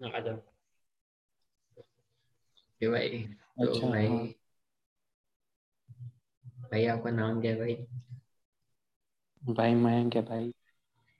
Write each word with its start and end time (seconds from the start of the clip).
आ 0.00 0.20
जाओ 0.20 0.36
ये 2.80 2.88
भाई 2.88 3.18
तो 3.58 3.66
अच्छा 3.66 3.86
भाई 3.86 4.06
हाँ 4.06 4.18
भाई 6.70 6.84
आपका 6.86 7.10
नाम 7.10 7.40
क्या 7.40 7.52
है 7.52 7.58
भाई 7.58 7.74
भाई 9.42 9.74
मयंक 9.74 10.16
है 10.16 10.22
भाई 10.22 10.52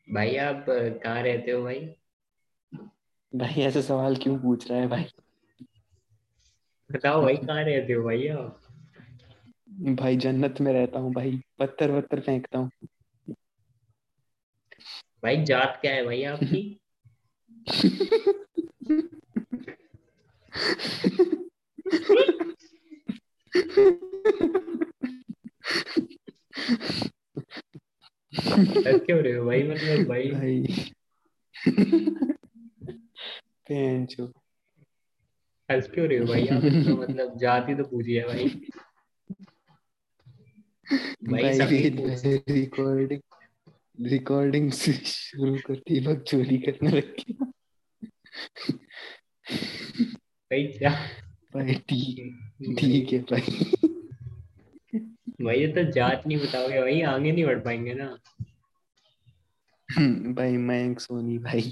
भाई 0.09 0.37
आप 0.37 0.65
कहाँ 0.69 1.23
रहते 1.23 1.51
हो 1.51 1.63
भाई 1.65 1.81
भाई 3.33 3.63
ऐसे 3.63 3.83
सवाल 3.83 4.17
क्यों 4.17 4.39
पूछ 4.39 4.71
रहा 4.71 4.79
है 4.79 4.87
भाई 4.89 5.05
बताओ 6.91 7.23
भाई 7.23 7.37
कहाँ 7.37 7.63
रहते 7.65 7.93
हो 7.93 8.03
भाई 8.05 8.27
आप 8.29 8.61
भाई 9.95 10.17
जन्नत 10.17 10.61
में 10.61 10.73
रहता 10.73 10.99
हूँ 10.99 11.13
भाई 11.13 11.41
पत्थर 11.59 11.91
वत्थर 11.91 12.21
फेंकता 12.21 12.59
हूँ 12.59 12.71
भाई 15.23 15.45
जात 15.45 15.79
क्या 15.81 15.93
है 15.95 16.05
भाई 16.05 16.23
आपकी 16.25 16.63
क्यों 28.99 29.19
रहे 29.19 29.33
हो 29.33 29.45
भाई 29.45 29.63
मतलब 29.63 30.09
भाई। 30.09 30.31
भाई 30.31 30.67
पेंचो। 33.69 34.33
हंस 35.71 35.91
क्यों 35.91 36.09
रहे 36.09 36.19
हो 36.19 36.27
भाई 36.27 36.47
आप 36.47 36.63
तो 36.63 36.97
मतलब 37.03 37.39
जाति 37.39 37.75
तो 37.75 37.85
पूछिए 37.85 38.25
भाई। 38.25 38.49
भाई 41.25 41.59
भाई 41.59 41.91
पूछ 41.91 42.27
रिकॉर्डिंग 42.51 43.21
रिकॉर्डिंग 44.07 44.73
से 44.73 44.93
शुरू 44.93 45.59
करती 45.67 46.07
वक्त 46.07 46.23
चोरी 46.23 46.59
करने 46.59 46.91
लग 46.91 47.15
भाई 50.51 50.65
क्या? 50.67 50.91
भाई 51.55 51.75
ठीक 51.89 52.77
ठीक 52.79 53.13
है 53.13 53.19
भाई। 53.21 53.41
भाई। 55.43 55.59
ये 55.59 55.67
तो 55.69 55.83
जात 55.93 56.27
नहीं 56.27 56.39
बताओगे 56.39 56.81
भाई 56.81 57.01
आगे 57.01 57.33
नहीं 57.33 57.45
बढ़ 57.45 57.59
पाएँगे 57.59 57.95
ना। 57.95 58.07
भाई 60.33 60.57
मयंक 60.57 61.01
सोनी 61.01 61.39
भाई। 61.39 61.63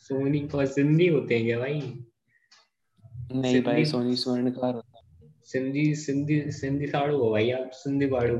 सोनी 0.00 0.40
को 0.48 0.66
सिंधी 0.66 1.06
होते 1.06 1.36
हैं 1.36 1.44
क्या 1.44 1.58
भाई? 1.58 1.80
नहीं 3.32 3.62
भाई 3.62 3.84
सोनी 3.84 4.16
स्वर्णकार 4.16 4.74
होता 4.74 5.02
सिंधी 5.44 5.94
सिंधी 5.94 6.40
सिंधी 6.50 6.86
साड़ू 6.86 7.16
हो 7.18 7.30
भाई 7.30 7.50
आप 7.50 7.70
सिंधी 7.72 8.06
बाड़ू। 8.06 8.38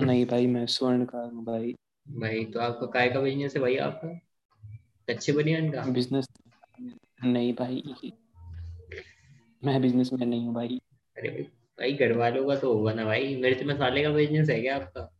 नहीं 0.00 0.26
भाई 0.26 0.46
मैं 0.46 0.66
स्वर्णकार 0.66 1.30
हूँ 1.32 1.44
भाई। 1.44 1.74
भाई 2.06 2.44
तो 2.44 2.60
आपका 2.60 2.86
काय 2.86 3.08
का 3.08 3.20
बिज़नेस 3.20 3.56
है 3.56 3.60
भाई 3.62 3.76
आपका? 3.76 4.08
कच्चे 5.08 5.32
बनियान 5.32 5.70
का? 5.70 5.82
बिज़नेस 5.82 6.28
नहीं 7.24 7.52
भाई 7.52 7.82
मैं 9.64 9.82
बिज़नेस 9.82 10.10
में 10.12 10.26
नहीं 10.26 10.46
हूँ 10.46 10.54
भाई। 10.54 10.80
अरे 11.16 11.28
भाई 11.30 11.42
भाई 11.78 11.92
घर 11.92 12.12
वालों 12.12 12.46
का 12.48 12.56
तो 12.56 12.74
होगा 12.74 12.92
ना 12.92 13.04
भाई। 13.04 13.36
मिर्च 13.36 13.62
मसाले 13.62 14.02
का 14.02 14.10
बिज़नेस 14.10 14.50
है 14.50 14.60
क्या 14.60 14.76
आपका? 14.76 15.14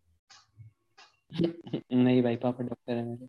नहीं 1.93 2.23
भाई 2.23 2.37
पापा 2.37 2.65
डॉक्टर 2.65 2.93
है 2.93 3.05
मेरे। 3.05 3.27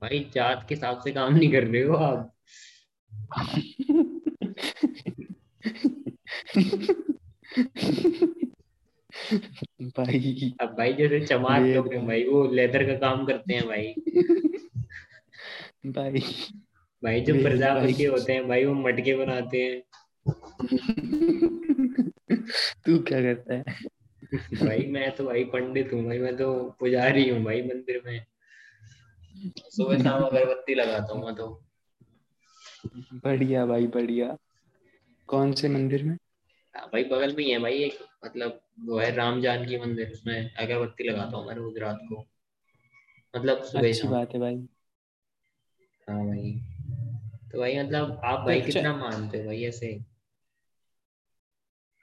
भाई 0.00 0.30
जात 0.34 0.66
के 0.68 0.74
हिसाब 0.74 1.00
से 1.00 1.12
काम 1.12 1.34
नहीं 1.34 1.52
कर 1.52 1.64
रहे 1.64 1.82
हो 1.82 1.94
आप। 1.94 2.34
भाई। 9.82 10.54
अब 10.60 10.68
भाई 10.68 10.92
जैसे 10.92 11.20
चमार 11.26 11.60
लोग 11.60 11.92
हैं 11.92 12.06
भाई 12.06 12.24
वो 12.24 12.46
लेदर 12.52 12.86
का 12.86 12.94
काम 12.98 13.26
करते 13.26 13.54
हैं 13.54 13.66
भाई। 13.66 13.94
भाई। 15.92 16.22
भाई 17.04 17.20
जो 17.20 17.34
प्रजापति। 17.34 18.04
होते 18.04 18.32
हैं 18.32 18.48
भाई 18.48 18.64
वो 18.64 18.74
मटके 18.74 19.14
बनाते 19.14 19.62
हैं। 19.62 19.82
तू 22.86 22.98
क्या 22.98 23.22
करता 23.22 23.54
है? 23.54 23.62
भाई 24.34 24.86
मैं 24.86 25.16
तो 25.16 25.24
भाई 25.24 25.44
पंडित 25.44 25.92
हूँ 25.92 26.04
भाई 26.04 26.18
मैं 26.18 26.36
तो 26.36 26.76
पुजारी 26.80 27.28
हूँ 27.28 27.44
भाई 27.44 27.62
मंदिर 27.62 28.02
में। 28.06 28.24
सुबह 29.70 29.98
शाम 30.02 30.22
अगरबत्ती 30.22 30.74
लगाता 30.74 31.12
हूँ 31.12 31.24
मैं 31.24 31.34
तो। 31.34 31.62
बढ़िया 33.14 33.66
भाई 33.66 33.86
बढ़िया। 33.86 34.36
कौन 35.28 35.52
से 35.52 35.68
मंदिर 35.68 36.04
में? 36.04 36.16
हाँ, 36.76 36.86
भाई 36.92 37.04
बगल 37.04 37.36
में 37.36 37.44
ही 37.44 37.50
है 37.50 37.58
भाई 37.58 37.74
एक 37.74 37.98
मतलब 38.24 38.60
वो 38.80 38.98
है 38.98 39.14
राम 39.14 39.40
जानकी 39.40 39.78
मंदिर 39.78 40.10
उसमें 40.10 40.54
अगरबत्ती 40.54 41.08
लगाता 41.08 41.36
हूँ 41.36 41.46
मैं 41.46 41.54
रोज 41.54 41.78
रात 41.78 41.98
को। 42.02 42.26
मतलब 43.36 43.62
सुबह 43.62 43.88
अच्छी 43.88 44.08
बात 44.08 44.34
है 44.34 44.40
भाई। 44.40 44.68
हाँ 46.08 46.26
भाई। 46.26 46.71
तो 47.52 47.58
भाई 47.58 47.78
मतलब 47.78 48.20
आप 48.24 48.40
भाई 48.40 48.60
अच्छा- 48.60 48.74
कितना 48.74 48.96
मानते 48.96 49.38
हो 49.38 49.44
भाई 49.44 49.64
ऐसे? 49.64 50.00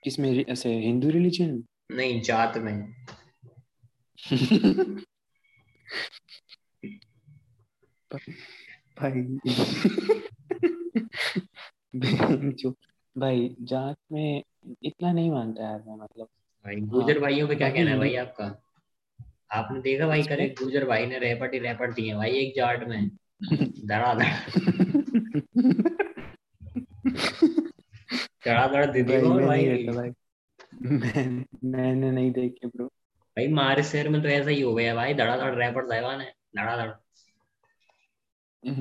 किसमें 0.04 0.46
ऐसे 0.46 0.80
हिंदू 0.80 1.10
रिलीजन 1.10 1.64
नहीं 1.92 2.22
जात 2.22 2.58
में। 2.58 2.94
भाई 9.00 9.12
जो 12.54 12.72
भाई 13.18 13.56
जात 13.62 13.98
में 14.12 14.44
इतना 14.84 15.12
नहीं 15.14 15.32
मानता 15.32 15.64
यार 15.64 15.84
मैं 15.88 15.96
मतलब। 15.96 16.28
भाई 16.66 16.76
गुजर 16.76 17.20
भाइयों 17.20 17.48
पे 17.48 17.56
क्या 17.56 17.70
कहना 17.70 17.92
है 17.92 17.98
भाई 17.98 18.16
आपका? 18.16 18.62
आपने 19.52 19.82
देखा 19.82 20.08
भाई 20.08 20.24
करे? 20.24 20.56
गुजर 20.64 20.86
भाई 20.86 21.06
ने 21.06 21.20
रैपट 21.20 21.54
ही 21.54 21.60
रैपट 21.60 21.94
दिए 21.94 22.16
भाई 22.16 22.32
एक 22.32 22.54
जाट 22.56 22.88
में? 22.88 23.12
धड़ाधड़। 23.86 24.26
दे 28.86 29.04
दी 29.04 29.04
भाई 29.04 29.22
वो 29.22 29.48
भाई? 29.48 29.66
नहीं 29.66 29.88
भाई। 29.88 30.12
मैं 30.84 31.46
मैंने 31.64 32.12
नहीं 32.12 32.32
देखे 32.32 32.68
ब्रो 32.68 32.86
भाई 32.86 33.48
हमारे 33.48 33.84
शहर 33.84 34.10
में 34.10 34.22
तो 34.22 34.28
ऐसा 34.28 34.50
ही 34.50 34.62
हो 34.62 34.76
गया 34.76 34.96
भाई। 34.96 35.14
धड़ाधड़ 35.14 35.56
रैपट 35.56 35.86
साहिबान 35.86 36.22
है। 36.22 36.34
धड़ाधड़। 36.56 36.90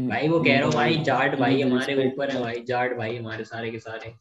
भाई 0.09 0.29
वो 0.29 0.41
कह 0.41 0.61
रहा 0.61 0.71
भाई 0.71 0.99
जाट 0.99 1.39
भाई 1.39 1.63
हमारे 1.63 2.07
ऊपर 2.07 2.31
है 2.31 2.41
भाई। 2.41 2.63
जाट 2.63 2.97
भाई 2.97 3.17
हमारे 3.17 3.45
सारे 3.45 3.71
के 3.71 3.79
सारे। 3.79 4.15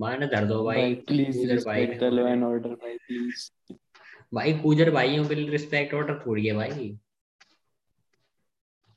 माने 0.00 0.26
धर 0.26 0.44
दो 0.44 0.64
भाई। 0.64 0.94
प्लीज़ 0.94 1.66
भाई 1.66 1.86
ऑर्डर 1.86 2.68
भाई 2.68 2.94
प्लीज़ 2.94 3.50
भाई 4.34 4.52
गुजर 4.52 4.90
भाइयों 4.90 5.28
के 5.28 5.34
लिए 5.34 5.50
रिस्पेक्ट 5.50 5.94
ऑर्डर 5.94 6.22
थोड़ी 6.26 6.46
है 6.46 6.54
भाई। 6.54 6.98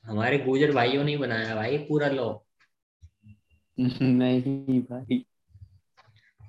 हमारे 0.06 0.38
गुजर 0.38 0.72
भाइयों 0.72 1.04
ने 1.04 1.18
बनाया 1.18 1.56
भाई 1.56 1.78
पूरा 1.78 2.08
लॉ। 2.08 2.38
नहीं 4.02 4.82
भाई। 4.82 5.26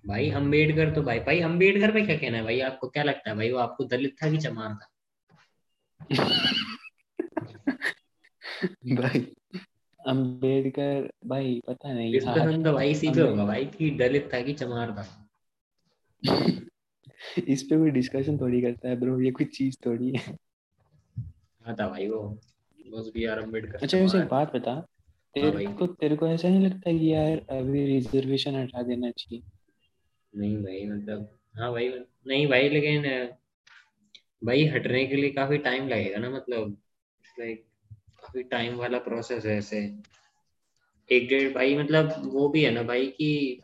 भाई 0.07 0.31
अंबेडकर 0.31 0.95
तो 0.95 1.03
भाई 1.03 1.19
भाई 1.19 1.41
अंबेडकर 1.41 1.93
पे 1.93 2.07
क्या 2.07 2.17
कहना 2.17 2.37
है 2.37 2.43
भाई? 2.43 2.61
आपको 2.61 2.89
क्या 2.89 3.03
लगता 3.03 3.31
है 3.31 3.37
भाई 3.37 3.53
वो 3.53 3.59
आपको 3.59 3.85
दलित 3.85 4.17
था 4.23 4.31
कि 4.31 4.37
चमार 4.37 4.75
था? 4.75 4.91
भाई 8.75 9.35
अंबेडकर 10.07 11.11
भाई 11.27 11.63
पता 11.67 11.93
नहीं 11.93 12.13
डिस्कशन 12.13 12.65
तो 12.65 12.73
भाई 12.73 12.91
इसी 12.91 13.11
पे 13.11 13.21
होगा 13.21 13.45
भाई 13.45 13.67
कि 13.67 13.91
दलित 13.91 14.31
था 14.35 14.43
कि 14.43 14.53
चमार 14.53 14.91
था। 14.91 15.29
इस 17.49 17.63
पे 17.63 17.79
कोई 17.79 17.91
डिस्कशन 17.91 18.39
थोड़ी 18.39 18.63
करता 18.63 18.89
है 18.89 18.97
ब्रो 18.97 19.21
ये 19.21 19.31
कोई 19.31 19.47
चीज़ 19.47 19.77
थोड़ी 19.87 20.11
है। 20.11 20.37
हाँ 21.65 21.77
था 21.81 21.89
भाई 21.89 22.09
वो? 22.09 22.41
बस 22.85 23.11
बी 23.15 23.25
आर 23.25 23.39
अंबेडकर 23.39 23.79
अच्छा 23.83 23.99
वैसे 23.99 24.19
एक 24.19 24.25
बात 24.25 24.57
बता। 24.57 24.71
हाँ। 24.71 24.83
तेरे 25.35 25.67
को 25.73 25.87
तेरे 25.87 26.17
को 26.17 26.27
ऐसा 26.27 26.49
नहीं 26.49 26.67
लगता 26.67 26.93
कि 26.93 27.13
यार 27.15 27.39
अभी 27.51 27.85
रिजर्वेशन 27.87 28.55
हटा 28.55 28.83
देना 28.83 29.11
चाहिए? 29.11 29.43
नहीं 30.37 30.57
भाई 30.63 30.85
मतलब 30.87 31.29
हाँ 31.59 31.73
भाई 31.73 31.89
नहीं 32.27 32.47
भाई 32.47 32.69
लेकिन 32.69 33.03
भाई 34.45 34.65
हटने 34.65 35.07
के 35.07 35.17
लिए 35.17 35.31
काफ़ी 35.31 35.59
टाइम 35.59 35.89
लगेगा 35.89 36.19
ना 36.19 36.31
मतलब 36.31 36.77
लाइक 37.39 37.65
काफ़ी 38.23 38.43
टाइम 38.43 38.77
वाला 38.77 38.99
प्रोसेस 38.99 39.47
है 39.47 39.57
ऐसे। 39.59 39.79
एक 41.11 41.29
डेढ़ 41.29 41.53
भाई 41.55 41.77
मतलब 41.79 42.23
वो 42.25 42.49
भी 42.49 42.65
है 42.65 42.71
ना 42.71 42.83
भाई 42.83 43.07
कि 43.07 43.61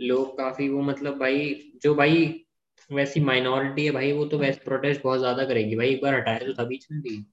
लोग 0.00 0.36
काफ़ी 0.38 0.68
वो 0.68 0.82
मतलब 0.82 1.18
भाई 1.18 1.54
जो 1.82 1.94
भाई 1.94 2.44
वैसी 2.90 3.20
माइनॉरिटी 3.20 3.84
है 3.84 3.90
भाई 3.90 4.12
वो 4.12 4.24
तो 4.24 4.38
वैसे 4.38 4.60
प्रोटेस्ट 4.64 5.02
बहुत 5.02 5.18
ज़्यादा 5.18 5.44
करेगी। 5.44 5.76
भाई 5.76 5.88
एक 5.88 6.02
बार 6.02 6.14
हटाया 6.14 6.38
तो 6.38 6.52
तभी 6.52 6.76
चलती 6.76 7.24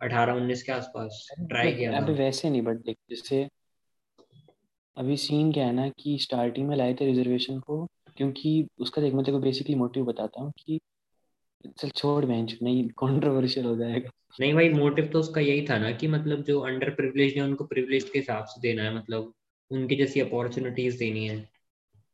अठारह 0.00 0.32
उन्नीस 0.32 0.62
के 0.62 0.72
आसपास 0.72 1.26
ट्राई 1.40 1.72
किया 1.72 1.92
था 1.92 2.12
वैसे 2.12 2.50
नहीं 2.50 2.62
बट 2.62 2.76
देख 2.76 2.96
जैसे 3.10 3.48
अभी 4.96 5.16
सीन 5.16 5.52
क्या 5.52 5.66
है 5.66 5.72
ना 5.72 5.88
कि 5.98 6.18
स्टार्टिंग 6.18 6.68
में 6.68 6.76
लाए 6.76 6.94
थे 6.94 7.04
रिजर्वेशन 7.04 7.58
को 7.60 7.84
क्योंकि 8.16 8.66
उसका 8.78 9.02
देख 9.02 9.14
मैं 9.14 9.24
तेरे 9.24 9.36
को 9.38 9.42
बेसिकली 9.42 9.74
मोटिव 9.74 10.04
बताता 10.04 10.42
हूँ 10.42 10.52
कि 10.58 10.78
चल 11.78 11.88
छोड़ 11.88 12.24
बेंच 12.24 12.56
नहीं 12.62 12.88
कंट्रोवर्शियल 12.98 13.66
हो 13.66 13.76
जाएगा। 13.76 14.10
नहीं 14.40 14.52
भाई 14.54 14.68
मोटिव 14.68 15.06
तो 15.06 15.20
उसका 15.20 15.40
यही 15.40 15.66
था 15.66 15.78
ना 15.78 15.90
कि 15.90 16.08
मतलब 16.08 16.42
जो 16.42 16.60
अंडर 16.60 16.90
प्रिविलेज 16.90 17.36
है 17.36 17.42
उनको 17.42 17.64
प्रिविलेज 17.64 18.04
के 18.04 18.18
हिसाब 18.18 18.44
से 18.44 18.60
देना 18.60 18.82
है 18.82 18.94
मतलब 18.96 19.32
उनकी 19.70 19.96
जैसी 19.96 20.20
अपॉर्चुनिटीज़ 20.20 20.98
देनी 20.98 21.26
है 21.26 21.36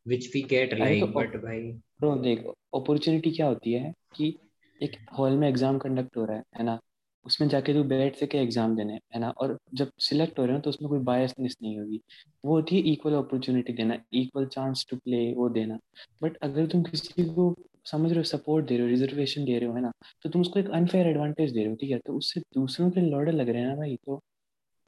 which 0.06 0.26
we 0.34 0.42
get 0.42 0.74
like 0.74 1.04
but 1.14 1.36
भाई। 1.36 1.60
ब्रो 2.00 2.14
देख 2.16 2.44
अपॉर्चुनिटी 2.74 3.30
क्या 3.30 3.46
होती 3.46 3.72
है 3.72 3.92
कि 4.16 4.34
एक 4.80 4.96
हॉल 5.18 5.36
में 5.36 5.48
एग्ज़ाम 5.48 5.78
कंडक्ट 5.78 6.16
हो 6.16 6.24
रहा 6.24 6.36
है 6.36 6.42
है 6.58 6.64
ना? 6.64 6.78
उसमें 7.26 7.48
जाके 7.48 7.72
तू 7.74 7.82
बैठ 7.84 8.16
सके 8.16 8.38
एग्ज़ाम 8.38 8.76
देने, 8.76 8.94
है 9.14 9.20
ना? 9.20 9.30
और 9.30 9.56
जब 9.74 9.90
सिलेक्ट 10.00 10.38
हो 10.38 10.44
रहे 10.44 10.54
हो 10.54 10.60
तो 10.60 10.70
उसमें 10.70 10.88
कोई 10.90 10.98
बायसनेस 11.04 11.56
नहीं 11.62 11.78
होगी। 11.78 12.00
वो 12.44 12.60
है 12.62 12.78
इक्वल 12.92 13.14
अपॉर्चुनिटी 13.14 13.72
देना 13.72 13.98
इक्वल 14.14 14.46
चांस 14.48 14.86
टू 14.90 14.96
प्ले 14.96 15.32
वो 15.34 15.48
देना। 15.50 15.78
बट 16.22 16.36
अगर 16.42 16.66
तुम 16.66 16.82
किसी 16.84 17.24
को 17.26 17.54
समझ 17.86 18.10
रहे 18.10 18.18
हो 18.18 18.24
सपोर्ट 18.26 18.66
दे 18.66 18.76
रहे 18.76 18.84
हो 18.84 18.90
रिजर्वेशन 18.90 19.44
दे 19.44 19.58
रहे 19.58 19.68
हो, 19.68 19.74
है 19.74 19.82
ना? 19.82 19.92
तो 20.22 20.28
तुम 20.30 20.40
उसको 20.42 20.60
एक 20.60 20.70
अनफेयर 20.70 21.06
एडवांटेज 21.06 21.52
दे 21.52 21.60
रहे 21.60 21.70
हो, 21.70 21.76
ठीक 21.76 21.90
है? 21.90 21.98
तो 21.98 22.16
उससे 22.16 22.40
दूसरों 22.54 22.90
के 22.90 23.00
लौड़े 23.00 23.32
लग 23.32 23.48
रहे 23.48 23.62
हैं 23.62 23.68
ना 23.68 23.76
भाई 23.76 23.96
तो 24.06 24.20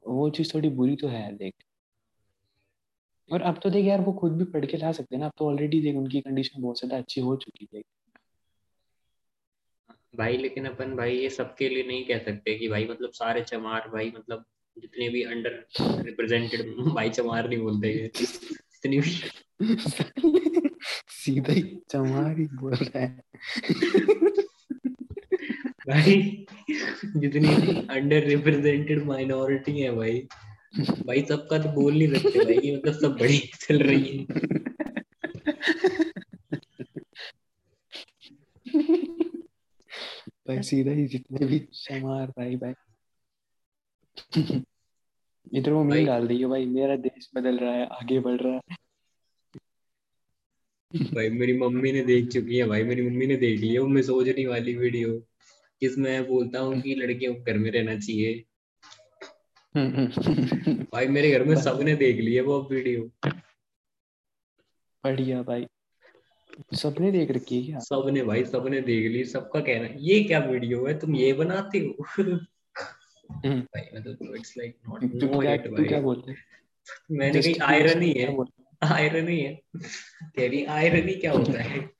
वो 0.04 0.28
चीज़ 0.30 0.54
थोड़ी 0.54 0.68
बुरी 0.70 0.96
तो 0.96 1.08
है, 1.08 1.32
देख। 1.36 1.54
और 3.30 3.42
अब 3.42 3.58
तो 3.62 3.70
देख 3.70 3.86
यार, 3.86 4.00
वो 4.00 4.12
खुद 4.12 4.32
भी 4.32 4.44
पढ़ 4.52 4.64
के 4.66 4.76
ला 4.76 4.92
सकते 4.92 5.14
हैं 5.16 5.20
ना। 5.20 5.26
अब 5.26 5.32
तो 5.38 5.46
ऑलरेडी 5.48 5.80
देख, 5.82 5.96
उनकी 5.96 6.20
कंडीशन 6.20 6.62
बहुत 6.62 6.78
ज़्यादा 6.78 6.98
अच्छी 6.98 7.20
हो 7.20 7.36
चुकी 7.36 7.68
है 7.74 7.82
भाई 10.18 10.36
लेकिन 10.36 10.64
अपन 10.64 10.94
भाई 10.96 11.16
ये 11.16 11.30
सबके 11.30 11.68
लिए 11.68 11.82
नहीं 11.82 12.04
कह 12.04 12.18
सकते 12.18 12.54
कि 12.54 12.68
भाई 12.68 12.86
मतलब 12.90 13.10
सारे 13.10 13.42
चमार 13.42 13.88
भाई 13.92 14.12
मतलब 14.18 14.44
जितने 14.78 15.08
भी 15.08 15.22
अंडर 15.22 15.64
रिप्रेजेंटेड 15.80 16.74
भाई 16.94 17.10
चमार 17.10 17.48
नहीं 17.48 17.58
बोलते 17.58 18.10
जितनी 18.20 19.00
भी 19.00 19.10
सीधा 21.08 21.52
ही 21.52 21.62
चमार 21.90 22.38
ही 22.38 22.44
बोल 22.44 22.74
रहा 22.74 23.00
है। 23.00 23.22
भाई 25.88 26.46
जितनी 27.16 27.54
भी 27.54 27.76
अंडर 27.90 28.24
रिप्रेजेंटेड 28.24 29.04
माइनॉरिटी 29.04 29.80
है 29.80 29.90
भाई। 29.96 30.26
भाई 30.80 31.22
सबका 31.28 31.58
तो 31.58 31.68
बोल 31.68 31.94
नहीं 31.94 32.08
सकते 32.08 32.44
भाई 32.44 32.58
कि 32.58 32.76
मतलब 32.76 32.92
सब 32.92 33.16
बड़ी 33.20 33.38
चल 33.38 33.78
रही 33.78 34.16
है। 34.16 34.67
भाई 40.48 40.62
सीधा 40.62 40.92
ही 40.92 41.06
जितने 41.06 41.46
भी 41.46 41.58
शमार 41.74 42.26
भाई 42.38 42.56
भाई 42.56 42.74
इधर 45.52 45.72
वो 45.72 45.82
मीम 45.84 46.06
डाल 46.06 46.26
दी 46.28 46.38
है 46.40 46.46
भाई 46.46 46.66
मेरा 46.68 46.96
देश 46.98 47.28
बदल 47.34 47.58
रहा 47.58 47.72
है 47.72 47.86
आगे 47.92 48.18
बढ़ 48.20 48.40
रहा 48.40 48.52
है 48.52 48.76
भाई 51.14 51.30
मेरी 51.30 51.56
मम्मी 51.58 51.92
ने 51.92 52.02
देख 52.04 52.28
चुकी 52.28 52.58
है 52.58 52.66
भाई 52.66 52.84
मेरी 52.84 53.02
मम्मी 53.02 53.26
ने 53.26 53.36
देख 53.36 53.60
लिया 53.60 53.80
वो 53.82 53.88
मैं 53.88 54.02
सोचने 54.02 54.46
वाली 54.46 54.74
वीडियो 54.76 55.20
जिसमें 55.82 56.10
मैं 56.10 56.26
बोलता 56.28 56.60
हूँ 56.60 56.80
कि 56.80 56.94
लड़कियों 56.94 57.34
को 57.34 57.42
घर 57.42 57.58
में 57.58 57.70
रहना 57.70 57.98
चाहिए 57.98 58.44
भाई 60.94 61.06
मेरे 61.08 61.30
घर 61.30 61.44
में 61.44 61.54
सबने 61.62 61.94
देख 61.96 62.20
लिया 62.20 62.42
वो 62.42 62.60
वीडियो 62.70 63.10
बढ़िया 65.04 65.42
भाई 65.42 65.66
सबने 66.74 67.10
देख 67.12 67.30
रखी 67.30 67.60
है 67.60 67.66
क्या? 67.66 67.78
सबने 67.78 68.22
भाई 68.22 68.44
सबने 68.44 68.80
देख 68.80 69.10
ली 69.12 69.24
सबका 69.24 69.60
कहना 69.60 69.88
ये 69.96 70.24
क्या 70.24 70.38
वीडियो 70.38 70.86
है? 70.86 70.98
तुम 70.98 71.16
ये 71.16 71.32
बनाते 71.32 71.78
हो? 71.78 72.04
हम्म। 72.22 73.60
भाई 73.60 73.98
मतलब 73.98 74.34
it's 74.36 74.54
like 74.58 74.76
not 74.88 75.04
no 75.04 75.42
it 75.42 75.70
भाई। 75.70 75.84
क्या 75.84 76.00
बोलते 76.00 76.34
मैंने 77.10 77.42
कही 77.42 77.54
आयरनी 77.54 78.12
है। 78.12 78.36
आयरनी 78.82 79.40
है? 79.40 79.60
तेरी 80.36 80.64
आयरनी 80.64 81.14
क्या 81.14 81.32
होता 81.32 81.62
है? 81.62 81.90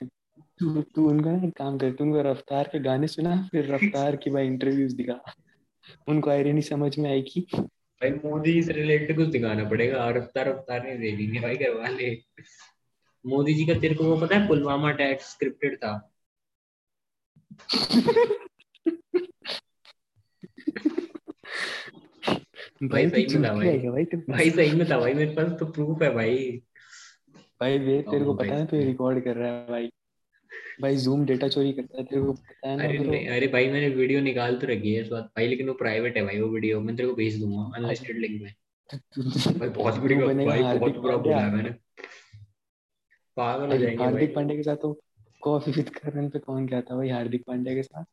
तू 0.59 0.81
तू 0.81 1.09
उनका 1.09 1.47
एक 1.47 1.53
काम 1.57 1.77
कर 1.77 1.91
तू 1.91 2.03
उनको 2.03 2.21
रफ्तार 2.21 2.69
के 2.71 2.79
गाने 2.79 3.07
सुना 3.07 3.49
फिर 3.51 3.73
रफ्तार 3.73 4.15
की 4.15 4.29
भाई 4.29 4.45
इंटरव्यूज़ 4.45 4.95
दिखा। 4.95 5.21
उनको 6.07 6.29
आयरनी 6.29 6.61
समझ 6.61 6.97
में 6.99 7.09
आएगी। 7.09 7.47
भाई 7.53 8.09
मोदी 8.09 8.63
से 8.63 8.73
रिलेटेड 8.73 9.15
कुछ 9.15 9.27
दिखाना 9.27 9.69
पड़ेगा। 9.69 10.09
रफ्तार 10.09 10.49
रफ्तार 10.49 10.83
नहीं 10.83 10.97
देखेंगे 10.99 11.39
भाई 11.39 11.55
घर 11.55 11.69
वाले। 11.69 12.09
मोदी 13.25 13.53
जी 13.53 13.65
का 13.65 13.73
तेरे 13.73 13.95
को 13.95 14.03
वो 14.03 14.17
पता 14.17 14.37
है 14.37 14.47
पुलवामा 14.47 14.91
अटैक 14.91 15.21
स्क्रिप्टेड 15.21 15.75
था? 15.75 16.11
भाई 22.83 23.09
सही 23.09 23.37
में 23.37 23.43
था 23.43 23.53
भाई। 23.53 23.77
भाई, 23.77 24.03
भाई 24.29 24.49
सही 24.49 24.71
में 24.71 24.89
था 24.89 24.99
भाई 24.99 25.13
मेरे 25.13 25.31
पास 25.31 25.59
तो 25.59 25.65
प्रूफ 25.65 26.01
है 26.01 26.13
भाई। 26.13 26.61
भाई 27.61 27.77
वे 27.79 28.01
तेरे 28.01 28.25
को 28.25 28.33
पता 28.33 28.55
है 28.55 28.65
तो 28.65 28.77
रिकॉर्ड 28.77 29.23
कर 29.23 29.35
रहा 29.35 29.51
है 29.51 29.67
भाई। 29.69 29.89
भाई 30.81 30.95
जूम 30.95 31.25
डेटा 31.25 31.47
चोरी 31.47 31.71
करता 31.73 31.97
है 31.97 32.03
तेरे 32.03 32.21
को 32.21 32.33
पता 32.33 32.69
है 32.69 32.77
ना 32.77 32.83
अरे 32.83 32.97
नहीं 32.97 33.27
अरे 33.27 33.47
भाई 33.47 33.69
मैंने 33.69 33.89
वीडियो 33.89 34.21
निकाल 34.21 34.57
तो 34.57 34.67
रखी 34.67 34.93
है 34.93 35.01
इस 35.01 35.07
बात। 35.07 35.23
भाई 35.23 35.47
लेकिन 35.47 35.67
वो 35.67 35.73
प्राइवेट 35.73 36.17
है 36.17 36.23
भाई 36.23 36.39
वो 36.39 36.47
वीडियो 36.47 36.79
मैं 36.81 36.95
तेरे 36.95 37.09
को 37.09 37.15
भेज 37.15 37.39
दूँगा 37.39 37.71
अनलिस्टेड 37.75 38.17
लिंक 38.17 38.41
में। 38.41 38.53
भाई 39.59 39.69
बहुत 39.69 39.97
वीडियो 39.97 40.27
भाई 40.27 40.77
बहुत 40.79 40.97
बुरा 40.97 41.17
बोला 41.17 41.39
है 41.39 41.51
मैंने। 41.55 41.69
पागल 43.39 43.71
हो 43.71 43.77
जाएँगे 43.77 44.03
हार्दिक 44.03 44.35
पांडे 44.35 44.55
के 44.55 44.63
साथ 44.63 44.75
तो 44.75 44.99
कॉफ़ी 45.41 45.71
विद 45.71 45.89
करण 45.89 46.29
पे 46.29 46.39
कौन 46.39 46.65
गया 46.65 46.81
था? 46.81 46.95
भाई 46.95 47.09
हार्दिक 47.09 47.43
पांडे 47.47 47.75
के 47.75 47.83
साथ? 47.83 48.03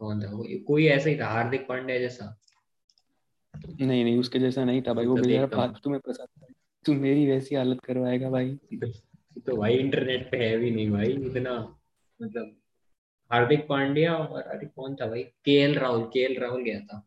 कौन 0.00 0.22
था? 0.22 0.30
कोई 0.66 0.86
ऐसा 0.86 1.10
ही 1.10 1.18
था 1.18 1.26
हार्दिक 1.26 1.66
पांडे 1.68 1.98
जैसा। 1.98 2.36
नहीं 3.80 4.04
नहीं 4.04 4.18
उसके 4.18 4.38
जैसा 4.38 4.64
नहीं 4.64 4.82
था 4.82 4.92
भाई 4.92 5.06
वो 5.06 5.16
तो 5.16 5.22
बेचारा 5.22 5.46
फालतू 5.46 5.90
में 5.90 5.98
फंसा 5.98 6.24
था। 6.24 6.46
तू 6.84 6.94
मेरी 6.94 7.26
वैसी 7.26 7.54
हालत 7.54 7.80
करवाएगा 7.84 8.30
भाई। 8.30 8.58
तो 9.46 9.56
भाई 9.56 9.74
इंटरनेट 9.74 10.30
पे 10.30 10.36
है 10.36 10.56
भी 10.58 10.70
नहीं 10.70 10.90
भाई 10.90 11.06
इतना 11.06 11.78
मतलब 12.22 12.56
हार्दिक 13.32 13.66
पांड्या 13.68 14.16
और 14.16 14.42
अरे 14.42 14.66
कौन 14.66 14.94
था 14.94 15.06
भाई? 15.06 15.22
के 15.22 15.72
राहुल 15.72 16.02
के 16.02 16.38
राहुल 16.38 16.62
गया 16.62 16.80
था। 16.80 17.06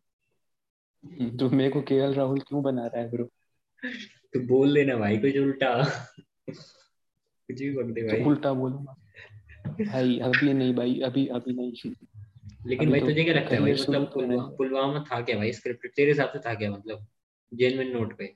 तो 1.37 1.49
मेरे 1.49 1.69
को 1.69 1.81
के 1.81 2.13
राहुल 2.13 2.39
क्यों 2.39 2.63
बना 2.63 2.85
रहा 2.85 3.01
है 3.01 3.09
ब्रो 3.11 3.25
तो 4.33 4.47
बोल 4.47 4.73
देना 4.73 4.95
भाई 4.97 5.17
कुछ 5.17 5.37
उल्टा। 5.37 5.71
कुछ 7.49 7.61
भी 7.61 7.93
दे 7.93 8.07
भाई। 8.07 8.23
तो 8.23 8.29
उल्टा 8.29 8.53
बोलूँगा 8.53 8.95
भाई 9.81 10.19
अभी 10.19 10.53
नहीं 10.53 10.73
भाई 10.75 10.99
अभी 10.99 11.25
अभी 11.27 11.53
नहीं। 11.53 11.91
लेकिन 12.67 12.89
भाई 12.89 12.99
तो 12.99 13.05
तुझे 13.05 13.23
क्या 13.23 13.33
लगता 13.33 13.55
है 13.55 13.61
भाई? 13.61 13.73
मतलब 13.73 14.55
पुलवामा 14.57 15.03
था 15.03 15.21
क्या 15.21 15.37
भाई? 15.37 15.51
स्क्रिप्ट 15.51 15.87
तेरे 15.95 16.11
हिसाब 16.11 16.29
से 16.29 16.39
था 16.39 16.53
क्या 16.53 16.71
मतलब? 16.71 17.05
जेन्युइन 17.51 17.91
नोट 17.91 18.17
पे। 18.17 18.33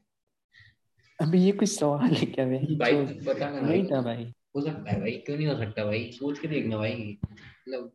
अभी 1.20 1.40
ये 1.40 1.52
कुछ 1.52 1.70
सवाल 1.70 2.10
है 2.10 2.26
क्या 2.26 2.46
भाई? 2.46 2.76
भाई 2.76 3.06
तो 3.06 3.26
पता 3.26 3.50
नहीं 3.60 3.86
था 3.86 4.02
भाई। 4.02 4.32
हो 4.56 4.62
सकता 4.62 4.92
है 4.92 5.00
भाई 5.00 5.12
क्यों 5.26 5.38
नहीं 5.38 5.48
हो 5.48 5.58
सकता 5.58 5.86
भाई? 5.86 6.10
सोच 6.12 6.40
के 6.40 6.48
देखना 6.48 6.78
भाई। 6.78 7.18
मतलब 7.32 7.92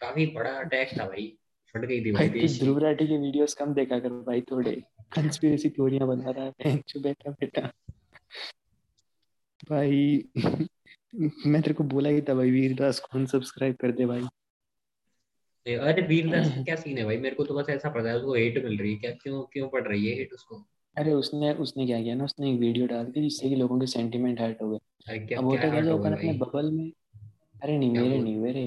काफ़ी 0.00 0.26
बड़ा 0.26 0.50
अटैक 0.50 0.90
था 1.00 1.04
भाई। 1.04 1.32
फट 1.74 1.84
गई 1.84 2.04
थी 2.04 2.12
भाई 2.12 2.28
भाई 2.28 2.48
ध्रुव 2.58 2.78
राठी 2.78 3.06
के 3.06 3.16
वीडियोस 3.18 3.54
कम 3.54 3.74
देखा 3.74 3.98
कर 3.98 4.08
भाई 4.08 4.40
थोड़े। 4.40 4.72
कंस्पिरेसी 5.12 5.68
थ्योरियाँ 5.70 6.08
बना 6.08 6.30
रहा 6.30 6.52
है। 6.62 6.76
जो 6.88 7.00
बैठा 7.00 7.30
बैठा। 7.30 7.70
भाई। 9.70 10.24
मैं 11.46 11.60
तेरे 11.62 11.74
को 11.74 11.84
बोला 11.84 12.10
ही 12.10 12.20
था 12.20 12.34
भाई 12.34 12.50
वीरदास 12.50 12.98
को 13.00 13.18
अनसब्सक्राइब 13.18 13.76
कर 13.76 13.92
दे 13.92 14.06
भाई। 14.06 14.22
अरे 15.66 16.02
वीरदास 16.02 16.52
क्या 16.58 16.76
सीन 16.76 16.98
है 16.98 17.04
भाई? 17.04 17.16
मेरे 17.16 17.36
को 17.36 17.44
तो 17.44 17.54
बस 17.54 17.68
ऐसा 17.70 17.90
पता 17.90 18.08
है 18.08 18.16
उसको 18.16 18.34
हेट 18.34 18.64
मिल 18.64 18.78
रही 18.78 18.92
है। 18.92 18.98
क्या 18.98 19.10
क्यों 19.12 19.42
क्यों 19.52 19.68
पड़ 19.68 19.82
रही 19.82 20.06
है 20.06 20.16
हेट 20.16 20.32
उसको? 20.32 20.64
अरे 20.96 21.12
उसने 21.12 21.52
उसने 21.54 21.86
क्या 21.86 22.00
किया 22.02 22.14
ना 22.14 22.24
उसने 22.24 22.52
एक 22.52 22.58
वीडियो 22.60 22.86
डाल 22.86 23.04
दी 23.04 23.22
जिससे 23.22 23.48
कि 23.48 23.56
लोगों 23.56 23.78
के 23.80 23.86
सेंटीमेंट 23.86 24.40
हर्ट 24.40 24.62
हो 24.62 24.68
गए। 24.70 25.34
अब 25.34 25.44
होता 25.44 25.70
क्या 25.70 25.80
जो 25.80 25.96
अपन 25.98 26.12
अपने 26.12 26.32
बबल 26.32 26.70
में 26.70 26.90
अरे 27.62 27.78
नहीं 27.78 27.90
मेरे 27.90 28.18
नहीं 28.18 28.36
मेरे। 28.36 28.66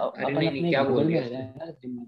अपन 0.00 0.46
अपने 0.46 0.70
बबल 0.84 1.06
में 1.06 1.20
रह 1.20 1.28
रहे 1.28 2.06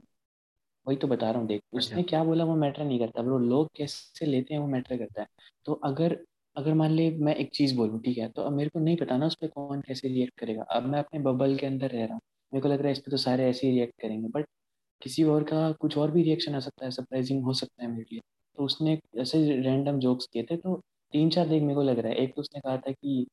वही 0.86 0.96
तो 0.96 1.08
बता 1.08 1.30
रहा 1.30 1.40
हूँ 1.40 1.46
देख 1.48 1.60
उसने 1.72 2.00
अच्छा। 2.00 2.08
क्या 2.10 2.22
बोला 2.24 2.44
वो 2.44 2.54
मैटर 2.56 2.84
नहीं 2.84 2.98
करता। 2.98 3.22
ब्रो 3.22 3.38
लोग 3.38 3.68
कैसे 3.76 4.26
लेते 4.26 4.54
हैं 4.54 4.60
वो 4.60 4.66
मैटर 4.66 4.96
करता 4.96 5.20
है? 5.22 5.26
तो 5.64 5.72
अगर 5.84 6.18
अगर 6.60 6.74
मान 6.74 6.90
ली 6.92 7.10
मैं 7.18 7.34
एक 7.36 7.50
चीज़ 7.54 7.74
बोलूँ, 7.76 8.00
ठीक 8.02 8.18
है? 8.18 8.28
तो 8.28 8.42
अब 8.42 8.52
मेरे 8.52 8.70
को 8.70 8.78
नहीं 8.80 8.96
पता 8.96 9.16
ना 9.16 9.26
उस 9.26 9.34
पर 9.40 9.48
कौन 9.48 9.80
कैसे 9.80 10.08
रिएक्ट 10.08 10.38
करेगा। 10.40 10.62
अब 10.72 10.86
मैं 10.86 10.98
अपने 10.98 11.20
बबल 11.22 11.56
के 11.56 11.66
अंदर 11.66 11.90
रह 11.90 12.04
रहा 12.04 12.14
हूँ। 12.14 12.20
मेरे 12.52 12.62
को 12.62 12.68
लग 12.68 12.78
रहा 12.78 12.86
है 12.86 12.92
इस 12.92 12.98
पर 12.98 13.10
तो 13.10 13.16
सारे 13.18 13.48
ऐसे 13.50 13.66
ही 13.66 13.72
रिएक्ट 13.72 14.00
करेंगे 14.02 14.28
बट 14.30 14.46
किसी 15.02 15.22
और 15.24 15.44
का 15.44 15.70
कुछ 15.80 15.96
और 15.98 16.10
भी 16.10 16.22
रिएक्शन 16.22 16.54
आ 16.54 16.58
सकता 16.60 16.84
है 16.84 16.90
सरप्राइजिंग 16.90 17.44
हो 17.44 17.52
सकता 17.54 17.82
है 17.84 17.90
मेरे 17.90 18.04
लिए। 18.12 18.20
तो 18.58 18.64
उसने 18.64 18.98
ऐसे 19.18 19.38
रैंडम 19.62 19.98
जोक्स 20.00 20.26
किए 20.32 20.42
थे 20.50 20.56
तो 20.56 20.74
तीन 21.12 21.30
चार 21.30 21.48
देख 21.48 21.62
मेरे 21.62 21.74
को 21.74 21.82
लग 21.82 21.98
रहा 21.98 22.12
है। 22.12 22.18
एक 22.18 22.34
तो 22.36 22.40
उसने 22.42 22.60
कहा 22.60 22.76
था 22.78 22.92
कि 22.92 23.26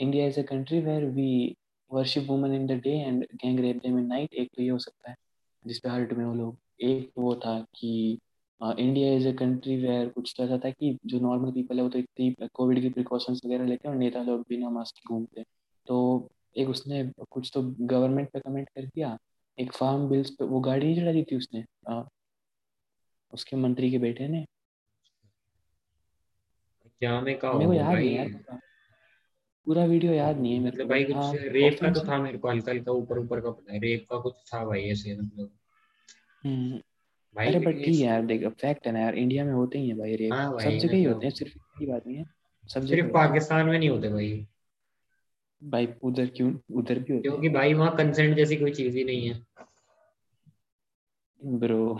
India 0.00 0.26
is 0.26 0.38
a 0.40 0.42
country 0.44 0.80
where 0.80 1.04
we 1.06 1.56
worship 1.90 2.26
women 2.28 2.52
in 2.54 2.66
the 2.66 2.72
day 2.82 2.90
and 2.98 3.24
gang 3.34 3.60
rape 3.60 3.76
them 3.82 3.98
in 3.98 4.06
night 4.06 4.34
एक 4.34 4.48
तो 4.56 4.62
ये 4.62 4.68
हो 4.70 4.78
सकता 4.78 5.10
है 5.10 5.16
जिसपे 5.64 5.88
हर्ट 5.88 6.12
में 6.12 6.24
वो 6.24 6.34
लोग। 6.34 6.58
एक 6.82 7.10
वो 7.18 7.34
था 7.36 7.58
कि 7.76 8.18
India 8.60 9.12
is 9.14 9.28
a 9.28 9.32
country 9.32 9.76
where 9.76 10.08
कुछ 10.08 10.34
तो 10.36 10.44
ऐसा 10.44 10.58
था 10.58 10.70
कि 10.70 10.98
जो 11.06 11.20
नॉर्मल 11.20 11.50
पीपल 11.52 11.76
है 11.76 11.82
वो 11.82 11.88
तो 11.88 11.98
इतनी 11.98 12.34
कोविड 12.54 12.80
की 12.80 12.88
प्रिकॉशंस 12.88 13.40
वगैरह 13.46 13.64
लेते 13.64 13.88
हैं 13.88 13.94
और 13.94 14.00
नेता 14.00 14.22
लोग 14.22 14.40
बिना 14.48 14.70
मास्क 14.70 15.08
घूमते 15.08 15.44
तो 15.86 16.28
एक 16.56 16.68
उसने 16.68 17.12
कुछ 17.30 17.50
तो 17.54 17.62
गवर्नमेंट 17.80 18.30
पे 18.30 18.40
कमेंट 18.40 18.68
कर 18.68 18.86
दिया 18.86 19.18
एक 19.58 19.72
फार्म 19.72 20.08
बिल्स 20.08 20.30
पे 20.30 20.44
वो 20.44 20.60
गाड़ी 20.60 20.86
नहीं 20.86 20.96
चढ़ा 20.96 21.12
दी 21.12 21.22
थी 21.22 21.36
उसने 21.36 21.64
आ, 21.88 22.02
उसके 23.32 23.56
मंत्री 23.56 23.90
के 23.90 23.98
बेटे 23.98 24.28
ने। 24.28 24.46
क्या 26.84 27.20
में 27.20 27.38
कहा 27.38 27.52
मेरे 27.52 27.66
को 27.66 27.74
याद 27.74 27.98
नहीं 27.98 28.16
यार 28.16 28.60
पूरा 29.66 29.84
वीडियो 29.84 30.12
याद 30.12 30.38
नहीं 30.38 30.54
है 30.54 30.60
मतलब 30.66 30.88
भाई 30.88 31.04
कुछ 31.04 31.16
रेप 31.34 31.78
का 31.80 31.90
तो 31.90 32.00
था 32.00 32.18
मेरे 32.18 32.38
को 32.38 32.48
हल्का 32.48 32.72
हल्का 32.72 32.92
ऊपर 32.92 33.18
ऊपर 33.18 33.40
का 33.40 33.50
पता 33.50 33.72
है 33.72 33.80
रेप 33.80 34.06
का 34.10 34.18
कुछ 34.20 34.34
था 34.54 34.64
भाई 34.64 34.82
ऐसे 34.82 35.16
मतलब। 35.16 35.50
हम्म 36.44 36.80
भाई 37.36 37.46
अरे 37.46 37.58
बट 37.58 37.74
ठीक 37.74 37.86
है 37.86 38.06
यार 38.06 38.22
देख 38.22 38.46
फैक्ट 38.48 38.86
है 38.86 38.92
ना 38.92 39.00
यार 39.00 39.14
इंडिया 39.14 39.44
में 39.44 39.52
होते 39.52 39.78
ही 39.78 39.88
है 39.88 39.94
भाई 39.94 40.14
रेप 40.16 40.32
हाँ 40.34 40.58
सब 40.60 40.70
जगह 40.70 40.94
ही 40.94 41.00
मतलब 41.00 41.14
होते 41.14 41.26
हैं 41.26 41.34
सिर्फ़ 41.34 41.52
की 41.78 41.86
बात 41.86 42.06
नहीं 42.06 42.16
है 42.16 42.24
सब 42.68 42.80
जगह 42.80 42.96
सिर्फ़ 42.96 43.12
पाकिस्तान 43.12 43.66
में 43.66 43.78
नहीं 43.78 43.88
होते 43.88 44.08
भाई। 44.08 44.46
भाई 45.62 45.88
उधर 46.02 46.26
क्यों 46.26 46.52
उधर 46.72 46.98
भी 46.98 47.12
होते 47.12 47.22
क्योंकि 47.22 47.48
भाई 47.48 47.74
वहाँ 47.74 47.96
कंसेंट 47.96 48.36
जैसी 48.36 48.56
कोई 48.56 48.70
चीज़ 48.70 48.96
ही 48.96 49.04
नहीं 49.04 49.28
है। 49.28 49.42
ब्रो 51.40 51.94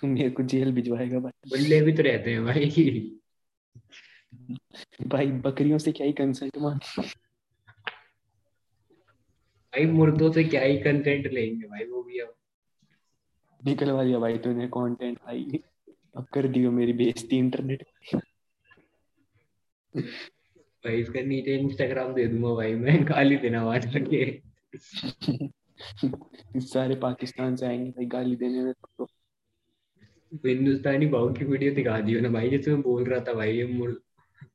तुम 0.00 0.10
मेरे 0.10 0.30
को 0.30 0.42
जेल 0.42 0.72
भिजवाएगा 0.72 1.18
भाई। 1.18 1.48
बुल्ले 1.48 1.80
भी 1.80 1.92
तो 1.92 2.02
रहते 2.02 2.32
हैं 2.32 2.44
भाई। 2.44 3.18
भाई 5.06 5.26
बकरियों 5.26 5.78
से 5.78 5.92
क्या 5.92 6.06
ही 6.06 6.12
कंसेंट 6.12 6.58
मांग? 6.58 6.78
भाई 9.72 9.86
मुर्दों 9.86 10.32
से 10.32 10.44
क्या 10.44 10.62
ही 10.62 10.78
कंटेंट 10.78 11.26
लेंगे 11.26 11.66
भाई 11.66 11.84
वो 11.84 12.02
भी 12.02 12.18
अब 12.18 12.34
निकलवा 13.62 14.04
दिया 14.04 14.18
भाई 14.18 14.38
तूने 14.38 14.66
कंटेंट 14.68 15.18
भाई। 15.18 15.60
अब 16.16 16.26
कर 16.34 16.46
दियो 16.48 16.70
मेरी 16.70 16.92
बेइज्जती 16.92 17.36
इंटरनेट 17.38 17.84
भाई 19.94 21.00
इसका 21.00 21.20
नीचे 21.20 21.56
इंस्टाग्राम 21.56 22.12
दे 22.14 22.26
दूँगा 22.26 22.54
भाई 22.54 22.74
मैं 22.74 23.04
गाली 23.08 23.36
देना 23.36 23.64
वहाँ 23.64 23.78
जाके 23.78 24.24
सारे 26.60 26.94
पाकिस्तान 26.96 27.56
से 27.56 27.66
आएँगे 27.66 27.90
भाई 27.90 28.06
गाली 28.06 28.36
देने 28.36 28.62
में 28.64 28.72
तो। 28.72 29.06
हिंदुस्तानी 30.46 31.06
भाव 31.06 31.32
की 31.32 31.44
वीडियो 31.44 31.74
दिखा 31.74 31.98
दियो 32.00 32.20
ना 32.20 32.28
भाई 32.28 32.50
जैसे 32.50 32.70
मैं 32.70 32.82
बोल 32.82 33.04
रहा 33.04 33.20
था 33.20 33.32
भाई 33.34 33.56
ये 33.56 33.64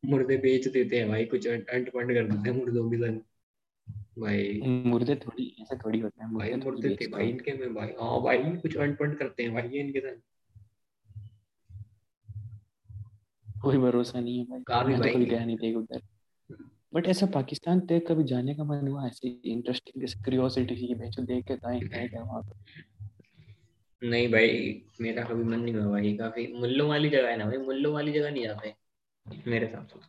मुर्दे 0.06 0.38
बेच 0.38 0.68
देते 0.68 1.00
हैं 1.00 1.08
भाई 1.10 1.26
कुछ 1.26 1.48
अंट 1.48 1.90
पंट 1.90 2.14
कर 2.14 2.24
देते 2.24 2.50
हैं 2.50 2.58
मुर्दों 2.58 2.90
की 2.92 2.98
सन। 2.98 3.22
भाई। 4.20 4.62
मुर्दे 4.66 5.16
थोड़ी 5.16 5.56
ऐसे 5.62 5.76
थोड़ी 5.78 6.00
होते 6.00 6.24
हैं 6.24 6.34
भाई 6.34 6.54
मुर्दे 6.56 6.96
थे 7.02 7.08
भाई 7.08 7.30
इनके 7.30 7.54
में 7.54 7.74
भाई। 7.74 7.88
हाँ 8.02 8.22
भाई 8.22 8.38
कुछ 8.38 8.78
पंट 8.78 9.18
करते 9.20 9.44
हैं 9.44 9.54
भाई 9.54 9.70
ये 9.70 9.80
इनके 9.80 10.00
सन 10.00 10.22
कोई 13.62 13.78
भरोसा 13.78 14.20
नहीं 14.20 14.38
है 14.40 14.46
भाई। 14.46 14.64
काफ़ी 14.68 14.94
तो 14.94 15.00
भाई। 15.00 15.14
कभी 15.14 15.26
गया 15.26 15.46
नहीं 15.46 15.58
देख 15.58 15.76
उधर 15.76 16.02
बट 16.94 17.08
ऐसा 17.08 17.26
पाकिस्तान 17.26 17.80
देख 17.80 18.08
कभी 18.08 18.24
जाने 18.24 18.56
का 18.56 18.64
मन 18.64 18.88
हुआ? 18.88 19.08
ऐसे 19.08 19.28
इंटरेस्टिंग 19.28 20.02
जैसे 20.02 20.20
क्यूरियोसिटी 20.20 20.76
की 20.76 20.96
बेचो 20.96 21.22
देख 21.22 21.46
के 21.46 21.56
तो 21.56 21.70
है 21.70 22.08
क्या 22.08 22.24
वहाँ 22.24 22.42
पे 22.42 22.56
नहीं 24.02 24.32
भाई 24.32 24.82
मेरा 25.02 25.24
कभी 25.24 25.44
मन 25.44 25.60
नहीं 25.60 25.74
हुआ 25.76 25.92
भाई 25.92 26.18
काफ़ी 26.18 26.48
मुल्लों 26.54 26.90
वाली 26.90 27.10
जगह 27.10 27.30
है 27.30 27.38
ना 27.38 27.46
भाई 27.46 27.58
मुल्लों 27.58 27.94
वाली 27.94 28.12
जगह 28.12 28.32
नहीं 28.32 28.44
जाते 28.44 28.74
मेरे 29.48 29.66
हिसाब 29.66 29.88
से। 29.88 30.00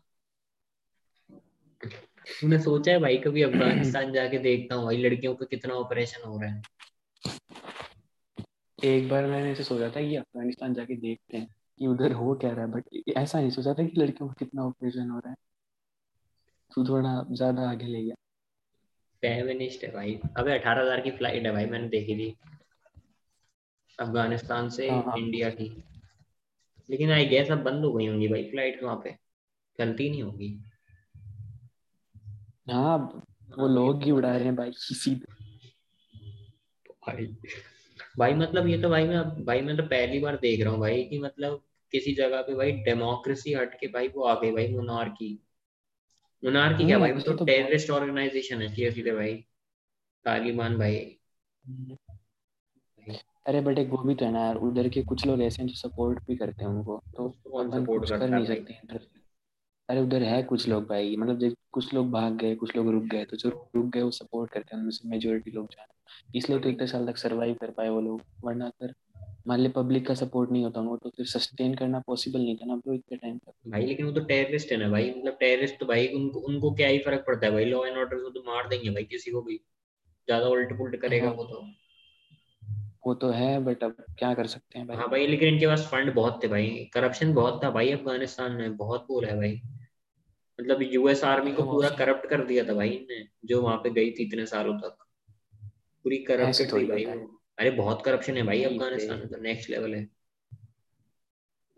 तूने 2.28 2.58
सोचा 2.58 2.92
है 2.92 2.98
भाई 2.98 3.16
कभी 3.16 3.42
अफ़गानिस्तान 3.42 4.12
जाके 4.12 4.38
देखता 4.38 4.74
हूँ 4.74 4.84
भाई 4.84 4.96
लड़कियों 4.96 5.34
पे 5.34 5.46
कितना 5.46 5.74
ऑपरेशन 5.74 6.28
हो 6.28 6.38
रहा 6.40 6.50
है? 6.50 6.62
एक 8.78 9.08
बार 9.08 9.26
मैंने 9.26 9.50
ऐसे 9.52 9.64
सोचा 9.64 9.88
था 9.88 10.00
कि 10.00 10.16
अफ़गानिस्तान 10.16 10.74
जाके 10.74 10.96
देखते 10.96 11.36
हैं 11.36 11.46
कि 11.80 11.86
उधर 11.86 12.12
हो 12.12 12.34
क्या 12.34 12.50
रहा 12.50 12.64
है 12.64 12.70
बट 12.70 13.16
ऐसा 13.16 13.40
नहीं 13.40 13.50
सोचा 13.50 13.74
था 13.74 13.86
कि 13.86 14.00
लड़कियों 14.00 14.28
का 14.28 14.34
कितना 14.38 14.62
ऑपरेशन 14.62 15.10
हो 15.10 15.18
रहा 15.18 15.30
है। 15.30 15.36
तू 16.72 16.84
थोड़ा 16.84 17.26
ज़्यादा 17.32 17.70
आगे 17.70 17.86
ले 17.86 18.02
गया। 18.04 18.14
फेमिनिस्ट 19.22 19.84
है 19.84 19.90
भाई। 19.90 20.18
अबे 20.36 20.52
अठारह 20.52 20.82
हज़ार 20.82 21.00
की 21.00 21.10
फ़्लाइट 21.10 21.46
है 21.46 21.52
भाई 21.52 21.66
मैंने 21.66 21.88
देखी 21.88 22.14
थी। 22.14 22.36
अफ़गानिस्तान 23.98 24.68
से 24.68 24.88
हाँ, 24.90 25.02
हाँ। 25.02 25.18
इंडिया 25.18 25.50
की। 25.50 25.70
लेकिन 26.90 27.10
आई 27.10 27.24
गेस 27.26 27.50
अब 27.50 27.62
बंद 27.62 27.84
हो 27.84 27.92
गई 27.92 28.06
होंगी 28.06 28.28
भाई 28.28 28.44
फ़्लाइट 28.44 28.82
वहाँ 28.82 28.96
पे। 29.04 29.16
चलती 29.78 30.10
नहीं 30.10 30.22
होगी। 30.22 30.48
हाँ 32.68 32.96
वो 33.58 33.68
लोग 33.68 34.02
ही 34.02 34.10
उड़ा 34.10 34.36
रहे 34.36 34.44
हैं। 34.44 34.56
भाई 34.56 34.70
सीधे 34.72 35.32
भाई 37.06 37.26
भाई 38.18 38.34
मतलब 38.34 38.66
ये 38.66 38.82
तो 38.82 38.88
भाई 38.88 39.06
मैं 39.08 39.44
भाई 39.44 39.60
मैं 39.60 39.76
तो 39.76 39.82
पहली 39.82 40.18
बार 40.18 40.36
देख 40.36 40.60
रहा 40.60 40.72
हूँ 40.72 40.80
भाई 40.80 41.02
कि 41.02 41.18
मतलब 41.18 41.62
किसी 41.92 42.14
जगह 42.14 42.42
पे 42.42 42.54
भाई 42.54 42.72
डेमोक्रेसी 42.72 43.52
हट 43.52 43.74
के 43.80 43.86
भाई 43.86 44.08
वो 44.08 44.22
आ 44.22 44.34
गई 44.40 44.50
भाई 44.52 44.68
मुनारकी 44.68 45.38
मुनारकी 46.44 46.84
क्या 46.86 46.98
भाई? 46.98 47.12
वो 47.12 47.20
तो 47.20 47.32
तो 47.32 47.44
टेररिस्ट 47.44 47.90
ऑर्गेनाइजेशन 47.90 48.62
है 48.62 48.68
सीधे 48.68 48.90
सीधे 48.90 49.12
भाई। 49.12 49.34
तालिबान 50.24 50.78
भाई। 50.78 50.96
अरे 53.46 53.60
बट 53.60 53.78
एक 53.78 53.88
वो 53.88 53.96
भी 53.98 54.14
तो 54.14 54.24
है 54.24 54.32
ना 54.32 54.40
यार 54.40 54.56
उधर 54.56 54.88
के 54.88 55.02
कुछ 55.02 55.26
लोग 55.26 55.42
ऐसे 55.42 55.62
हैं 55.62 55.68
जो 55.68 55.74
सपोर्ट 55.74 56.18
भी 56.26 56.36
करते 56.36 56.64
हैं 56.64 56.70
उनको 56.70 57.02
तो 57.16 57.28
सपोर्ट 57.46 58.08
कर 58.08 58.28
नहीं 58.28 58.46
सकते 58.46 58.72
हैं 58.72 58.98
अरे 59.88 60.00
उधर 60.00 60.22
है 60.22 60.42
कुछ 60.42 60.68
लोग 60.68 60.86
भाई 60.88 61.16
मतलब 61.16 61.38
जब 61.38 61.54
कुछ 61.72 61.92
लोग 61.94 62.10
भाग 62.10 62.36
गए 62.36 62.54
कुछ 62.54 62.76
लोग 62.76 62.90
रुक 62.90 63.04
गए 63.04 63.24
तो 63.24 63.36
जो 63.36 63.48
रुक 63.76 63.86
गए 63.86 64.02
वो 64.02 64.10
सपोर्ट 64.10 64.50
करते 64.50 64.74
हैं 64.74 64.78
उनमें 64.78 64.90
से 64.90 65.08
मेजोरिटी 65.08 65.50
लोग 65.50 65.66
जो 65.66 65.80
है 65.80 65.86
इसलिए 66.34 66.58
तो 66.58 66.68
इतने 66.68 66.86
साल 66.86 67.06
तक 67.06 67.16
सरवाइव 67.16 67.54
कर 67.54 67.70
पाए 67.70 67.88
वो 67.88 68.00
लोग 68.00 68.20
वरना 68.44 68.66
अगर 68.66 68.94
मान 69.48 69.60
ली 69.60 69.68
पब्लिक 69.68 70.06
का 70.06 70.14
सपोर्ट 70.14 70.50
नहीं 70.50 70.64
होता 70.64 70.80
उनको 70.80 70.96
तो 70.96 71.10
फिर 71.10 71.26
सस्टेन 71.26 71.74
करना 71.74 71.98
पॉसिबल 72.06 72.40
नहीं 72.40 72.56
था 72.56 72.66
ना 72.66 72.76
ब्रो 72.76 72.94
इतने 72.94 73.16
टाइम 73.16 73.36
तक। 73.38 73.52
भाई 73.68 73.86
लेकिन 73.86 74.06
वो 74.06 74.12
तो 74.12 74.20
टेररिस्ट 74.20 74.72
है 74.72 74.78
ना 74.78 74.88
भाई 74.88 75.10
मतलब 75.10 75.36
टेररिस्ट 75.40 75.78
तो 75.80 75.86
भाई 75.86 76.06
उनको 76.08 76.40
उनको 76.40 76.70
क्या 76.70 76.88
ही 76.88 76.98
फ़र्क 76.98 77.24
पड़ता 77.26 77.46
है 77.46 77.52
भाई 77.52 77.64
लॉ 77.64 77.84
एंड 77.86 77.96
ऑर्डर 77.96 78.16
को 78.16 78.30
तो 78.30 78.42
मार 78.46 78.68
देंगे 78.68 78.90
भाई 78.90 79.04
किसी 79.04 79.30
को 79.30 79.42
भी। 79.42 79.56
ज़्यादा 80.28 80.48
उल्ट 80.48 80.76
पुल्ट 80.78 80.96
करेगा 80.96 81.26
हाँ। 81.26 81.34
वो 81.34 81.44
तो। 81.44 81.64
वो 83.06 83.14
तो 83.14 83.30
है 83.30 83.58
बट 83.64 83.84
अब 83.84 83.96
क्या 84.18 84.34
कर 84.34 84.46
सकते 84.46 84.78
हैं 84.78 84.86
भाई। 84.88 84.96
हाँ 84.96 85.08
भाई 85.08 85.26
लेकिन 85.26 85.48
इनके 85.48 85.66
पास 85.66 85.88
फंड 85.92 86.14
बहुत 86.14 86.42
थे 86.42 86.48
भाई 86.48 86.90
करप्शन 86.94 87.32
बहुत 87.34 87.60
था 87.64 87.70
भाई 87.70 87.90
अफ़गानिस्तान 87.92 88.52
में 88.52 88.76
बहुत 88.76 89.06
बोला 89.08 89.28
है 89.28 89.36
भाई। 89.36 89.60
मतलब 90.58 90.82
यूएस 90.82 91.24
आर्मी 91.24 91.52
को 91.52 91.62
हाँ, 91.62 91.70
पूरा 91.72 91.88
करप्ट 91.90 92.28
कर 92.30 92.44
दिया 92.44 92.64
था 92.64 92.74
भाई 92.74 92.88
इनने 92.90 93.24
जो 93.44 93.62
वहाँ 93.62 93.76
पे 93.76 93.90
गई 93.90 94.10
थी 94.10 94.24
इतने 94.24 94.46
सालों 94.46 94.78
तक। 94.78 94.96
पूरी 96.04 96.16
ऐसे 96.16 96.64
करप्टेड 96.64 96.72
थी 96.72 96.86
भाई 96.86 97.04
अरे 97.58 97.70
बहुत 97.70 98.02
करप्शन 98.04 98.36
है 98.36 98.42
भाई 98.42 98.64
नहीं 98.64 98.78
अफ़गानिस्तान 98.78 99.18
में 99.18 99.28
तो 99.28 99.36
नेक्स्ट 99.36 99.70
लेवल 99.70 99.94
है। 99.94 100.06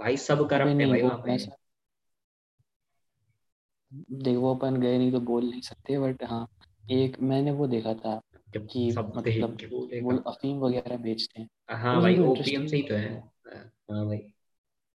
भाई 0.01 0.17
सब 0.17 0.49
करप्ट 0.49 0.81
है 0.81 0.87
भाई 0.87 1.03
वहाँ 1.03 1.19
पे। 1.19 1.37
देख 4.23 4.37
वो 4.37 4.55
अपन 4.55 4.77
गए 4.81 4.99
नहीं 4.99 5.13
तो 5.13 5.21
बोल 5.21 5.45
नहीं 5.51 5.61
सकते 5.61 5.99
बट 5.99 6.23
हाँ 6.25 6.47
एक 6.91 7.21
मैंने 7.21 7.51
वो 7.51 7.67
देखा 7.67 7.95
था 7.95 8.21
कि 8.57 8.91
सब 8.93 9.13
मतलब 9.17 9.57
वो 10.03 10.17
अफीम 10.27 10.59
वगैरह 10.59 10.97
बेचते 10.97 11.41
हैं। 11.41 11.49
हाँ 11.71 12.01
भाई 12.03 12.19
ओपीएम 12.19 12.67
से 12.67 12.77
ही 12.77 12.83
तो 12.83 12.95
है 12.95 13.15
हाँ 13.91 14.07
भाई 14.07 14.21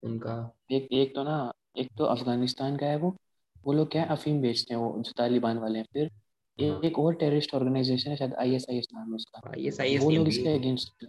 उनका। 0.02 0.34
एक 0.72 0.88
एक 0.92 1.14
तो 1.14 1.22
ना 1.22 1.52
एक 1.78 1.88
तो 1.98 2.04
अफ़गानिस्तान 2.04 2.76
का 2.76 2.86
है 2.86 2.96
वो 2.96 3.16
वो 3.66 3.72
लोग 3.72 3.90
क्या 3.90 4.02
है 4.02 4.08
अफीम 4.08 4.40
बेचते 4.40 4.74
हैं 4.74 4.80
वो 4.80 5.02
जो 5.02 5.12
तालिबान 5.16 5.58
वाले 5.58 5.78
हैं। 5.78 5.86
फिर 5.92 6.10
हाँ। 6.58 6.80
एक 6.84 6.98
और 6.98 7.14
टेररिस्ट 7.14 7.54
ऑर्गेनाइजेशन 7.54 8.10
है 8.10 8.16
शायद 8.16 8.34
आईएसआईएस 8.34 8.88
नाम 8.94 9.08
है 9.08 9.14
उसका। 9.14 9.52
ये 9.58 9.70
सही 9.70 9.98
वो 9.98 10.10
लोग 10.10 10.28
इसके 10.28 10.48
अगेंस्ट 10.48 11.06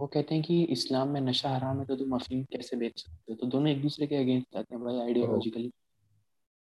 वो 0.00 0.06
कहते 0.06 0.34
हैं 0.34 0.44
कि 0.44 0.62
इस्लाम 0.64 1.08
में 1.08 1.20
नशा 1.20 1.48
हराम 1.48 1.78
है 1.78 1.84
तो 1.84 1.96
तुम 1.96 2.14
अफीम 2.14 2.42
कैसे 2.44 2.76
बेच 2.76 3.00
सकते 3.00 3.32
हो? 3.32 3.36
तो 3.36 3.46
दोनों 3.46 3.68
एक 3.68 3.82
दूसरे 3.82 4.06
के 4.06 4.16
अगेंस्ट 4.16 4.46
जाते 4.54 4.74
हैं 4.74 4.84
भाई 4.84 4.98
आइडियोलॉजिकली 4.98 5.72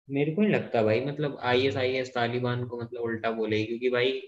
मेरे 0.10 0.32
को 0.36 0.42
नहीं 0.42 0.52
लगता 0.52 0.82
भाई 0.84 1.06
मतलब 1.06 1.38
आईएस 1.42 1.78
आईएस 1.78 2.14
तालिबान 2.14 2.66
को 2.66 2.82
मतलब 2.82 3.02
उल्टा 3.02 3.32
बोले 3.32 3.64
क्योंकि 3.66 3.90
भाई 3.90 4.22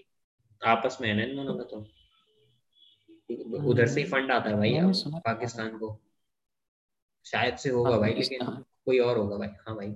आपस 0.62 0.98
में 1.00 1.08
है 1.08 1.14
ना 1.14 1.34
दोनों 1.34 1.54
का 1.54 1.64
तो। 1.64 1.84
उधर 3.70 3.86
से 3.86 4.00
ही 4.00 4.06
फंड 4.06 4.30
आता 4.32 4.50
है 4.50 4.56
भाई। 4.56 4.72
पाकिस्तान 5.20 5.78
को। 5.78 5.98
शायद 7.26 7.56
से 7.56 7.70
होगा 7.70 7.98
भाई 7.98 8.14
लेकिन 8.14 8.46
कोई 8.84 8.98
और 8.98 9.18
होगा 9.18 9.36
भाई। 9.36 9.48
हाँ 9.48 9.76
भाई 9.76 9.88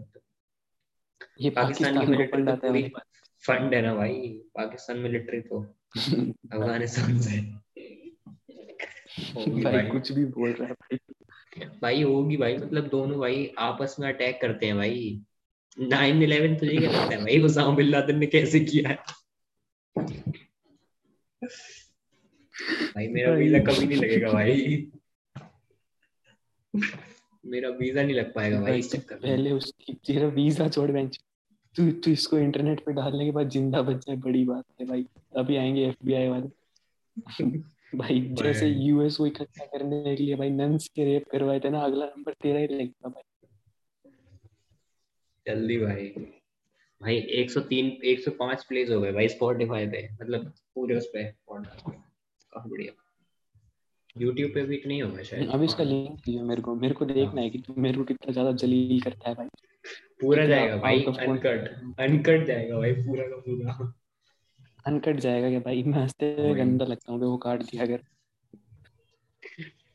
ये 1.40 1.50
पाकिस्तान 1.50 2.00
की 2.00 2.06
मिलिट्री 2.06 2.44
तो 2.44 2.56
पूरी 2.56 2.82
फंड 3.46 3.74
है 3.74 3.82
ना 3.82 3.94
भाई। 3.94 4.40
पाकिस्तान 4.54 4.98
मिलिट्री 4.98 5.40
तो। 5.40 5.62
अफ़गानिस्तान 6.52 7.20
से। 7.20 7.40
भाई 9.36 9.72
भाई। 9.72 9.86
कुछ 9.86 10.12
भी 10.12 10.24
बोल 10.24 10.52
रहा 10.52 10.68
है 10.68 10.74
भाई। 10.74 10.98
भाई 11.82 12.02
होगी 12.02 12.36
भाई 12.36 12.56
मतलब 12.56 12.88
दोनों 12.88 13.18
भाई 13.18 13.54
आपस 13.58 13.96
में 14.00 14.08
अटैक 14.08 14.40
करते 14.40 14.66
हैं 14.66 14.76
भाई। 14.76 15.20
नाइन 15.80 16.22
इलेवन 16.22 16.56
तुझे 16.56 16.76
क्या 16.76 16.90
लगता 16.90 17.16
है 17.16 17.20
भाई? 17.20 17.40
उसामा 17.40 17.74
बिन 17.76 17.86
लादेन 17.86 18.18
ने 18.18 18.26
कैसे 18.26 18.60
किया 18.60 18.88
है? 18.88 18.98
भाई 22.94 23.08
मेरा 23.08 23.32
भाई। 23.32 23.60
कभी 23.60 23.86
नहीं 23.86 23.98
लगेगा 23.98 24.32
भाई। 24.32 24.90
मेरा 27.46 27.68
वीज़ा 27.68 28.02
नहीं 28.02 28.16
लग 28.16 28.34
पाएगा 28.34 28.60
भाई 28.60 28.78
इस 28.78 28.92
चक्कर 28.92 29.14
में। 29.14 29.22
पहले 29.22 29.52
उसकी 29.52 29.94
तेरा 29.94 30.28
वीज़ा 30.28 30.68
छोड़ 30.68 30.90
बेंच 30.90 31.20
तू 31.76 31.90
तू 31.90 32.10
इसको 32.10 32.38
इंटरनेट 32.38 32.80
पे 32.80 32.92
डालने 32.92 33.24
के 33.24 33.30
बाद 33.30 33.48
ज़िंदा 33.48 33.82
बच 33.82 34.06
जाए 34.06 34.16
बड़ी 34.16 34.44
बात 34.44 34.64
है 34.80 34.86
भाई। 34.86 35.06
अभी 35.36 35.56
आएँगे 35.56 35.86
एफबीआई 35.86 36.28
वाले। 36.28 36.48
भाई 37.94 38.20
जैसे 38.20 38.68
यूएस 38.68 39.16
को 39.16 39.26
इकट्ठा 39.26 39.64
करने 39.64 40.16
के 40.16 40.22
लिए 40.22 40.34
भाई 40.34 40.50
नन्स 40.50 40.88
के 40.88 41.04
रेप 41.04 41.24
करवाए 41.30 41.60
थे 41.60 41.70
ना 41.70 41.80
अगला 41.80 42.06
नंबर 42.06 42.32
तेरा 42.32 42.58
ही 42.58 42.66
लगता 42.66 43.08
भाई। 43.08 43.22
जल्दी 45.46 45.78
भाई। 45.78 46.06
भाई 47.02 47.16
103 47.16 47.90
105 48.04 48.64
प्लेस 48.64 48.90
हो 48.90 49.00
गए 49.00 49.12
भाई 49.12 49.28
स्पॉटिफाई 49.28 49.86
पे 49.86 50.08
मतलब 50.12 50.52
पूरे 50.74 50.96
उस 50.96 51.06
पे। 51.06 51.32
podcast 51.52 51.82
पे। 51.82 51.92
काफ़ी 52.52 52.70
बढ़िया। 52.70 53.05
YouTube 54.16 54.52
पे 54.54 54.62
भी 54.62 54.82
नहीं 54.86 55.02
होगा 55.02 55.22
शायद। 55.22 55.48
अब 55.50 55.62
इसका 55.62 55.84
लिंक 55.84 56.18
दियो 56.20 56.44
मेरे 56.44 56.62
को। 56.62 56.74
मेरे 56.74 56.94
को 56.94 57.04
देखना 57.04 57.40
है 57.40 57.50
कि 57.50 57.58
तू 57.58 57.74
मेरे 57.78 57.98
को 57.98 58.04
कितना 58.04 58.32
ज़्यादा 58.32 58.52
जलील 58.52 59.00
करता 59.00 59.28
है 59.28 59.34
भाई। 59.34 59.48
पूरा 60.20 60.46
जाएगा 60.46 60.76
भाई 60.76 61.04
अनकट 61.04 61.68
अनकट 62.00 62.44
जाएगा 62.46 62.78
भाई 62.78 62.92
पूरा 62.92 63.24
का 63.24 63.36
पूरा। 63.36 63.92
अनकट 64.86 65.16
जाएगा 65.16 65.48
क्या 65.48 65.60
भाई? 65.60 65.82
मैं 65.82 65.98
हँसते 65.98 66.34
हुए 66.38 66.54
गंदा 66.54 66.84
लगता 66.84 67.12
हूँ 67.12 67.20
वो 67.20 67.36
काट 67.36 67.62
दिया 67.62 67.82
अगर। 67.82 68.02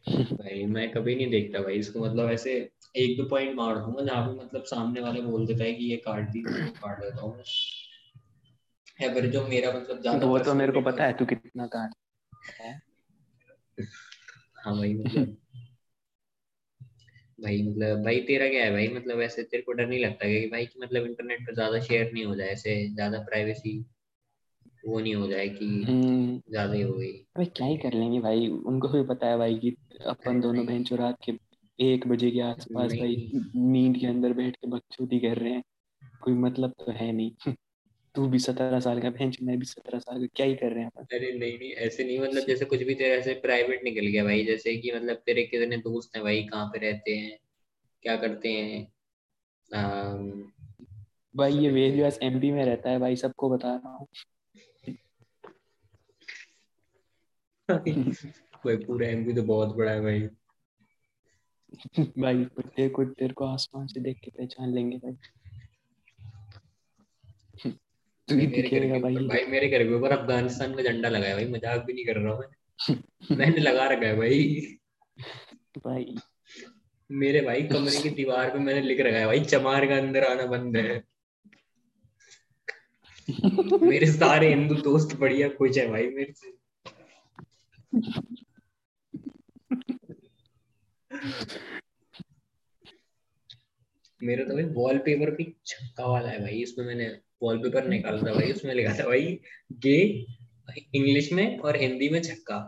भाई 0.06 0.66
मैं 0.66 0.90
कभी 0.92 1.16
नहीं 1.16 1.30
देखता 1.32 1.60
भाई 1.60 1.76
इसको 1.76 2.00
मतलब 2.00 2.30
ऐसे 2.32 2.54
एक 2.98 3.18
दो 3.18 3.24
पॉइंट 3.30 3.56
मार 3.56 3.76
दूँगा 3.76 4.04
जहाँ 4.04 4.28
पे 4.28 4.44
मतलब 4.44 4.64
सामने 4.64 5.02
वाले 5.02 5.22
बोल 5.22 5.46
देता 5.48 5.64
है 5.64 5.74
कि 5.74 5.86
ये 5.86 5.98
काट 5.98 6.30
दी 6.30 6.42
काट 6.42 7.00
देता 7.00 7.22
हूँ। 7.22 7.36
है 9.00 9.14
पर 9.16 9.28
जो 9.28 9.46
मेरा 9.48 9.72
मतलब 9.74 10.02
ज़्यादा 10.02 10.28
वो 10.28 10.40
तो 10.40 10.54
मेरे 10.54 10.72
को 10.72 10.82
पता 10.82 11.04
है 11.04 11.14
तू 11.18 11.26
कितना 11.26 11.68
काट 11.68 11.94
है। 12.60 12.80
हाँ 14.62 14.76
भाई 14.78 14.94
मतलब। 14.94 15.38
भाई 17.44 17.62
मतलब 17.64 18.04
भाई 18.04 18.20
तेरा 18.22 18.48
क्या 18.50 18.64
है? 18.64 18.72
भाई 18.72 18.88
मतलब 18.88 19.22
ऐसे 19.22 19.44
तेरे 19.44 19.64
को 19.64 19.72
डर 19.72 19.88
नहीं 19.88 20.00
लगता 20.00 20.28
कि 20.28 20.48
भाई 20.48 20.66
कि 20.66 20.80
मतलब 20.84 21.06
इंटरनेट 21.06 21.48
पर 21.48 21.54
ज़्यादा 21.54 21.80
शेयर 21.80 22.12
नहीं 22.14 22.26
हो 22.26 22.36
जाए 22.36 22.48
ऐसे 22.48 22.76
ज़्यादा 22.90 23.20
प्राइवेसी 23.20 23.86
वो 24.86 25.00
नहीं 25.00 25.16
हो 25.16 25.28
जाए 25.28 25.48
कि 25.50 25.66
हम्म। 25.90 26.38
ज़्यादा 26.50 26.74
ही 26.74 26.82
हो 26.82 26.94
गई? 26.94 27.12
अबे 27.36 27.46
क्या 27.46 27.68
ही 27.68 27.78
कर 27.78 27.94
लेंगे 27.94 28.20
भाई? 28.20 28.48
उनको 28.48 28.88
भी 28.88 29.04
पता 29.04 29.28
है 29.28 29.38
भाई 29.38 29.56
कि 29.56 29.76
अपन 30.06 30.42
दोनों 30.42 30.66
बहन 30.66 30.86
रात 30.92 31.18
के 31.24 31.34
एक 31.80 32.08
बजे 32.08 32.32
के 32.32 32.40
आसपास 32.42 32.92
भाई 32.92 33.32
नींद 33.56 33.98
के 33.98 34.08
अंदर 34.08 34.34
बैठ 34.34 34.56
के 34.56 34.68
बकचोदी 34.68 35.20
कर 35.20 35.38
रहे 35.38 35.54
हैं। 35.54 35.64
कोई 36.22 36.34
मतलब 36.34 36.74
तो 36.80 36.92
है 36.92 37.12
नहीं। 37.12 37.32
तू 38.16 38.28
भी 38.28 38.40
सत्रह 38.40 38.80
साल 38.80 39.02
का 39.02 39.10
बहन 39.10 39.32
मैं 39.42 39.60
भी 39.60 39.66
सत्रह 39.66 40.00
साल 40.00 40.20
का 40.20 40.28
क्या 40.36 40.46
ही 40.46 40.56
कर 40.56 40.72
रहे 40.72 40.84
हैं 40.84 40.90
अरे 40.90 41.32
नहीं 41.40 41.60
नहीं 41.60 41.72
ऐसे 41.72 42.04
नहीं 42.04 42.20
मतलब 42.20 42.48
जैसे 42.48 42.66
कुछ 42.66 42.84
भी 42.84 42.96
तेरे 42.96 43.16
ऐसे 43.16 43.34
प्राइवेट 43.34 43.84
निकल 43.84 44.08
गया 44.08 44.24
भाई 44.24 44.46
जैसे 44.46 44.78
कि 44.78 44.92
मतलब 44.92 45.16
तेरे 45.16 45.44
कितने 45.44 45.78
दोस्त 45.78 46.16
हैं 46.16 46.24
भाई 46.24 46.44
कहाँ 46.44 46.66
पे 46.66 46.80
रहते 46.80 47.16
हैं 47.16 47.38
क्या 48.04 48.16
करते 48.16 48.50
हैं 48.50 48.88
अम, 49.72 50.52
भाई 51.36 51.54
ये 51.54 51.70
वेद 51.70 51.92
भाई 51.92 52.00
व्यास 52.00 52.20
एमपी 52.24 52.52
में 52.52 52.66
रहता 52.66 52.90
है 52.90 53.00
भाई 53.00 53.16
सबको 53.16 53.50
बता 53.50 53.76
रहा 53.76 53.94
हूँ। 53.96 54.08
भाई 58.66 58.78
पूरा 58.78 59.08
एमपी 59.08 59.34
तो 59.34 59.44
बहुत 59.44 59.76
बड़ा 59.76 59.92
है 59.92 60.02
भाई। 60.02 60.20
भाई 62.18 62.46
तेरे 62.46 62.90
को 62.90 63.06
तेरे 63.06 63.34
को 63.34 63.46
आसमान 63.46 63.88
से 63.88 64.00
देख 64.00 64.20
के 64.24 64.32
पहचान 64.32 64.74
लेंगे 64.74 64.98
भाई। 64.98 65.18
तू 68.32 68.36
भाई 68.38 68.46
ही 68.46 68.52
दिखेगा 68.54 69.00
भाई। 69.00 69.16
भाई 69.28 69.46
मेरे 69.50 69.68
घर 69.70 69.84
के 69.84 69.94
ऊपर 69.94 70.12
अफ़गानिस्तान 70.12 70.76
का 70.76 70.84
झंडा 70.84 71.10
लगा 71.10 71.28
है 71.28 71.34
भाई 71.34 71.46
मज़ाक 71.48 71.86
भी 71.86 71.94
नहीं 71.94 72.06
कर 72.06 72.18
रहा 72.18 72.34
हूँ 72.34 72.40
मैं। 72.40 73.38
मैंने 73.38 73.62
लगा 73.62 73.88
रखा 73.88 74.08
है 74.08 74.16
भाई। 74.18 74.78
भाई। 75.78 76.16
मेरे 77.10 77.42
भाई 77.42 77.64
कमरे 77.64 78.02
की 78.02 78.10
दीवार 78.16 78.50
पे 78.50 78.60
मैंने 78.60 78.82
लिख 78.82 79.00
रखा 79.00 79.18
है 79.18 79.26
भाई 79.26 79.40
चमार 79.46 79.86
का 79.86 79.98
अंदर 79.98 80.24
आना 80.24 80.46
बंद 80.48 80.78
है। 80.78 81.04
मेरे 83.82 84.08
सारे 84.12 84.48
हिंदू 84.50 84.76
दोस्त 84.82 85.16
बढ़िया 85.20 85.50
खुश 85.50 85.78
है 85.78 85.88
भाई 85.90 86.08
मेरे 86.10 86.34
से। 86.34 86.60
मेरा 94.22 94.44
तो 94.46 94.54
भाई 94.54 94.64
वॉलपेपर 94.74 95.32
भी 95.36 95.44
छक्का 95.66 96.06
वाला 96.06 96.30
है 96.30 96.40
भाई 96.42 96.62
इसमें 96.62 96.86
मैंने 96.86 97.06
वॉलपेपर 97.42 97.88
निकाला 97.88 98.18
था 98.18 98.34
भाई 98.34 98.52
उसमें 98.52 98.74
लिखा 98.76 98.94
था 98.94 99.06
भाई 99.06 99.40
गे 99.84 99.98
इंग्लिश 100.96 101.32
में 101.32 101.58
और 101.58 101.76
हिंदी 101.76 102.10
में 102.10 102.22
छक्का। 102.22 102.60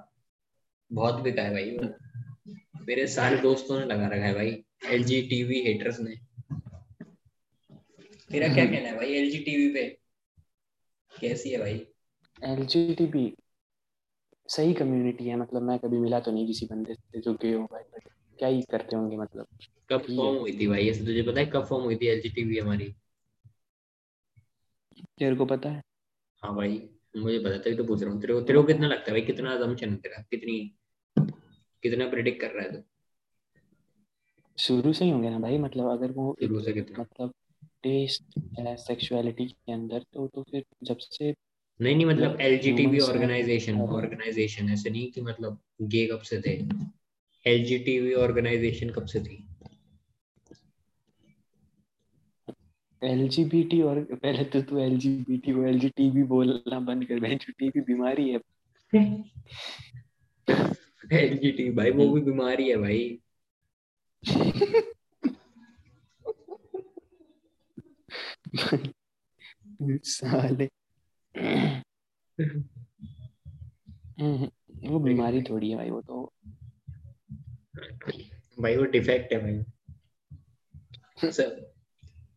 बहुत 0.92 1.22
बिका 1.22 1.42
है 1.42 1.52
भाई 1.52 2.56
मेरे 2.88 3.08
सारे 3.08 3.38
दोस्तों 3.38 3.80
ने 3.80 3.86
लगा 3.86 4.08
रखा 4.08 4.26
है 4.26 4.34
भाई 4.34 4.64
एल 4.86 5.04
जी 5.04 5.22
टीवी 5.22 5.62
हेटर्स 5.62 6.00
ने। 6.00 6.16
तेरा 8.32 8.54
क्या 8.54 8.66
कहना 8.66 8.90
है 8.90 8.96
भाई 8.98 9.14
एल 9.14 9.30
जी 9.32 9.40
टीवी 9.40 9.68
पे? 9.74 9.84
कैसी 11.12 11.50
है 11.50 11.60
भाई? 11.60 11.86
एल 12.38 13.32
सही 14.50 14.74
कम्युनिटी 14.74 15.28
है 15.28 15.36
मतलब 15.36 15.62
मैं 15.62 15.78
कभी 15.80 15.98
मिला 15.98 16.20
तो 16.20 16.32
नहीं 16.32 16.48
किसी 16.48 16.66
बंदे 16.66 16.94
से 16.94 17.20
जो 17.20 17.34
गे 17.34 17.54
हो 17.54 17.64
भाई 17.64 17.84
क्या 18.40 18.50
ही 18.50 18.62
करते 18.62 18.96
होंगे 18.96 19.18
मतलब? 19.18 19.48
कब 19.90 20.02
फॉर्म 20.02 20.38
हुई 20.38 20.58
थी 20.60 20.68
भाई? 20.68 20.90
ऐसे 20.90 21.06
तुझे 21.06 21.22
पता 21.22 21.40
है 21.40 21.46
कब 21.46 21.66
फॉर्म 21.66 21.84
हुई 21.84 21.96
थी 21.96 22.08
एल 22.08 22.22
जी 22.22 22.30
टीवी 22.30 22.58
हमारी? 22.58 22.94
तेरे 25.20 25.36
को 25.36 25.46
पता 25.46 25.70
है। 25.70 25.82
हाँ 26.44 26.56
भाई 26.56 26.90
मुझे 27.18 27.40
पता 27.40 27.58
था 27.58 27.76
तो 27.76 27.84
पूछ 27.84 28.04
रहा 28.04 28.12
हूँ। 28.12 28.22
तेरे 28.22 28.34
को 28.34 28.42
तेरे 28.42 28.60
को 28.60 28.64
कितना 28.64 28.88
लगता 28.88 29.12
है 29.12 29.12
भाई 29.12 29.22
कितना 29.22 29.52
है 29.52 29.96
तेरा? 29.96 30.22
कितनी 30.22 30.74
कितना 31.84 32.10
प्रिडिक्ट 32.10 32.42
कर 32.42 32.48
रहा 32.48 32.64
है 32.64 32.72
तू? 32.72 32.84
शुरू 34.58 34.94
से 34.94 35.06
ही 35.06 35.12
होंगे 35.12 35.30
ना 35.30 35.40
भाई 35.40 35.58
मतलब 35.58 35.90
अगर 35.90 36.12
वो 36.12 36.38
शुरू 36.42 36.62
से 36.62 36.74
कितना? 36.74 37.02
मतलब 37.02 37.34
टेस्ट 37.84 38.40
है 38.60 38.76
सेक्सुअलिटी 38.76 39.46
के 39.46 39.74
अंदर 39.74 40.00
तो 40.14 40.28
तो 40.28 40.44
फिर 40.44 40.66
जब 40.84 40.98
से 40.98 41.36
नहीं 41.82 41.96
नहीं 41.96 42.06
मतलब 42.06 42.38
L 42.42 42.58
G 42.60 42.72
BT 42.72 43.00
organization 43.00 43.82
organization 43.82 44.70
ऐसे 44.70 44.90
नहीं 44.90 45.12
कि 45.12 45.22
मतलब 45.22 45.60
गे 45.82 46.08
कब 46.08 46.20
से 46.20 46.42
थे? 46.42 46.54
एल 47.46 47.64
जी 47.64 47.78
टीवी 47.80 48.14
ऑर्गेनाइजेशन 48.14 48.90
कब 48.90 49.06
से 49.06 49.20
थी? 49.20 49.48
एलजीबीटी 53.04 53.82
और 53.82 54.04
पहले 54.04 54.44
तो 54.44 54.62
तू 54.62 54.78
एलजीबीटी 54.78 55.54
को 55.54 55.64
एलजीटीबी 55.64 56.24
बोलना 56.24 56.80
बंद 56.80 57.06
कर 57.06 57.20
बहन 57.20 57.38
टीबी 57.38 57.82
बीमारी 57.82 58.30
है। 58.30 58.40
एल 61.14 61.38
जी 61.38 61.52
टीवी 61.52 61.70
भाई 61.70 61.92
वो 61.92 62.14
भी 62.14 62.22
बीमारी 62.22 62.70
है 62.70 62.78
भाई। 62.78 63.20
साले। 70.04 70.70
हम्म, 74.20 74.50
वो 74.90 75.00
बीमारी 75.00 75.42
थोड़ी 75.42 75.70
है 75.70 75.76
भाई 75.76 75.90
वो 75.90 76.02
तो। 76.02 76.34
भाई 78.60 78.78
वो 78.78 78.84
डिफेक्ट 78.84 79.34
है 79.34 79.40
भाई। 79.40 79.64
सर 81.32 81.73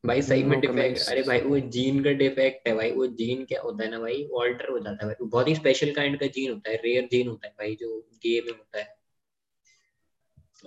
भाई 0.06 0.22
सही 0.22 0.42
में 0.44 0.58
डिफेक्ट 0.60 1.08
अरे 1.10 1.22
भाई 1.22 1.40
वो 1.40 1.58
जीन 1.74 2.02
का 2.04 2.10
डिफेक्ट 2.18 2.68
है 2.68 2.74
भाई 2.74 2.90
वो 2.92 3.06
जीन 3.20 3.44
क्या 3.44 3.60
होता 3.60 3.84
है 3.84 3.90
ना 3.90 3.98
भाई 3.98 4.24
ऑल्टर 4.34 4.70
हो 4.70 4.78
जाता 4.78 5.04
है 5.04 5.06
भाई। 5.06 5.14
वो 5.20 5.26
बहुत 5.26 5.48
ही 5.48 5.54
स्पेशल 5.54 5.92
काइंड 5.94 6.18
का 6.20 6.26
जीन 6.26 6.50
होता 6.52 6.70
है 6.70 6.76
रेयर 6.76 7.08
जीन 7.12 7.28
होता 7.28 7.46
है 7.46 7.52
भाई 7.58 7.74
जो 7.80 7.98
गे 8.22 8.40
में 8.40 8.52
होता 8.52 8.78
है। 8.78 8.94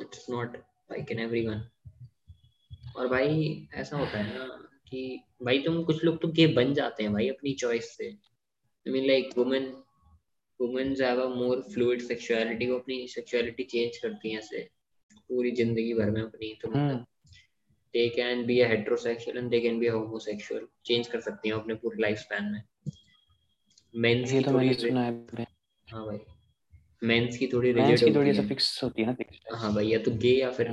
It's 0.02 0.25
not 0.30 0.58
like 0.91 1.12
in 1.12 1.19
everyone 1.19 1.62
और 2.95 3.08
भाई 3.08 3.67
ऐसा 3.73 3.97
होता 3.97 4.17
है 4.17 4.38
ना 4.38 4.45
कि 4.89 5.19
भाई 5.43 5.60
तुम 5.60 5.84
कुछ 5.84 6.04
लोग 6.04 6.21
तो 6.21 6.28
गे 6.28 6.47
बन 6.54 6.73
जाते 6.73 7.04
हैं 7.04 7.13
भाई 7.13 7.28
अपनी 7.30 7.54
चॉइस 7.54 7.95
से। 7.97 8.08
I 8.08 8.91
mean 8.91 9.08
like 9.08 9.38
women 9.38 9.71
womens 10.60 11.02
have 11.02 11.21
a 11.21 11.28
more 11.36 11.62
fluid 11.73 12.02
sexuality 12.02 12.69
वो 12.69 12.78
अपनी 12.80 13.08
सेक्सुअलिटी 13.08 13.63
चेंज 13.65 13.97
करती 13.97 14.32
हैं 14.32 14.39
ऐसे। 14.39 14.67
पूरी 15.30 15.52
ज़िंदगी 15.52 15.93
भर 15.93 16.10
में 16.12 16.21
अपनी 16.21 16.54
तो 16.62 16.69
मतलब 16.69 17.06
they 17.95 18.10
can 18.10 18.45
be 18.47 18.62
a 18.62 18.67
heterosexual 18.69 19.38
and 19.38 19.52
they 19.52 19.62
can 19.62 19.80
be 19.80 19.88
a 19.88 19.91
homosexual. 19.91 20.62
Change 20.86 21.08
कर 21.08 21.21
सकती 21.21 21.49
हैं 21.49 21.56
अपने 21.56 21.73
पूरे 21.73 22.02
लाइफ 22.02 22.17
स्पैन 22.17 22.43
में 22.43 22.62
मेंस 23.95 24.32
की 24.32 24.41
तो 24.41 24.54
थोड़ी 24.54 24.73
सुना 24.73 25.04
है 25.04 25.47
हाँ 25.91 26.06
भाई। 26.06 26.19
मेंस 27.04 27.38
की 27.38 27.47
थोड़ी 27.47 27.71
रिजिड 27.71 27.99
की 27.99 28.15
थोड़ी 28.15 28.30
होती 28.30 28.39
ऐसा 28.39 28.47
फिक्स 28.47 28.84
होती 28.84 29.02
है 29.02 29.08
ना 29.08 29.13
फिक्स 29.13 29.39
हाँ 29.54 29.73
भाई 29.73 29.88
या 29.88 29.99
तो 29.99 30.12
गे 30.12 30.30
या 30.30 30.52
फिर। 30.52 30.69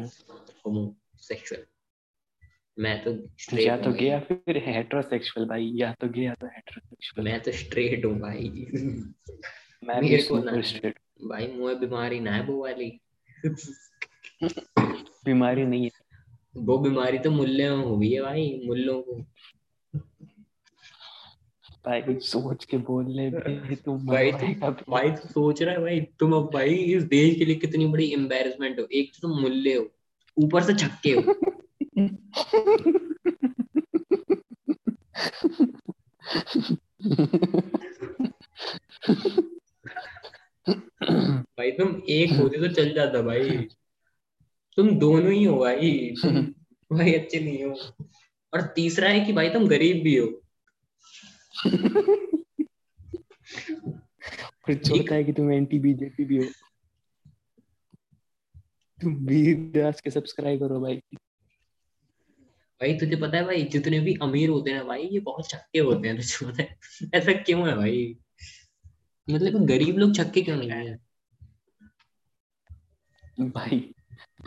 होमोसेक्सुअल 0.66 1.64
मैं 2.78 3.04
तो 3.04 3.28
स्ट्रेट 3.38 3.66
या 3.66 3.76
तो 3.76 3.92
गे 3.92 4.06
या 4.06 4.20
फिर 4.20 4.62
हेटेरोसेक्सुअल 4.66 5.46
भाई 5.46 5.70
या 5.74 5.92
तो 5.92 6.08
गे 6.08 6.22
या 6.22 6.34
तो 6.34 6.46
हेटेरोसेक्सुअल 6.46 7.24
मैं 7.24 7.40
तो 7.40 7.52
स्ट्रेट 7.52 8.04
हूँ 8.04 8.18
भाई। 8.20 8.66
मैं 9.84 10.00
भी 10.00 10.18
सुपर 10.18 10.62
स्ट्रेट 10.62 10.98
भाई 11.24 11.46
मुझे 11.46 11.74
बीमारी 11.74 12.20
ना 12.20 12.32
है 12.32 12.42
वो 12.42 12.62
वाली। 12.62 13.00
बीमारी 15.24 15.64
नहीं 15.64 15.84
है। 15.84 16.05
वो 16.56 16.78
बीमारी 16.78 17.18
तो 17.18 17.30
मुल्ले 17.30 17.70
में 17.70 17.84
हुई 17.84 18.12
है 18.12 18.22
भाई 18.22 18.62
मुल्लों 18.66 19.02
को। 19.02 19.14
भाई 21.86 22.02
कुछ 22.02 22.22
सोच 22.24 22.64
के 22.64 22.76
बोल 22.76 23.10
ले 23.10 23.30
बे 23.30 23.76
तुम 23.76 24.06
भाई 24.06 24.32
मरवाएगा 24.32 24.70
तुम 24.70 24.94
भाई 24.94 25.10
तू 25.10 25.28
सोच 25.28 25.62
रहा 25.62 25.74
है 25.74 25.80
भाई 25.80 26.00
तुम 26.00 26.32
अब 26.32 26.50
भाई 26.54 26.74
इस 26.74 27.02
देश 27.02 27.36
के 27.38 27.44
लिए 27.44 27.54
कितनी 27.54 27.86
बड़ी 27.86 28.12
एम्बेरसमेंट 28.12 28.80
हो। 28.80 28.84
एक 28.92 29.12
तो 29.14 29.28
तुम 29.28 29.40
मुल्ले 29.40 29.74
हो 29.74 29.88
ऊपर 30.36 30.62
से 30.62 30.74
छक्के 30.74 31.10
हो। 31.10 31.22
भाई 41.58 41.70
तुम 41.70 42.02
एक 42.08 42.32
होते 42.32 42.68
तो 42.68 42.74
चल 42.74 42.94
जाता 42.94 43.22
भाई। 43.22 43.68
तुम 44.76 44.98
दोनों 44.98 45.32
ही 45.32 45.44
हो 45.44 45.58
भाई। 45.58 46.14
भाई 46.92 47.12
अच्छे 47.12 47.40
नहीं 47.40 47.64
हो। 47.64 47.94
और 48.54 48.62
तीसरा 48.62 49.08
है 49.08 49.24
कि 49.24 49.32
भाई 49.32 49.50
तुम 49.50 49.68
गरीब 49.68 50.02
भी 50.04 50.16
हो। 50.16 50.42
फिर 54.66 54.78
चौथा 54.78 55.14
है 55.14 55.24
कि 55.24 55.32
तुम 55.32 55.52
एंटी 55.52 55.78
बीजेपी 55.78 56.24
भी 56.24 56.36
हो। 56.36 56.44
तुम 59.02 59.26
व्यास 59.26 60.00
के 60.00 60.10
सब्सक्राइब 60.10 60.60
करो 60.60 60.80
भाई। 60.80 60.96
भाई 62.80 62.94
तुझे 62.94 63.16
पता 63.16 63.36
है 63.36 63.44
भाई 63.44 63.62
जितने 63.62 64.00
भी 64.00 64.14
अमीर 64.22 64.48
होते 64.48 64.70
हैं 64.70 64.86
भाई 64.86 65.02
ये 65.02 65.20
बहुत 65.20 65.50
छक्के 65.50 65.78
होते 65.78 66.08
हैं 66.08 66.16
तुझे 66.16 66.46
पता 66.46 66.62
है। 66.62 66.78
ऐसा 67.14 67.32
क्यों 67.32 67.68
है 67.68 67.76
भाई? 67.76 68.18
मतलब 69.30 69.66
गरीब 69.66 69.98
लोग 69.98 70.16
छक्के 70.16 70.42
क्यों 70.42 70.56
नहीं 70.56 70.70
है 70.70 70.98
भाई 73.40 73.94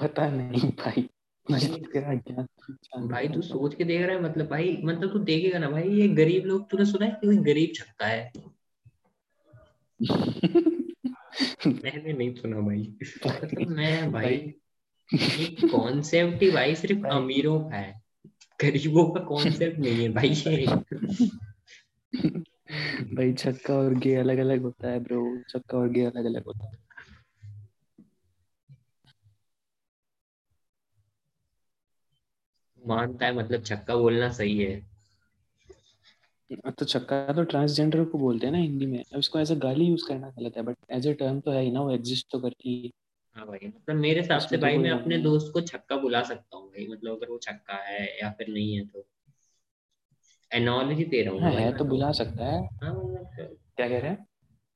पता 0.01 0.29
नहीं 0.29 0.69
भाई। 0.69 1.09
पहचान 1.51 3.07
भाई 3.07 3.27
तू 3.27 3.41
सोच 3.41 3.75
के 3.75 3.83
देख 3.83 4.01
रहा 4.01 4.15
है 4.15 4.21
मतलब 4.23 4.47
भाई 4.47 4.81
मतलब 4.83 5.13
तू 5.13 5.19
देखेगा 5.19 5.59
ना 5.59 5.69
भाई 5.69 5.89
ये 5.89 6.07
गरीब 6.07 6.45
लोग 6.45 6.69
तूने 6.69 6.85
सुना 6.85 7.05
है 7.05 7.11
कि 7.11 7.27
कोई 7.27 7.37
गरीब 7.37 7.71
छक्का 7.75 8.05
है? 8.05 8.31
मैंने 11.67 12.13
नहीं 12.13 12.35
सुना 12.35 12.59
भाई। 12.59 12.97
मतलब 13.27 13.67
मैं 13.67 14.11
भाई 14.11 14.53
कॉन्सेप्ट 15.71 16.41
ही 16.41 16.51
भाई 16.51 16.75
सिर्फ़। 16.75 17.07
अमीरों 17.07 17.59
का 17.59 17.75
है। 17.75 18.01
गरीबों 18.61 19.11
का 19.11 19.19
कॉन्सेप्ट 19.19 19.79
नहीं 19.79 20.03
है 20.03 20.09
भाई 20.09 20.29
ये। 20.29 20.65
भाई 23.15 23.33
छक्का 23.33 23.73
और 23.73 23.93
गे 23.93 24.15
अलग 24.15 24.37
अलग 24.37 24.61
होता 24.61 24.87
है 24.89 24.99
ब्रो 24.99 25.43
छक्का 25.49 25.77
और 25.77 25.89
गे 25.89 26.05
अलग 26.05 26.25
अलग 26.25 26.43
होता 26.43 26.67
है। 26.67 26.88
मानता 32.89 33.25
है 33.25 33.33
मतलब 33.33 33.63
छक्का 33.63 33.95
बोलना 33.95 34.31
सही 34.31 34.57
है। 34.57 34.89
तो 36.77 36.85
छक्का 36.85 37.33
तो 37.33 37.43
ट्रांसजेंडर 37.43 38.03
को 38.05 38.17
बोलते 38.17 38.45
हैं 38.45 38.53
ना 38.53 38.59
हिंदी 38.59 38.85
में। 38.85 38.99
अब 38.99 39.19
इसको 39.19 39.39
एज 39.39 39.51
अ 39.51 39.55
गाली 39.55 39.85
यूज़ 39.85 40.07
करना 40.07 40.29
गलत 40.29 40.57
है 40.57 40.63
बट 40.63 40.77
एज 40.91 41.07
अ 41.07 41.11
टर्म 41.11 41.39
तो 41.39 41.51
है 41.51 41.61
ही 41.63 41.71
ना 41.71 41.81
वो 41.81 41.91
एग्जिस्ट 41.91 42.27
तो 42.31 42.39
करती 42.39 42.81
है। 42.81 42.89
हाँ 43.35 43.45
भाई 43.47 43.67
मतलब 43.67 43.95
मेरे 43.95 44.21
हिसाब 44.21 44.39
से 44.39 44.55
तो 44.55 44.61
भाई 44.61 44.77
मैं 44.77 44.89
अपने 44.89 45.17
दोस्त 45.17 45.51
को 45.53 45.61
छक्का 45.61 45.95
बुला 45.95 46.21
सकता 46.23 46.57
हूँ 46.57 46.67
भाई 46.67 46.87
मतलब 46.87 47.17
अगर 47.17 47.29
वो 47.29 47.37
छक्का 47.37 47.75
है 47.83 48.19
या 48.19 48.29
फिर 48.29 48.47
नहीं 48.47 48.75
है 48.75 48.85
तो। 48.85 49.05
एनोलॉजी 50.51 51.05
दे 51.05 51.21
रहा 51.21 51.33
हूँ 51.33 51.41
हाँ 51.41 51.51
है 51.51 51.77
तो। 51.77 51.85
बुला 51.85 52.11
सकता 52.11 52.45
है। 52.45 52.65
हाँ 52.83 52.93
मतलब 52.93 53.57
क्या 53.77 53.87
कह 53.89 53.99
रहे 53.99 54.09
हैं? 54.09 54.25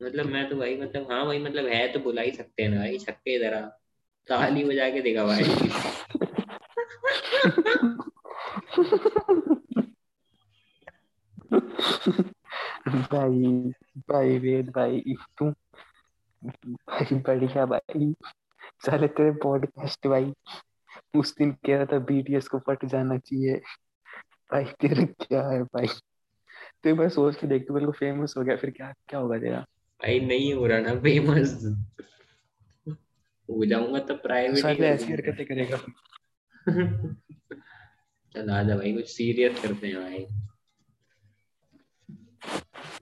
मतलब 0.02 0.26
मैं 0.26 0.50
तो 0.50 0.56
भाई 0.56 0.78
मतलब 0.78 1.12
हाँ 1.12 1.26
भाई 1.26 1.40
मतलब 1.40 1.66
है 1.66 1.88
तो 1.88 2.00
बुला 2.00 2.22
ही 2.22 2.32
सकते 2.32 2.64
हैं 2.64 2.70
ना 2.70 2.78
भाई 2.78 2.98
छक्के 2.98 3.40
जरा। 3.40 3.62
ताली 4.28 4.64
बजा 4.64 4.90
के 4.90 5.02
देखा 5.02 5.26
भाई। 5.26 5.44
भाई 13.14 13.72
भाई 14.10 14.38
वेद 14.40 14.70
भाई 14.70 15.16
तू 15.38 15.50
भाई 16.90 17.16
बढ़िया 17.16 17.66
भाई। 17.66 18.14
साले 18.86 19.08
तेरे 19.08 19.32
पॉडकास्ट 19.32 20.08
भाई 20.08 20.34
उस 21.16 21.36
दिन 21.38 21.52
कह 21.52 21.78
रहा 21.78 21.86
था 21.86 22.00
बीटीएस 22.00 22.48
को 22.48 22.60
फट 22.60 22.86
जाना 22.86 23.18
चाहिए। 23.18 23.62
भाई 24.52 24.64
तेरा 24.64 25.06
क्या 25.06 25.50
है 25.50 25.64
भाई? 25.64 25.88
तू 26.84 26.96
बार 26.96 27.10
सोच 27.10 27.36
के 27.36 27.48
देख 27.48 27.68
तू 27.68 27.74
बिल्कुल 27.74 27.94
फ़ेमस 27.94 28.34
हो 28.38 28.44
गया 28.44 28.56
फिर 28.56 28.70
क्या 28.70 28.94
क्या 29.08 29.20
होगा 29.20 29.40
तेरा? 29.40 29.60
भाई 30.02 30.20
नहीं 30.20 30.54
हो 30.54 30.68
रहा 30.68 30.80
ना 30.80 30.96
फ़ेमस 30.96 31.60
हो 33.50 33.66
जाऊँगा 33.66 34.00
तो 34.00 34.16
प्राइवेट 34.16 34.80
ऐसी 34.80 35.12
हरकतें 35.12 35.46
करेगा। 35.46 35.78
चल 38.34 38.50
आजा 38.50 38.76
भाई 38.76 38.94
कुछ 38.94 39.08
सीरियस 39.08 39.62
करते 39.62 39.88
हैं 39.88 40.02
भाई। 40.02 40.26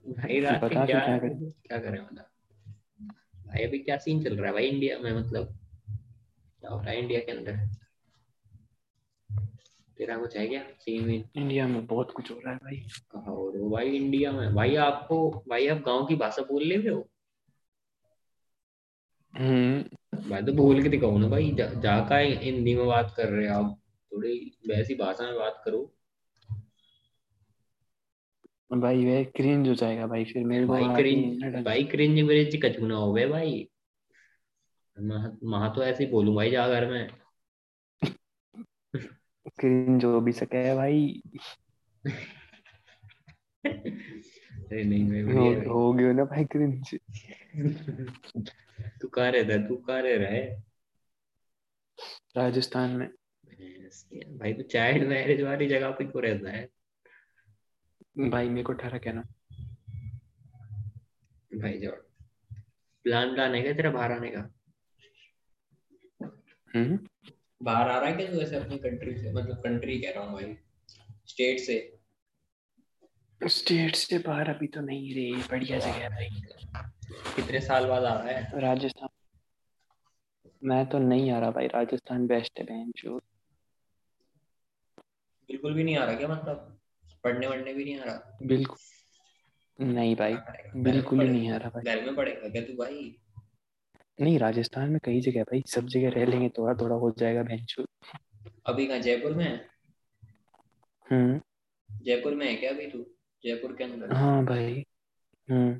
भाई 0.08 0.40
रात 0.40 0.64
क्या 0.64 0.84
क्या 0.86 1.18
करें 1.18 1.50
क्या 1.50 1.78
करें 1.78 2.00
मतलब? 2.00 2.24
भाई 3.36 3.64
अभी 3.64 3.78
क्या 3.78 3.96
सीन 3.96 4.24
चल 4.24 4.36
रहा 4.36 4.46
है 4.46 4.52
भाई 4.52 4.66
इंडिया 4.66 4.98
में 4.98 5.12
मतलब? 5.12 5.58
क्या 6.60 6.70
हो 6.70 6.80
रहा 6.80 6.90
है 6.90 6.98
इंडिया 6.98 7.20
के 7.20 7.32
अंदर? 7.32 7.56
तेरा 9.98 10.16
कुछ 10.18 10.36
है 10.36 10.46
क्या 10.46 10.62
सीन 10.80 11.04
वीन 11.04 11.24
इंडिया 11.36 11.66
में 11.68 11.86
बहुत 11.86 12.10
कुछ 12.10 12.30
हो 12.30 12.36
रहा 12.36 12.52
है 12.52 12.58
भाई। 12.58 12.86
हो 13.16 13.34
हो 13.50 13.70
भाई 13.70 13.90
इंडिया 13.90 14.32
में? 14.32 14.54
भाई 14.54 14.76
आपको 14.76 15.44
भाई 15.48 15.66
आप 15.68 15.78
गाँव 15.78 16.06
की 16.06 16.16
भाषा 16.16 16.42
बोल 16.42 16.62
ले 16.62 16.76
रहे 16.76 16.94
हो? 16.94 17.08
भाई 20.28 20.42
तो 20.42 20.52
बोल 20.52 20.82
के 20.82 20.88
दिखाओ 20.88 21.18
ना 21.18 21.28
भाई 21.28 21.50
जा, 21.50 21.66
जाका 21.66 22.16
हिंदी 22.16 22.74
में 22.74 22.86
बात 22.86 23.14
कर 23.16 23.28
रहे 23.28 23.48
हो 23.48 23.54
आप। 23.54 23.78
थोड़ी 24.12 24.58
वैसी 24.68 24.94
भाषा 24.94 25.24
में 25.24 25.34
बात 25.34 25.62
करो। 25.64 25.94
भाई 28.72 29.04
वे 29.04 29.24
क्रिंज 29.24 29.68
हो 29.68 29.74
जाएगा 29.74 30.06
भाई 30.06 30.24
फिर 30.24 30.44
मेरे 30.44 30.66
को 30.66 30.72
भाई 30.72 30.84
क्रिंज 30.84 31.64
भाई 31.64 31.84
क्रिंज 31.84 32.22
ब्रिंज 32.22 32.60
कछु 32.64 32.86
ना 32.86 32.94
हो 32.94 33.12
गए 33.12 33.26
भाई। 33.26 33.68
महा 35.44 35.68
तो 35.68 35.82
ऐसे 35.82 36.04
ही 36.04 36.10
बोलूँ 36.10 36.34
भाई 36.34 36.50
जा 36.50 36.68
घर 36.68 36.86
में। 36.86 37.08
क्रिंज 39.60 40.04
हो 40.04 40.20
भी 40.20 40.32
सके 40.32 40.74
भाई। 40.74 41.22
अरे 44.72 44.84
नहीं 44.84 45.04
मैं 45.04 45.22
हो, 45.22 45.44
बढ़िया। 45.44 45.72
हो 45.72 45.92
गयो 45.92 46.12
ना 46.12 46.24
भाई 46.24 46.44
क्रिंज 46.44 46.94
तू 49.00 49.08
कहाँ 49.08 49.30
रहता 49.30 49.52
है? 49.52 49.68
तू 49.68 49.76
कहाँ 49.76 50.02
रह 50.02 50.16
रहा 50.16 50.28
है? 50.28 50.62
राजस्थान 52.36 52.90
में। 52.90 53.08
भाई 54.38 54.52
तू 54.52 54.62
चाइल्ड 54.62 55.08
मैरिज 55.08 55.40
वाली 55.40 55.68
जगह 55.68 55.90
पे 55.90 56.04
क्यों 56.04 56.22
रहता 56.22 56.50
है? 56.50 56.68
भाई 58.30 58.48
मेरे 58.48 58.62
को 58.62 58.72
ठहरा 58.72 58.98
कहना। 58.98 59.22
भाई 61.60 61.78
जो 61.78 61.90
प्लान 63.04 63.34
प्लान 63.34 63.54
है 63.54 63.62
क्या 63.62 63.72
तेरा 63.72 63.90
बाहर 63.90 64.12
आने 64.12 64.30
का? 64.30 64.50
हम्म? 66.76 66.98
बाहर 67.62 67.90
आ 67.90 67.98
रहा 67.98 68.10
है 68.10 68.16
क्या 68.16 68.30
तू 68.32 68.40
ऐसे 68.40 68.56
अपनी 68.56 68.78
कंट्री 68.78 69.16
से? 69.18 69.32
मतलब 69.32 69.56
कंट्री 69.56 70.00
कह 70.00 70.10
रहा 70.10 70.24
हूँ 70.24 70.32
भाई। 70.32 70.56
स्टेट 71.26 71.58
से? 71.58 71.98
स्टेट 73.48 73.96
से 73.96 74.18
बाहर 74.18 74.48
अभी 74.50 74.66
तो 74.66 74.80
नहीं 74.80 75.14
रे 75.14 75.42
बढ़िया 75.50 75.78
जगह 75.78 75.92
है 75.92 76.08
भाई। 76.08 76.28
कितने 77.36 77.60
साल 77.60 77.86
बाद 77.86 78.04
आ 78.04 78.14
रहा 78.14 78.32
है? 78.32 78.60
राजस्थान। 78.60 79.08
मैं 80.64 80.86
तो 80.86 80.98
नहीं 80.98 81.30
आ 81.30 81.38
रहा 81.38 81.50
भाई 81.50 81.66
राजस्थान 81.66 82.26
बेस्ट 82.26 82.58
है 82.58 82.64
बहन 82.64 82.92
जो 82.96 83.16
बिल्कुल 85.48 85.74
भी 85.74 85.84
नहीं 85.84 85.96
आ 85.96 86.04
रहा 86.04 86.14
क्या 86.14 86.28
मतलब? 86.28 86.78
पढ़ने 87.24 87.46
वढ़ने 87.46 87.72
भी 87.74 87.84
नहीं 87.84 87.98
आ 88.00 88.04
रहा? 88.04 88.38
बिल्कुल 88.42 88.76
नहीं 89.78 90.16
भाई 90.16 90.36
बिल्कुल 90.82 91.20
ही 91.20 91.28
नहीं 91.28 91.50
आ 91.50 91.56
रहा 91.56 91.68
भाई। 91.68 91.82
घर 91.82 92.04
में 92.04 92.16
पड़ेगा 92.16 92.48
क्या 92.48 92.62
तू 92.62 92.72
भाई? 92.72 93.18
नहीं 94.20 94.38
राजस्थान 94.38 94.90
में 94.90 94.98
कई 95.04 95.20
जगह 95.20 95.42
भाई 95.42 95.62
सब 95.66 95.86
जगह 95.86 96.10
रह 96.10 96.24
लेंगे 96.24 96.48
थोड़ा 96.48 96.74
थोड़ा 96.74 96.96
हो 96.96 97.10
जाएगा 97.18 97.42
बहन 97.42 97.86
अभी 98.66 98.86
कहाँ 98.86 98.98
जयपुर 98.98 99.32
में 99.32 99.60
हम्म। 101.10 101.40
जयपुर 102.02 102.34
में 102.34 102.46
है 102.46 102.56
क्या 102.56 102.70
अभी 102.70 102.86
तू? 102.86 103.11
जयपुर 103.44 103.74
के 103.76 103.84
अंदर। 103.84 104.12
हाँ 104.14 104.44
भाई 104.44 104.84
हम्म। 105.48 105.72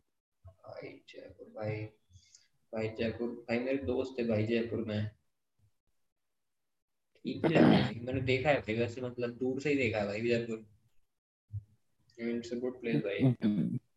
भाई 0.44 0.88
जयपुर 1.08 1.46
भाई 1.56 1.76
भाई 2.72 2.88
जयपुर 2.98 3.28
भाई 3.48 3.58
मेरे 3.58 3.78
दोस्त 3.84 4.20
है 4.20 4.26
भाई 4.28 4.46
जयपुर 4.46 4.84
में। 4.84 5.10
ठीक 7.24 7.46
ही 7.46 8.00
मैंने 8.00 8.20
देखा 8.20 8.50
है 8.50 8.60
भाई 8.60 8.74
वैसे 8.74 9.00
मतलब 9.00 9.30
दूर 9.30 9.60
से 9.60 9.70
ही 9.70 9.76
देखा 9.76 9.98
है 9.98 10.06
भाई 10.06 10.20
Jaipur. 10.20 10.64
It's 12.18 12.52
a 12.52 12.56
good 12.56 12.80
place 12.80 12.96
भाई 12.96 13.24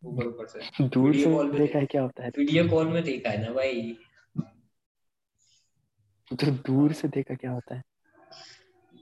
ऊपर 0.04 0.26
ऊपर 0.26 0.46
से। 0.46 0.88
दूर 0.88 1.14
से 1.14 1.24
कॉल 1.24 1.50
पे 1.52 1.58
देखा 1.58 1.78
है 1.78 1.86
क्या 1.86 2.02
होता 2.02 2.24
है? 2.24 2.30
वीडियो 2.38 2.68
कॉल 2.68 2.88
में 2.88 3.02
देखा 3.04 3.30
है 3.30 3.42
ना 3.42 3.52
भाई। 3.52 3.96
तो 6.30 6.50
दूर 6.66 6.92
से 6.92 7.08
देखा 7.08 7.34
क्या 7.34 7.50
होता 7.50 7.74
है? 7.74 7.82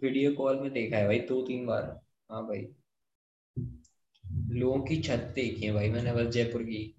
वीडियो 0.02 0.32
कॉल 0.34 0.60
में 0.60 0.72
देखा 0.72 0.96
है 0.96 1.06
भाई 1.06 1.18
दो 1.18 1.42
तीन 1.42 1.66
बार। 1.66 1.82
हाँ 2.30 2.42
भाई। 2.46 2.66
लोगों 4.50 4.80
की 4.80 4.96
छत 5.02 5.32
देखी 5.34 5.66
है 5.66 5.72
भाई 5.72 5.90
मैंने 5.90 6.12
बस 6.12 6.26
जयपुर 6.26 6.62
की। 6.62 6.94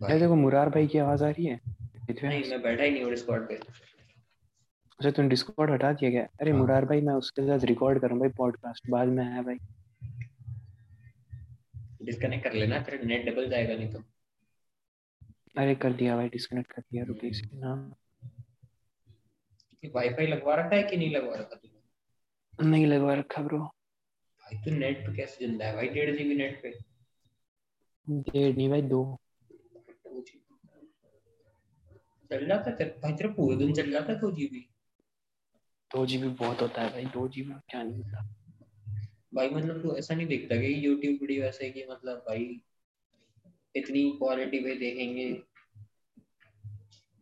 भाई 0.00 0.18
देखो 0.18 0.34
मुरार 0.34 0.68
भाई 0.68 0.86
की 0.86 0.98
आवाज़ 0.98 1.24
आ 1.24 1.28
रही 1.30 1.46
है? 1.46 1.60
नहीं 2.10 2.50
मैं 2.50 2.62
बैठा 2.62 2.82
ही 2.82 2.90
नहीं 2.90 3.04
हूँ 3.04 3.14
स्क्वाड 3.16 3.48
पे। 3.48 3.54
अच्छा 3.54 5.10
तुम 5.10 5.28
डिस्कॉर्ड 5.28 5.70
हटा 5.70 5.92
दिया 5.92 6.10
गया 6.10 6.22
अरे 6.40 6.50
हाँ। 6.50 6.58
मुरार 6.58 6.84
भाई 6.84 7.00
मैं 7.00 7.14
उसके 7.14 7.42
साथ 7.42 7.64
रिकॉर्ड 7.64 8.00
करूँ 8.00 8.18
भाई 8.18 8.28
पॉडकास्ट 8.28 8.90
बाद 8.90 9.08
में 9.08 9.24
आया 9.24 9.42
भाई। 9.42 9.58
डिस्कनेक्ट 12.02 12.44
कर 12.44 12.52
लेना 12.52 12.78
तेरा 12.78 13.06
नेट 13.06 13.26
डबल 13.26 13.48
जाएगा 13.50 13.74
नहीं 13.74 13.92
तो। 13.92 14.02
अरे 15.58 15.74
कर 15.74 15.92
दिया 15.92 16.16
भाई 16.16 16.28
डिस्कनेक्ट 16.28 16.72
कर 16.72 16.82
दिया 16.82 17.04
रुपीज़ 17.04 17.42
हाँ। 17.64 17.96
वाईफाई 19.94 20.26
लगवा 20.26 20.54
रखा 20.54 20.76
है 20.76 20.82
कि 20.82 20.96
नहीं 20.96 21.14
लगवा 21.14 21.34
रखा 21.36 21.54
तूने? 21.54 22.68
नहीं 22.68 22.86
लगवा 22.86 23.14
रखा 23.14 23.42
ब्रो 23.42 23.58
तू 24.64 24.70
नेट 24.70 25.06
पे 25.06 25.16
कैसे 25.16 25.46
ज़िंदा 25.46 25.66
है? 25.66 25.74
भाई 25.74 25.88
डेढ़ 25.88 26.16
जीबी 26.16 26.34
नेट 26.34 26.62
पे। 26.62 26.70
डेढ़ 28.06 28.56
नहीं 28.56 28.68
भाई 28.68 28.82
दो। 28.82 29.18
चल 32.30 32.46
जाता 32.46 32.70
है 32.70 32.88
भाई 33.00 33.12
तेरा 33.12 33.30
पूरे 33.32 33.56
दिन 33.56 33.72
चल 33.74 33.90
जाता 33.90 34.12
है 34.12 34.18
दो 34.18 34.30
जीबी 34.30 34.60
दो 35.90 36.04
जीबी 36.06 36.28
बहुत 36.28 36.60
होता 36.62 36.82
है 36.82 36.92
भाई 36.92 37.04
दो 37.04 37.26
जीबी 37.28 37.52
क्या 37.70 37.82
नहीं 37.82 37.96
होता। 37.96 38.22
भाई 39.34 39.48
मतलब 39.48 39.82
तू 39.82 39.94
ऐसा 39.96 40.14
नहीं 40.14 40.26
देखता 40.26 40.56
कि 40.56 40.74
यूट्यूब 40.86 41.18
वीडियो 41.20 41.44
ऐसे 41.44 41.70
कि 41.70 41.86
मतलब 41.90 42.24
भाई 42.28 42.60
इतनी 43.76 44.10
क्वालिटी 44.10 44.58
पे 44.58 44.74
देखेंगे। 44.74 45.26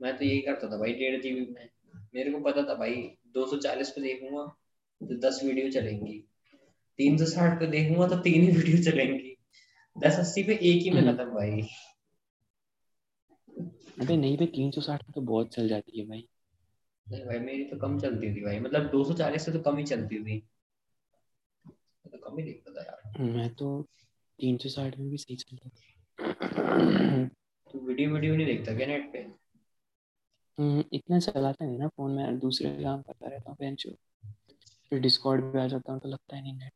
मैं 0.00 0.16
तो 0.18 0.24
यही 0.24 0.40
करता 0.40 0.70
था 0.70 0.76
भाई 0.76 0.92
डेढ़ 0.92 1.20
जीबी 1.22 1.46
में। 1.52 1.68
मेरे 2.14 2.30
को 2.32 2.40
पता 2.40 2.62
था 2.62 2.74
भाई 2.74 2.94
240 3.34 3.90
पे 3.90 4.00
देखूँगा 4.00 4.44
तो 5.00 5.18
10 5.18 5.40
वीडियो 5.44 5.70
चलेंगी। 5.70 6.24
360 7.00 7.58
पे 7.60 7.66
देखूँगा 7.66 8.08
तो 8.08 8.16
तीन 8.20 8.42
ही 8.42 8.50
वीडियो 8.50 8.82
चलेंगी। 8.82 9.36
1080 9.96 10.42
पे 10.42 10.54
एक 10.62 10.82
ही 10.82 10.90
में 10.90 11.00
हम्म। 11.02 11.12
खत्म 11.12 11.30
भाई। 11.30 11.62
अबे 14.00 14.16
नहीं 14.16 14.36
भाई 14.36 14.46
तीन 14.46 14.70
सौ 14.70 14.80
साठ 14.80 15.02
तो 15.14 15.20
बहुत 15.20 15.54
चल 15.54 15.68
जाती 15.68 15.98
है 16.00 16.06
भाई। 16.06 16.26
नहीं 17.06 17.24
भाई 17.24 17.38
मेरी 17.38 17.64
तो 17.64 17.76
कम 17.76 17.98
चलती 18.00 18.34
थी 18.34 18.44
भाई। 18.44 18.58
मतलब 18.60 18.90
240 18.90 19.44
से 19.44 19.52
तो 19.52 19.60
कम 19.60 19.76
ही 19.76 19.84
चलती 19.84 20.22
थी 20.24 20.38
तो 22.04 22.18
कम 22.18 22.38
ही 22.38 22.44
देखता 22.44 22.72
था 22.72 22.82
यार। 22.82 23.22
मैं 23.32 23.48
तो 23.54 23.70
तीन 24.38 24.56
सौ 24.56 24.68
साठ 24.68 24.98
में 24.98 25.10
भी 25.10 25.16
सही 25.16 25.36
चल 25.36 25.56
जाती 25.56 25.88
तू 27.70 27.78
वीडियो 27.78 28.10
वीडियो 28.10 28.36
नहीं 28.36 28.46
देखता 28.46 28.74
क्या 28.74 28.86
नेट 28.86 29.12
पे? 29.12 29.18
हम्म, 30.58 30.84
इतना 30.92 31.18
चलाता 31.18 31.64
नहीं 31.64 31.78
ना 31.78 31.88
फ़ोन 31.88 32.12
में 32.12 32.38
दूसरे 32.38 32.70
काम 32.82 33.02
करता 33.02 33.28
रहता 33.28 33.50
हूँ 33.50 33.56
बेंच 33.60 33.86
फिर 34.90 35.00
डिस्कॉर्ड 35.00 35.52
पे 35.52 35.60
आ 35.60 35.66
जाता 35.66 35.92
हूँ 35.92 36.00
तो 36.00 36.08
लगता 36.08 36.36
है 36.36 36.42
नहीं 36.42 36.54
नेट। 36.54 36.72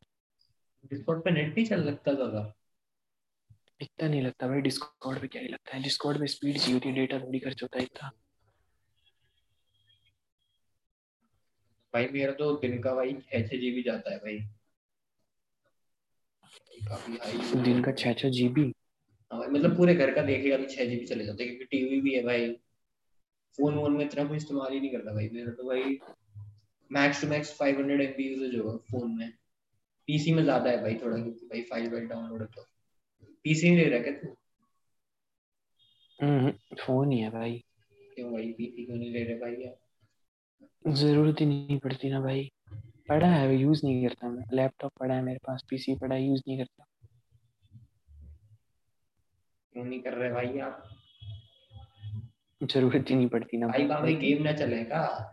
डिस्कॉर्ड 0.85 1.23
पे 1.25 1.31
नेट 1.31 1.55
नहीं 1.55 1.65
चल 1.67 1.81
लगता 1.85 2.13
ज़्यादा? 2.15 2.53
इतना 3.81 4.09
नहीं 4.09 4.23
लगता 4.23 4.49
भाई 4.49 4.61
डिस्कॉर्ड 4.61 5.21
पे 5.21 5.27
क्या 5.29 5.43
ही 5.43 5.49
लगता 5.49 5.77
है? 5.77 5.83
डिस्कॉर्ड 5.83 6.19
पे 6.21 6.27
स्पीड 6.27 6.59
चाहिए 6.59 6.75
होती 6.75 6.89
है 6.89 6.95
डेटा 6.95 7.19
थोड़ी 7.19 7.39
खर्च 7.39 7.63
होता 7.63 7.79
है 7.79 7.85
इतना। 7.85 8.11
भाई 11.95 12.09
मेरा 12.13 12.33
तो 12.33 12.53
दिन 12.57 12.79
का 12.83 12.95
भाई 12.95 13.13
छः 13.13 13.47
छः 13.49 13.59
जीबी 13.61 13.83
जाता 13.83 14.13
है 14.13 14.19
भाई। 14.19 14.39
काफ़ी 16.89 17.17
हाई 17.17 17.63
दिन 17.63 17.83
का 17.83 17.93
छः 17.93 18.13
छः 18.13 18.31
जी 18.31 18.49
बी 18.49 18.63
हाँ 19.31 19.39
भाई 19.41 19.49
मतलब 19.49 19.77
पूरे 19.77 19.95
घर 19.95 20.15
का 20.15 20.23
देखेगा 20.23 20.57
तो 20.57 20.65
छः 20.65 20.89
जीबी 20.89 21.07
चले 21.07 21.25
जाते 21.27 21.45
हैं 21.45 21.57
क्योंकि 21.57 21.77
टीवी 21.77 22.01
भी 22.01 22.15
है 22.15 22.23
भाई। 22.25 22.49
फ़ोन 23.59 23.75
वोन 23.75 23.97
में 23.97 24.05
इतना 24.05 24.25
कोई 24.25 24.37
इस्तेमाल 24.37 24.73
ही 24.73 24.81
नहीं 24.81 24.91
करता 24.91 25.13
भाई। 25.15 25.29
मेरा 25.33 25.53
तो 25.53 25.69
भाई 25.69 25.99
max 26.91 27.21
to 27.23 27.29
max 27.29 27.53
five 27.59 27.79
hundred 27.79 28.01
MB 28.01 28.13
usages 28.17 28.29
usage 28.29 28.59
होगा 28.61 28.77
फ़ोन 28.91 29.17
में। 29.19 29.33
पीसी 30.09 30.33
में 30.33 30.43
ज़्यादा 30.43 30.71
है 30.71 30.83
भाई 30.83 30.95
थोड़ा 30.95 31.17
क्योंकि 31.17 31.47
भाई 31.47 31.63
फ़ाइल 31.63 31.91
वाइल 31.91 32.07
डाउनलोड 32.07 32.47
तो। 32.47 32.67
पीसी 33.45 33.71
नहीं 33.71 33.79
ले 33.79 33.89
रहा 33.91 34.03
क्या 34.03 34.13
तू? 34.13 34.37
फ़ोन 36.87 37.13
ही 37.13 37.21
है 37.21 37.31
भाई। 37.31 37.65
क्यों 38.15 38.33
भाई 38.33 38.53
पीसी 38.53 38.85
क्यों 38.87 38.97
नहीं 38.97 39.11
ले 39.11 39.25
रहे 39.25 39.35
भाई 39.35 39.53
यार? 39.53 40.93
ज़रूरत 40.93 41.41
ही 41.41 41.47
नहीं 41.47 41.79
पड़ती 41.79 42.11
ना 42.11 42.21
भाई। 42.21 42.51
पड़ा 43.09 43.27
है 43.27 43.57
यूज़ 43.57 43.81
नहीं 43.85 44.09
करता 44.09 44.29
मैं। 44.29 44.45
लैपटॉप 44.53 44.93
पड़ा 45.01 45.15
है 45.15 45.23
मेरे 45.23 45.39
पास 45.39 45.65
पीसी 45.71 45.95
पड़ा 45.95 46.15
है 46.15 46.23
यूज़ 46.27 46.43
नहीं 46.49 46.59
करता। 46.59 46.85
क्यों 49.73 49.85
नहीं 49.85 50.01
कर 50.03 50.15
रहे 50.15 50.31
भाई 50.31 50.59
आप? 50.59 50.89
ज़रूरत 52.63 53.11
ही 53.11 53.15
नहीं 53.15 53.29
पड़ती 53.29 53.57
ना 53.57 53.67
भाई 53.67 53.87
बाबा 53.87 54.09
गेम 54.09 54.43
ना 54.43 54.53
चलेगा 54.53 55.31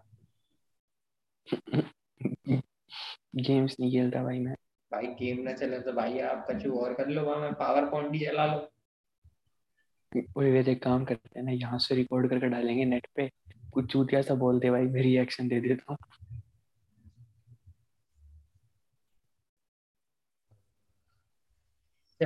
गेम्स 3.35 3.75
नहीं 3.79 3.91
खेलता 3.91 4.23
भाई 4.23 4.39
मैं। 4.39 4.53
भाई 4.91 5.07
गेम 5.07 5.39
ना 5.39 5.53
चले 5.53 5.79
तो 5.79 5.93
भाई 5.93 6.19
आप 6.19 6.47
कुछ 6.47 6.67
और 6.67 6.93
कर 6.93 7.07
लो 7.07 7.21
वहाँ 7.21 7.51
पावर 7.51 7.85
पॉइंट 7.85 8.13
ही 8.13 8.19
चला 8.25 8.45
लो। 8.45 8.71
वही 10.37 10.51
वे 10.51 10.71
एक 10.71 10.83
काम 10.83 11.05
करते 11.05 11.39
हैं 11.39 11.45
ना 11.45 11.51
यहाँ 11.51 11.79
से 11.79 11.95
रिकॉर्ड 11.95 12.29
करके 12.29 12.47
डालेंगे 12.47 12.85
नेट 12.85 13.07
पे। 13.15 13.31
कुछ 13.73 13.85
चूतिया 13.85 14.21
सा 14.21 14.33
बोलते 14.33 14.71
भाई 14.71 14.81
मैं 14.81 15.01
रिएक्शन 15.01 15.47
दे 15.47 15.61
देता 15.61 15.85
हूँ। 15.89 15.97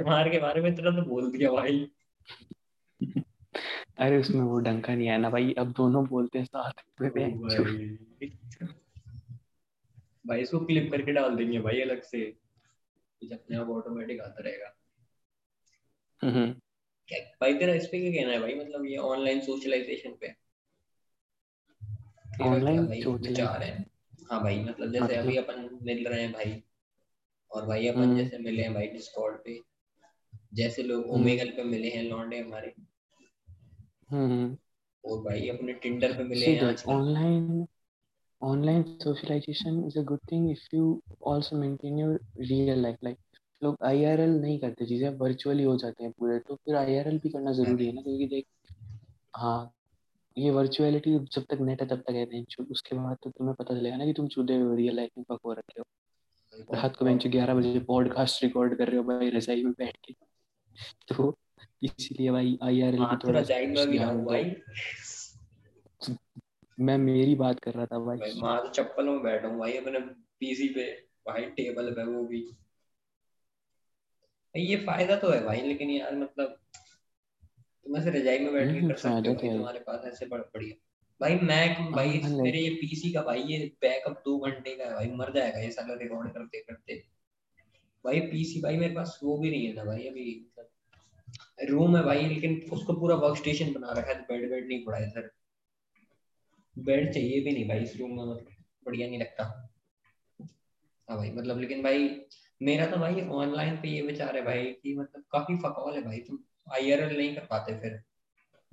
मार 0.05 0.29
के 0.29 0.39
बारे 0.39 0.61
में 0.61 0.73
इतना 0.73 0.91
तो 0.91 1.01
बोल 1.01 1.31
दिया 1.31 1.51
भाई। 1.51 1.91
अरे 3.97 4.17
उसमें 4.17 4.41
वो 4.41 4.59
डंका 4.59 4.95
नहीं 4.95 5.09
आया 5.09 5.17
ना 5.17 5.29
भाई 5.29 5.55
अब 5.57 5.71
दोनों 5.71 6.07
बोलते 6.07 6.39
हैं 6.39 6.45
साथ 6.45 6.71
में 7.01 7.11
भाई 10.27 10.41
इसको 10.41 10.59
क्लिप 10.59 10.91
करके 10.91 11.11
डाल 11.11 11.35
देंगे 11.35 11.59
भाई 11.59 11.81
अलग 11.81 12.01
से। 12.01 12.37
अपने 13.31 13.57
आप 13.57 13.69
ऑटोमेटिक 13.69 14.21
आता 14.21 14.43
रहेगा। 14.43 14.77
हम्म, 16.23 16.51
क्या 17.07 17.19
भाई 17.19 17.53
तेरा 17.53 17.73
इस 17.73 17.87
पे 17.87 18.11
क्या 18.11 18.21
कहना 18.21 18.33
है 18.33 18.39
भाई? 18.39 18.55
मतलब 18.55 18.85
ये 18.85 18.97
ऑनलाइन 18.97 19.41
सोशलाइजेशन 19.41 20.15
पे। 20.21 20.35
ऑनलाइन 22.41 22.79
विचार 22.79 23.63
है? 23.63 23.85
हाँ 24.31 24.43
भाई 24.43 24.59
मतलब 24.59 24.91
जैसे 24.91 25.05
मतलब- 25.05 25.19
अभी 25.19 25.35
अपन 25.35 25.79
मिल 25.81 26.07
रहे 26.07 26.21
हैं 26.21 26.31
भाई 26.31 26.63
और 27.51 27.65
भाई 27.65 27.87
अपन 27.87 28.01
हम्म। 28.01 28.17
जैसे 28.17 28.37
मिले 28.37 28.63
हैं 28.63 28.73
भाई 28.73 28.87
डिस्कॉर्ड 28.87 29.35
पे 29.45 29.61
जैसे 30.53 30.83
लोग 30.83 31.03
हम्म। 31.03 31.15
ओमेगल 31.15 31.49
पे 31.49 31.63
मिले 31.63 31.89
हैं 31.89 32.03
लौंडे 32.03 32.39
हमारे। 32.39 32.73
हम्म। 34.09 34.57
और 35.05 35.21
भाई 35.21 35.49
अपने 35.49 35.73
टिंडर 35.73 36.17
पे 36.17 36.23
मिले 36.23 36.45
हैं 36.45 36.61
आजकल। 36.61 36.91
Online 38.45 38.83
socialization 39.03 39.83
is 39.87 39.95
a 39.95 40.03
good 40.03 40.19
thing 40.29 40.49
if 40.49 40.59
you 40.71 41.03
also 41.21 41.55
maintain 41.55 41.97
your 41.97 42.19
real 42.51 42.77
life. 42.77 42.97
Like 43.03 43.17
लोग 43.63 43.77
IRL 43.85 44.41
नहीं 44.41 44.59
करते 44.59 44.85
चीज़ें 44.85 45.09
वर्चुअली 45.09 45.63
हो 45.63 45.77
जाते 45.77 46.03
हैं 46.03 46.11
पूरे 46.19 46.39
तो 46.39 46.55
फिर 46.55 46.75
IRL 46.75 47.21
भी 47.23 47.29
करना 47.29 47.51
ज़रूरी 47.51 47.85
है 47.85 47.93
ना? 47.93 48.01
क्योंकि 48.01 48.27
देख 48.27 48.45
हाँ 49.35 49.71
ये 50.37 50.49
वर्चुअलिटी 50.49 51.19
जब 51.19 51.45
तक 51.49 51.57
नेट 51.61 51.81
है 51.81 51.87
तब 51.87 51.95
तक 51.95 52.11
है 52.11 52.25
बेंच 52.25 52.55
उसके 52.71 52.95
बाद 52.95 53.17
तो 53.23 53.29
तुम्हें 53.29 53.55
पता 53.59 53.75
चलेगा 53.75 53.97
ना 53.97 54.05
कि 54.05 54.13
तुम 54.13 54.27
चूदे 54.27 54.57
हो 54.57 54.75
रियल 54.75 54.95
लाइफ 54.95 55.09
में 55.17 55.25
पक 55.29 55.39
रखे 55.49 55.79
हो। 55.79 55.85
रात 56.73 56.95
को 56.95 57.05
बेंच 57.05 57.27
ग्यारह 57.27 57.53
बजे 57.53 57.79
पॉडकास्ट 57.79 58.43
रिकॉर्ड 58.43 58.77
कर 58.77 58.87
रहे 58.87 58.97
हो 58.97 59.03
भाई 59.03 59.29
रजाई 59.29 59.63
में 59.63 59.73
बैठ 59.73 59.97
के। 60.05 60.13
तो 61.07 61.37
इसीलिए 61.83 62.31
भाई 62.31 62.57
हाँ 62.61 63.15
की 63.15 63.15
तो 63.15 63.27
थोड़ा 63.27 63.41
भाई। 64.25 64.55
मैं 66.77 66.97
मेरी 66.97 67.35
बात 67.35 67.59
कर 67.59 67.73
रहा 67.73 67.85
था 67.85 67.99
भाई। 67.99 68.17
भाई 68.17 68.31
माँ 68.41 68.61
तो 68.63 68.69
चप्पलों 68.69 69.13
में 69.13 69.21
बैठा 69.23 69.47
हूँ 69.47 69.59
भाई 69.59 69.73
अपने 69.73 69.99
पीसी 70.39 70.67
पे 70.69 70.83
भाई 71.27 71.45
टेबल 71.45 71.91
पे 71.91 72.03
वो 72.03 72.23
भी। 72.25 72.41
भाई 74.55 74.61
ये 74.61 74.75
फ़ायदा 74.75 75.15
तो 75.15 75.29
है 75.29 75.43
भाई 75.45 75.61
लेकिन 75.61 75.89
यार 75.89 76.15
मतलब 76.15 76.59
तुम 77.85 77.97
ऐसे 77.97 78.09
रजाई 78.09 78.39
में 78.39 78.53
बैठ 78.53 78.71
के 78.73 78.79
हम्म, 78.79 78.89
कर 78.89 78.97
सकते 78.97 79.29
हो 79.29 79.35
तो 79.35 79.47
तुम्हारे 79.47 79.79
पास 79.79 80.05
ऐसे 80.05 80.25
बड़ 80.25 80.41
बढ़िया। 80.41 80.75
भाई 81.21 81.35
मैक 81.35 81.77
भाई 81.91 82.19
हाँ, 82.19 82.29
मेरे 82.43 82.59
ये 82.59 82.69
पीसी 82.69 83.11
का 83.13 83.21
भाई 83.21 83.41
ये 83.41 83.57
बैकअप 83.81 84.21
दो 84.25 84.37
घंटे 84.39 84.75
का 84.75 84.83
है 84.83 84.93
भाई 84.93 85.11
मर 85.11 85.33
जाएगा 85.33 85.59
ये 85.59 85.71
साला 85.71 85.93
रिकॉर्ड 85.93 86.33
करते 86.33 86.59
करते। 86.59 87.03
भाई 88.05 88.19
पीसी 88.21 88.61
भाई 88.61 88.77
मेरे 88.77 88.95
पास 88.95 89.19
वो 89.23 89.37
भी 89.37 89.49
नहीं 89.49 89.67
है 89.67 89.73
ना 89.73 89.83
भाई 89.83 90.07
अभी 90.07 90.25
मतलब 90.41 91.69
रूम 91.69 91.97
है 91.97 92.03
भाई 92.03 92.25
लेकिन 92.27 92.61
उसको 92.71 92.93
पूरा 92.93 93.15
वर्क 93.15 93.37
स्टेशन 93.37 93.73
बना 93.73 93.91
रखा 93.91 94.11
है 94.11 94.21
बेड 94.21 94.49
बेड 94.49 94.67
नहीं 94.67 94.85
पड़ा 94.85 94.97
है 94.97 95.09
सर 95.09 95.31
बेड 96.77 97.13
चाहिए 97.13 97.41
भी 97.41 97.51
नहीं 97.51 97.67
भाई 97.67 97.79
इस 97.79 97.97
रूम 97.97 98.11
में 98.11 98.23
मतलब 98.25 98.47
बढ़िया 98.85 99.07
नहीं 99.07 99.19
लगता। 99.19 99.71
हाँ 101.09 101.17
भाई 101.17 101.31
मतलब 101.31 101.59
लेकिन 101.59 101.83
भाई 101.83 102.09
मेरा 102.61 102.85
तो 102.85 102.97
भाई 102.97 103.21
ऑनलाइन 103.21 103.75
पे 103.77 103.87
ये 103.87 104.01
विचार 104.01 104.35
है 104.37 104.41
भाई 104.45 104.65
कि 104.65 104.95
मतलब 104.97 105.23
काफ़ी 105.31 105.55
फकौल 105.57 105.95
है 105.95 106.01
भाई 106.01 106.19
तुम 106.19 106.39
आईआरएल 106.73 107.17
नहीं 107.17 107.35
कर 107.35 107.45
पाते 107.45 107.79
फिर। 107.79 108.01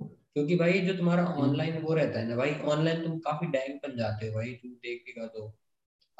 क्योंकि 0.01 0.55
भाई 0.55 0.79
जो 0.81 0.93
तुम्हारा 0.97 1.25
ऑनलाइन 1.25 1.77
वो 1.81 1.93
रहता 1.93 2.19
है 2.19 2.27
ना 2.27 2.35
भाई 2.35 2.53
ऑनलाइन 2.53 3.03
तुम 3.03 3.19
काफ़ी 3.19 3.47
डैंग 3.47 3.79
बन 3.79 3.97
जाते 3.97 4.27
हो 4.27 4.33
भाई 4.33 4.53
तुम 4.53 4.71
देखेगा 4.71 5.27
तो। 5.27 5.53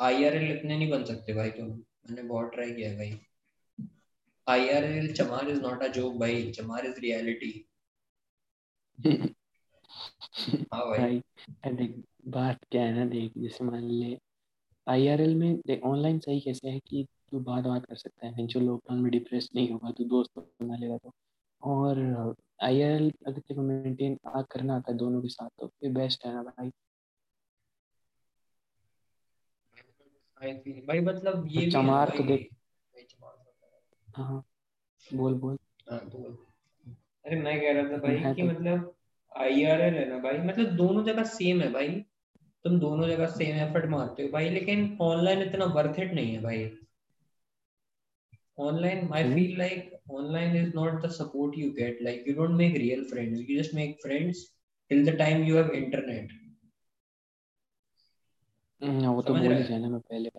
आईआरएल 0.02 0.52
इतने 0.52 0.78
नहीं 0.78 0.89
बन 0.89 1.04
सकते 1.06 1.34
भाई 1.34 1.50
तुम 1.50 1.67
मैंने 1.67 2.24
बहुत 2.24 2.52
ट्राई 2.54 2.72
किया 2.74 2.89
है 2.89 2.96
भाई। 2.98 3.19
आईआरएल 4.48 5.13
चमार 5.13 5.50
इज़ 5.50 5.62
नॉट 5.62 5.84
अ 5.84 5.88
जोक 5.88 6.15
भाई 6.19 6.52
चमार 6.52 6.86
इज़ 6.86 7.00
रियलिटी 7.00 7.69
हाँ 10.73 10.86
भाई। 10.88 11.19
भाई 11.19 11.73
देख 11.73 12.03
बात 12.27 12.60
क्या 12.71 12.82
है 12.84 12.93
ना 12.93 13.06
देख 13.06 13.32
जैसे 13.38 13.63
मान 13.63 13.84
ले 13.84 14.17
आईआरएल 14.88 15.36
में 15.36 15.56
देख 15.67 15.84
ऑनलाइन 15.84 16.19
सही 16.19 16.39
कैसे 16.39 16.69
है 16.69 16.79
कि 16.79 17.08
तू 17.32 17.39
बात 17.39 17.63
बात 17.63 17.86
कर 17.86 17.95
सकता 17.95 18.27
है 18.27 18.47
जो 18.47 18.60
लॉकडाउन 18.60 19.01
में 19.01 19.12
डिप्रेस 19.12 19.49
नहीं 19.56 19.71
होगा 19.71 19.91
तू 19.91 20.03
दोस्त 20.03 20.39
बना 20.39 20.75
लेगा 20.75 20.97
तो। 20.97 21.12
और 21.62 21.99
आईआरएल 22.63 23.13
अगर 23.27 23.39
तेरे 23.39 23.56
को 23.56 23.62
मेंटेन 23.62 24.19
आ 24.27 24.41
करना 24.41 24.75
आता 24.75 24.91
है 24.91 24.97
दोनों 24.97 25.21
के 25.21 25.27
साथ 25.27 25.49
तो 25.60 25.67
फिर 25.67 25.91
बेस्ट 25.91 26.25
है 26.25 26.34
ना 26.34 26.43
भाई। 26.43 26.71
भाई 30.88 30.99
मतलब 30.99 31.47
ये 31.47 31.58
भी 31.58 31.63
है 31.65 31.71
चमार 31.71 32.10
तो 32.10 32.23
भाई। 32.23 32.27
देख- 32.27 32.53
भाई 32.53 33.03
चमार 33.03 33.34
तो- 33.34 34.15
हाँ 34.15 34.43
बोल 35.13 35.34
बोल। 35.34 35.58
हाँ 35.91 36.10
तो 36.10 36.17
अरे 37.25 37.36
मैं 37.36 37.62
कह 37.62 37.71
रहा 37.71 37.91
था 37.91 37.97
भाई 37.97 38.15
है 38.15 38.34
कि 38.36 38.41
तो- 38.41 38.51
मतलब 38.51 38.95
आईआरएल 39.38 39.93
है 39.93 40.10
ना 40.10 40.17
भाई? 40.17 40.38
मतलब 40.38 40.65
दोनों 40.65 41.04
जगह 41.04 41.24
सेम 41.24 41.62
है 41.62 41.72
भाई। 41.72 41.89
तुम 42.63 42.80
दोनों 42.80 43.08
जगह 43.08 43.26
सेम 43.28 43.56
एफर्ट 43.58 43.86
मारते 43.86 44.24
हो 44.24 44.30
भाई 44.30 44.50
लेकिन 44.50 44.98
ऑनलाइन 45.02 45.41
इतना 45.41 45.65
वर्थ 45.65 46.00
इट 46.00 46.12
नहीं 46.12 46.34
है 46.36 46.41
भाई। 46.41 46.72
Online 48.60 49.10
I. 49.13 49.34
Feel 49.34 49.58
like 49.58 50.00
online 50.12 50.56
is 50.56 50.74
not 50.76 51.02
the 51.06 51.10
support 51.10 51.58
you 51.58 51.72
get 51.72 52.00
like 52.02 52.26
you 52.28 52.34
don't 52.34 52.50
make 52.50 52.76
real 52.76 53.04
friends 53.04 53.50
you 53.50 53.63
just 53.63 53.74
make 53.74 53.98
friends 54.04 54.56
till 54.89 55.06
the 55.06 55.17
time 55.17 55.43
you 55.43 55.56
have 55.56 55.72
internet 55.72 56.32
वो 58.82 59.22
तो 59.22 59.34
बोल 59.34 59.54
ही? 59.54 59.80
ना 59.80 59.89
मैं 59.89 60.00
पहले। 60.00 60.30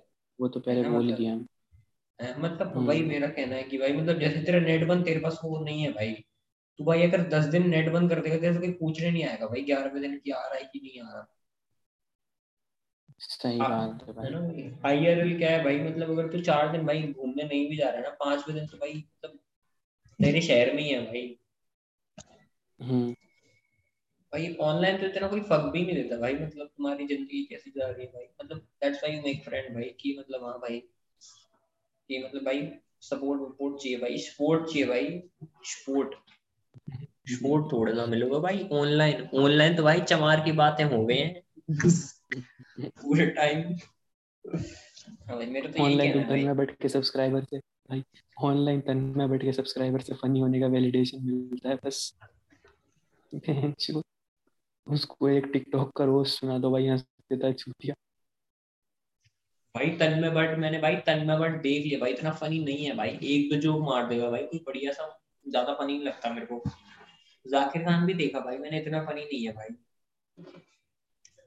वो 0.40 0.48
तो 0.48 0.60
पहले 0.60 0.82
बोल 0.82 1.06
ही 1.06 1.12
मतलब? 1.12 1.16
दिया। 1.16 1.36
मतलब 2.38 2.76
हम्म। 2.76 2.86
वही 2.86 3.02
मेरा 3.02 3.28
कहना 3.28 3.54
है 3.56 3.62
कि 3.62 3.78
भाई 3.78 3.92
मतलब 3.92 4.18
जैसे 4.18 4.42
तेरा 4.42 4.60
नेट 4.60 4.84
बंद 4.84 5.04
तेरे 5.04 5.20
पास 5.20 5.40
वो 5.44 5.64
नहीं 5.64 5.82
है 5.82 5.92
भाई। 5.92 6.24
तू 6.78 6.84
भाई 6.84 7.02
अगर 7.02 7.22
दस 7.28 7.44
दिन 7.44 7.68
नेट 7.70 7.92
बंद 7.92 8.10
कर 8.10 8.20
देगा 8.20 8.36
तेरे 8.36 8.52
से 8.54 8.60
कोई 8.60 8.72
पूछने 8.72 9.10
नहीं 9.10 9.24
आएगा 9.24 9.46
भाई 9.46 9.62
ग्यारह 9.62 9.90
बजे 9.90 10.08
नेट 10.08 10.32
आ 10.34 10.46
रहा 10.46 10.54
है 10.54 10.70
कि 10.72 10.80
नहीं 10.82 11.00
आ 11.02 11.12
रहा। 11.12 11.26
सही 13.20 13.58
हाँ, 13.58 13.98
बात 13.98 14.08
है 14.08 14.14
भाई। 14.14 14.70
आईआरएल 14.86 15.36
क्या 15.38 15.50
है 15.50 15.62
भाई? 15.64 15.78
मतलब 15.80 16.10
अगर 16.10 16.30
तू 16.32 16.40
चार 16.40 16.72
दिन 16.72 16.86
भाई 16.86 17.02
घूमने 17.02 17.42
नहीं 17.42 17.68
भी 17.68 17.76
जा 17.76 17.88
रहा 17.88 17.96
है 17.96 18.02
ना 18.02 18.10
पाँचवें 18.20 18.54
दिन 18.56 18.66
तो 18.66 18.78
भाई 18.78 18.92
मतलब 18.94 19.38
तेरे 20.20 20.40
शहर 20.40 20.72
में 20.74 20.82
ही 20.82 20.88
है 20.88 21.00
भाई। 21.06 21.38
हम्म। 22.80 23.12
भाई 24.32 24.54
ऑनलाइन 24.60 24.98
तो 25.00 25.06
इतना 25.06 25.28
कोई 25.28 25.40
फक 25.40 25.70
भी 25.72 25.84
नहीं 25.84 25.94
देता 25.94 26.16
भाई 26.16 26.34
मतलब 26.34 26.66
तुम्हारी 26.66 27.06
ज़िंदगी 27.06 27.44
कैसी 27.44 27.70
जा 27.70 27.88
रही 27.88 28.06
है 28.06 28.12
भाई? 28.12 28.24
मतलब 28.42 28.58
that's 28.58 29.02
why 29.04 29.16
you 29.16 29.22
make 29.22 29.44
friend 29.44 29.74
भाई 29.74 29.84
कि 30.00 30.16
मतलब 30.18 30.44
हाँ 30.44 30.58
भाई 30.58 30.78
कि 32.08 32.22
मतलब 32.24 32.44
भाई 32.44 32.68
सपोर्ट 33.00 33.40
वपोर्ट 33.40 33.82
चाहिए 33.82 33.98
भाई 33.98 34.18
स्पोर्ट 34.18 34.66
चाहिए 34.66 34.86
भाई 34.86 35.22
स्पोर्ट 35.64 36.14
सपोर्ट 37.26 37.72
थोड़ा 37.72 37.94
सा 37.94 38.06
मिलेगा 38.06 38.38
भाई 38.38 38.68
ऑनलाइन 38.72 39.28
ऑनलाइन 39.34 39.76
तो 39.76 39.82
भाई 39.82 40.00
चमार 40.00 40.44
की 40.44 40.52
बातें 40.52 40.84
हो 40.84 41.04
गए 41.06 41.14
हैं। 41.14 41.42
पूरे 42.78 43.26
टाइम 43.26 43.76
ऑनलाइन 45.80 46.22
तन 46.24 46.44
में 46.44 46.56
बैठ 46.56 46.76
के 46.76 46.88
सब्सक्राइबर 46.88 47.44
से 47.44 47.58
भाई 47.58 48.04
ऑनलाइन 48.38 48.80
तन 48.80 48.96
में 49.16 49.28
बैठ 49.30 49.42
के 49.42 49.52
सब्सक्राइबर 49.52 50.00
से 50.00 50.14
फनी 50.14 50.40
होने 50.40 50.60
का 50.60 50.66
वैलिडेशन 50.66 51.22
मिलता 51.22 51.68
है 51.68 51.78
बस। 51.84 52.14
उसको 54.86 55.28
एक 55.28 55.44
टिकटॉक 55.44 55.92
का 55.96 56.04
रोज 56.04 56.26
सुना 56.26 56.58
दो 56.58 56.70
भाई 56.70 56.86
हँसते 56.86 57.36
था 57.36 57.52
छूटिया 57.52 57.94
भाई 59.74 59.90
तन 59.90 60.18
में 60.20 60.34
बट 60.34 60.58
मैंने 60.58 60.78
भाई 60.78 60.96
तन 60.96 61.26
में 61.26 61.38
बट 61.38 61.60
देख 61.62 61.86
लिया। 61.86 61.98
भाई 61.98 62.12
इतना 62.12 62.30
फनी 62.32 62.58
नहीं 62.64 62.84
है 62.84 62.94
भाई। 62.96 63.18
एक 63.22 63.48
दो 63.50 63.56
जोक 63.60 63.80
मार 63.80 64.06
देगा 64.08 64.30
भाई 64.30 64.42
कोई 64.42 64.58
बढ़िया 64.66 64.92
सा 64.92 65.06
ज़्यादा 65.46 65.74
फनी 65.74 65.96
नहीं 65.96 66.06
लगता 66.06 66.32
मेरे 66.34 66.46
को। 66.46 66.62
जाकिर 67.46 67.82
खान 67.82 68.06
भी 68.06 68.14
देखा 68.14 68.40
भाई 68.40 68.58
मैंने 68.58 68.80
इतना 68.80 69.04
फनी 69.04 69.24
नहीं 69.24 69.46
है 69.46 69.52
भाई। 69.52 69.68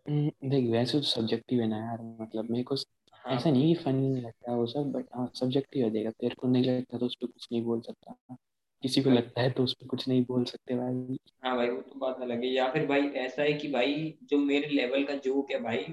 हम्म, 0.10 0.50
देख 0.50 0.70
वैसे 0.72 0.98
तो 0.98 1.04
सब्जेक्टिव 1.04 1.62
है 1.62 1.68
ना 1.68 1.78
यार 1.78 2.02
मतलब 2.22 2.50
मेरे 2.52 2.64
को 2.64 2.76
हाँ, 3.14 3.36
ऐसा 3.36 3.50
नहीं 3.52 3.76
कि 3.76 3.84
फनी 3.84 4.08
नहीं 4.10 4.22
लगता 4.22 4.56
वो 4.56 4.66
सब 4.66 4.92
बट 4.92 5.06
हाँ 5.16 5.32
सब्जेक्टिव 5.36 5.84
है 5.86 5.90
देगा 5.92 6.12
तेरे 6.12 6.36
को 6.36 6.48
नहीं 6.48 6.64
लगता 6.64 6.98
तो 6.98 7.06
उस 7.06 7.16
पर 7.16 7.28
कुछ 7.28 7.48
नहीं 7.52 7.62
बोल 7.64 7.82
सकता। 7.82 8.36
किसी 8.84 9.02
को 9.04 9.10
लगता 9.10 9.42
है 9.42 9.50
तो 9.52 9.64
उस 9.64 9.74
पर 9.74 9.88
कुछ 9.88 10.08
नहीं 10.08 10.26
बोल 10.26 10.44
सकते 10.46 10.76
भाई। 10.76 11.18
हाँ 11.44 11.56
भाई 11.56 11.70
वो 11.70 11.82
तो 11.82 12.00
बात 12.00 12.22
अलग 12.22 12.44
है। 12.44 12.48
या 12.48 12.68
फिर 12.72 12.86
भाई 12.86 13.02
ऐसा 13.18 13.42
है 13.42 13.54
कि 13.54 13.68
भाई 13.68 14.18
जो 14.24 14.38
मेरे 14.38 14.68
लेवल 14.68 15.04
का 15.04 15.14
जोक 15.16 15.52
है 15.52 15.60
भाई 15.60 15.86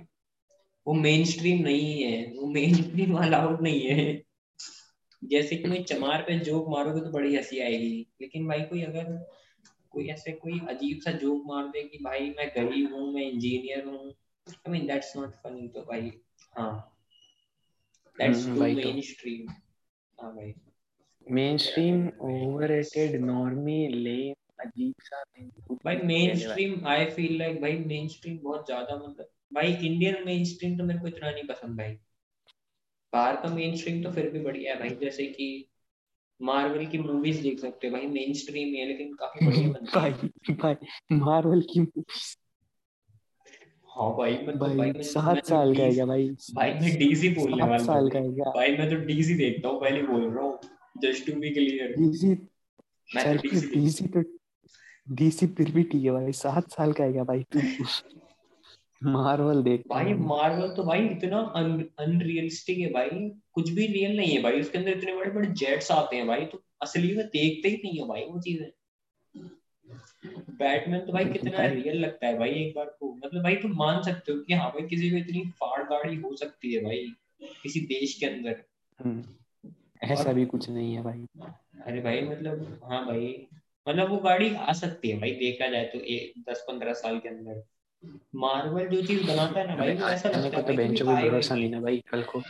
वो 0.87 0.95
मेन 0.95 1.25
स्ट्रीम 1.25 1.63
नहीं 1.63 2.03
है 2.03 2.25
वो 2.37 2.47
मेन 2.47 2.75
स्ट्रीम 2.75 3.19
अलाउड 3.19 3.63
नहीं 3.63 3.81
है। 3.81 4.05
जैसे 5.25 5.57
कि 5.57 5.69
मैं 5.69 5.83
चमार 5.85 6.23
पे 6.23 6.39
जोक 6.39 6.69
मारोगे 6.69 7.01
तो 7.01 7.11
बड़ी 7.11 7.35
हँसी 7.37 7.59
आएगी। 7.59 8.07
लेकिन 8.21 8.47
भाई 8.49 8.63
कोई 8.63 8.83
अगर 8.83 9.13
कोई 9.91 10.07
ऐसे 10.09 10.33
कोई 10.33 10.61
अजीब 10.69 11.01
सा 11.01 11.13
जोक 11.19 11.43
मार 11.47 11.69
दे 11.69 11.83
कि 11.83 11.99
भाई 12.05 12.35
मैं 12.39 12.49
गरीब 12.57 12.95
हूँ 12.95 13.13
मैं 13.15 13.23
इंजीनियर 13.23 13.85
हूँ 13.87 14.11
I 14.47 14.71
mean 14.73 14.87
that's 14.87 15.17
not 15.17 15.35
funny 15.35 15.69
तो 15.69 15.83
भाई 15.83 16.13
हाँ। 16.59 16.73
दैट्स 18.19 18.47
मेन 18.47 19.01
स्ट्रीम 19.01 19.49
हाँ 20.19 20.35
भाई। 20.37 20.55
Main 21.27 21.57
stream 21.57 22.09
overrated 22.21 23.21
normie 23.21 23.87
lame 23.89 24.65
अजीब 24.65 24.95
सा 25.03 25.23
भाई 25.85 25.97
main 25.97 26.37
stream 26.39 26.87
I 26.87 27.07
feel 27.11 27.39
like 27.39 27.61
भाई 27.61 27.79
मेन 27.87 28.09
स्ट्रीम 28.09 28.39
बहुत 28.43 28.67
ज़्यादा 28.67 28.97
मतलब 28.97 29.31
भाई 29.55 29.73
इंडियन 29.73 30.23
मेन 30.27 30.45
स्ट्रीम 30.45 30.77
तो 30.79 30.85
मेरे 30.85 31.01
को 31.01 31.09
इतना 31.09 31.31
नहीं 31.31 31.45
पसंद 31.45 31.79
भाई। 31.79 31.97
बाहर 33.15 33.37
का 33.37 33.55
मेन 33.55 33.77
स्ट्रीम 33.77 34.03
तो 34.03 34.11
फिर 34.13 34.31
भी 34.31 34.41
बढ़िया 34.41 34.73
है 34.75 34.79
भाई 34.81 34.97
जैसे 35.01 35.27
कि 35.27 35.49
मार्वल 36.41 36.87
की 36.87 36.99
मूवीज़ 36.99 37.43
देख 37.43 37.61
सकते 37.61 37.89
हो 37.89 37.93
भाई 37.93 38.07
मेन 38.07 38.33
स्ट्रीम 38.35 38.75
है 38.75 38.87
लेकिन 38.89 39.13
काफ़ी 39.15 39.47
बढ़िया 39.47 39.69
बनती 39.69 39.99
भाई 39.99 40.55
भाई 40.55 41.19
मार्वल 41.19 41.61
की 41.73 41.81
मूवीज़ 41.81 42.35
हाँ 43.91 44.11
भाई 44.17 44.33
मैं 44.37 44.47
तो 44.49 44.59
भाई 44.59 44.77
मैं 44.79 44.93
सात 45.03 45.37
तो 45.37 45.49
साल 45.49 45.75
का 45.77 45.83
है 45.83 45.93
क्या 45.95 46.07
भाई? 46.07 46.29
भाई 46.55 46.73
मैं 46.73 46.97
डीसी 46.99 47.29
बोलने 47.29 47.63
वाला 47.63 47.77
साल 47.85 48.09
का 48.11 48.19
है 48.19 48.33
क्या? 48.33 48.51
भाई 48.51 48.77
मैं 48.77 48.89
तो 48.91 48.97
डीसी 49.07 49.35
देखता 49.35 49.69
हूँ 49.69 49.81
पहले 49.81 50.03
बोल 50.03 50.25
रहा 50.31 50.45
हूँ 50.45 50.59
just 51.03 51.27
to 51.27 51.39
be 51.41 51.51
clear 51.51 51.95
DC 51.99 52.29
मैं 53.11 53.25
तो 53.37 53.51
डीसी 53.75 54.07
तो 54.09 54.23
डीसी 55.15 55.47
फिर 55.47 55.71
भी 55.73 55.83
ठीक 55.85 56.05
है 56.05 56.11
भाई 56.11 56.33
सात 56.33 56.71
साल 56.73 56.93
का 56.93 57.05
है 57.05 57.13
क्या 57.13 57.25
भाई 57.25 57.43
तू? 57.53 57.61
मार्वल 59.07 59.63
देख 59.63 59.83
भाई 59.89 60.13
मार्वल 60.15 60.69
तो 60.69 60.83
भाई 60.85 61.07
इतना 61.07 61.39
अनरियलिस्टिक 61.99 62.79
है 62.79 62.91
भाई। 62.93 63.09
कुछ 63.53 63.71
भी 63.71 63.87
रियल 63.87 64.17
नहीं 64.17 64.31
है 64.31 64.43
भाई 64.43 64.61
उसके 64.61 64.79
अंदर 64.79 64.91
इतने 64.91 65.15
बड़े 65.17 65.31
बड़े 65.31 65.49
जेट्स 65.55 65.91
आते 65.91 66.17
हैं 66.17 66.27
भाई 66.27 66.45
तो 66.45 66.63
असली 66.83 67.15
में 67.17 67.27
देखते 67.27 67.69
ही 67.69 67.77
नहीं 67.77 67.99
है 68.01 68.07
भाई 68.09 68.25
वो 68.25 68.41
चीज़ें। 68.41 68.71
बैटमैन 70.59 71.01
तो 71.01 71.13
भाई 71.13 71.25
कितना 71.25 71.67
रियल 71.67 71.99
लगता 72.01 72.27
है 72.27 72.39
भाई 72.39 72.51
एक 72.51 72.73
बार 72.77 72.87
को। 73.01 73.15
मतलब 73.17 73.43
भाई 73.43 73.57
तुम 73.57 73.73
मान 73.77 74.03
सकते 74.03 74.33
हो 74.33 74.39
कि 74.39 74.55
हाँ 74.55 74.71
भाई 74.71 74.87
किसी 74.89 75.11
को 75.11 75.17
इतनी 75.17 75.43
फाड़ 75.61 75.83
गाड़ी 75.83 76.17
हो 76.17 76.35
सकती 76.37 76.73
है 76.75 76.83
भाई 76.85 77.07
किसी 77.63 77.81
देश 77.81 78.15
के 78.15 78.27
अंदर। 78.27 78.63
हम्म, 78.99 79.23
ऐसा 80.03 80.33
भी 80.33 80.45
कुछ 80.47 80.69
नहीं 80.71 80.95
है 80.95 81.03
भाई। 81.03 81.27
अरे 81.87 82.01
भाई 82.01 82.21
मतलब 82.21 82.81
हाँ 82.85 83.05
भाई 83.07 83.47
मतलब 83.87 84.11
वो 84.11 84.17
गाड़ी 84.17 84.55
आ 84.55 84.73
सकती 84.73 85.11
है 85.11 85.19
भाई 85.21 85.31
देखा 85.31 85.69
जाए 85.69 85.85
तो 85.85 86.01
एक 86.01 86.43
दस 86.51 86.65
पंद्रह 86.69 86.93
साल 86.93 87.19
के 87.19 87.29
अंदर। 87.29 87.63
मार्वल 88.35 88.87
जो 88.89 89.03
चीज़ 89.03 89.27
बनाता 89.27 89.61
है 89.61 89.67
ना 89.69 89.77
भाई 89.77 89.95
वो 89.95 90.09
ऐसा 90.09 90.29
लगता 90.29 90.57
है 90.57 90.63
तो 90.63 90.75
बेंचो 90.75 91.05
को 91.05 91.13
भरोसा 91.13 91.55
नहीं 91.55 91.71
ना 91.71 91.81
भाई 91.81 92.03
कल 92.07 92.23
को 92.23 92.41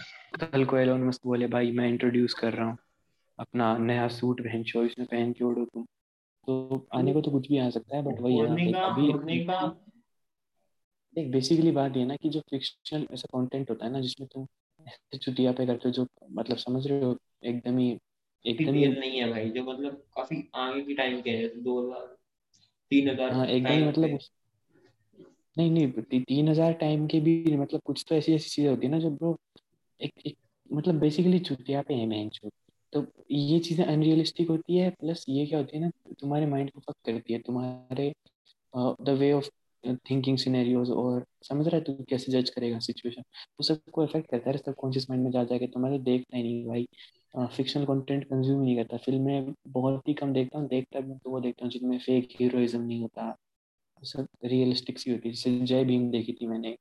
कल 0.41 0.65
को 0.65 0.77
एलोन 0.77 1.05
मस्क 1.05 1.27
बोले 1.27 1.47
भाई 1.47 1.73
मैं 1.73 1.89
इंट्रोड्यूस 1.89 2.35
कर 2.35 2.53
रहा 2.53 2.67
हूँ 2.67 2.79
अपना 3.39 3.77
नया 3.79 4.09
सूट 4.09 4.41
बेंचो 4.41 4.85
इसमें 4.85 5.07
पहन 5.07 5.33
के 5.33 5.45
उड़ो 5.45 5.65
तुम। 5.65 5.85
तो 6.49 6.87
आने 6.95 7.13
को 7.13 7.21
तो 7.21 7.31
कुछ 7.31 7.49
भी 7.49 7.59
आ 7.59 7.69
सकता 7.71 7.97
है 7.97 8.03
बट 8.03 8.21
वही 8.21 8.37
है 8.37 8.73
अभी 8.83 9.13
देख 11.17 11.29
बेसिकली 11.31 11.71
बात 11.71 11.97
ये 11.97 12.05
ना 12.05 12.17
कि 12.17 12.29
जो 12.29 12.41
फिक्शनल 12.41 13.07
ऐसा 13.13 13.29
कंटेंट 13.33 13.71
होता 13.71 13.87
है 13.87 13.93
ना 13.93 14.01
जिसमें 14.01 14.29
तुम 14.35 14.47
छुट्टियाँ 15.19 15.53
पे 15.55 15.67
करते 15.67 15.89
हो 15.89 15.93
जो 15.93 16.07
मतलब 16.33 16.57
समझ 16.57 16.87
रहे 16.87 17.05
हो 17.05 17.17
एकदम 17.45 17.79
ही 17.79 17.91
एकदम 18.45 18.75
ही 18.75 18.87
नहीं 18.87 19.21
है 19.21 19.31
भाई 19.31 19.51
जो 19.51 19.63
मतलब 19.65 20.03
काफ़ी 20.17 20.43
आगे 20.55 20.81
की 20.81 20.95
टाइम 20.95 21.21
के 21.21 21.31
है 21.31 21.49
दो 21.63 21.81
हज़ार 21.83 22.07
तीन 22.91 23.09
हज़ार 23.11 23.33
हाँ 23.33 23.47
एकदम 23.47 23.89
मतलब 23.89 24.19
नहीं 25.57 25.71
नहीं 25.71 26.21
तीन 26.21 26.49
हज़ार 26.49 26.73
टाइम 26.75 27.07
के 27.07 27.21
भी 27.21 27.57
मतलब 27.57 27.81
कुछ 27.85 28.05
तो 28.09 28.15
ऐसी 28.15 28.35
ऐसी 28.35 28.49
चीज़ें 28.51 28.71
होती 28.71 28.87
है 28.87 28.93
ना 28.93 28.99
जब 28.99 29.17
ब्रो 29.17 29.37
एक, 30.01 30.13
एक 30.27 30.37
मतलब 30.71 30.99
बेसिकली 31.01 31.39
छुट्टियाँ 31.41 31.83
पे 31.83 31.95
है 31.95 32.07
मैं 32.07 32.29
तो 32.93 33.07
ये 33.33 33.59
चीज़ें 33.61 33.85
अनरियलिस्टिक 33.87 34.49
होती 34.51 34.77
है 34.79 34.91
प्लस 34.93 35.25
ये 35.29 35.47
क्या 35.47 35.59
होती 35.59 35.77
है 35.79 35.83
ना 35.85 35.91
तुम्हारे 36.21 36.47
माइंड 36.47 36.71
को 36.71 36.81
फक 36.81 36.95
करती 37.07 37.33
है 37.33 37.39
तुम्हारे 37.41 38.13
the 38.75 39.11
way 39.21 39.33
of 39.33 39.49
thinking 40.11 40.39
scenarios 40.39 40.91
और 40.93 41.25
समझ 41.45 41.67
रहा 41.69 41.77
है 41.77 41.83
तू 41.85 41.95
कैसे 42.11 42.33
जज 42.33 42.51
करेगा 42.51 42.79
सिचुएशन 42.81 43.23
वो 43.23 43.65
सबको 43.65 44.05
इफ़ेक्ट 44.05 44.31
करता 44.31 44.51
है 44.51 44.57
सब 44.59 44.75
कॉन्शियस 44.77 45.07
माइंड 45.11 45.25
में 45.25 45.31
जा 45.33 45.45
जाके 45.45 45.67
तुम्हारे 45.69 45.99
देखता 46.01 46.37
ही 46.37 46.43
नहीं 46.43 46.67
भाई। 46.67 46.87
फिक्शनल 47.57 47.85
कंटेंट 47.87 48.25
कंज्यूम 48.25 48.63
नहीं 48.63 48.77
करता। 48.77 48.97
फ़िल्में 48.99 49.55
बहुत 49.69 50.09
ही 50.09 50.15
कम 50.15 50.33
देखता 50.33 50.59
हूँ 50.59 50.69
देखता 50.69 51.01
भी 51.01 51.15
तो 51.19 51.31
वो 51.31 51.41
देखता 51.41 51.65
हूँ 51.65 51.71
जिनमें 51.73 51.99
फेक 52.01 52.29
हीरोइज्म 52.41 52.81
नहीं 52.83 53.01
होता। 53.01 53.35
सब 54.05 54.27
रियलिस्टिक 54.45 54.99
सी 54.99 55.11
होती 55.11 55.29
है 55.29 55.35
जैसे 55.35 55.59
जय 55.61 55.85
भीम 55.85 56.11
देखी 56.11 56.33
थी 56.33 56.47
मैंने। 56.47 56.77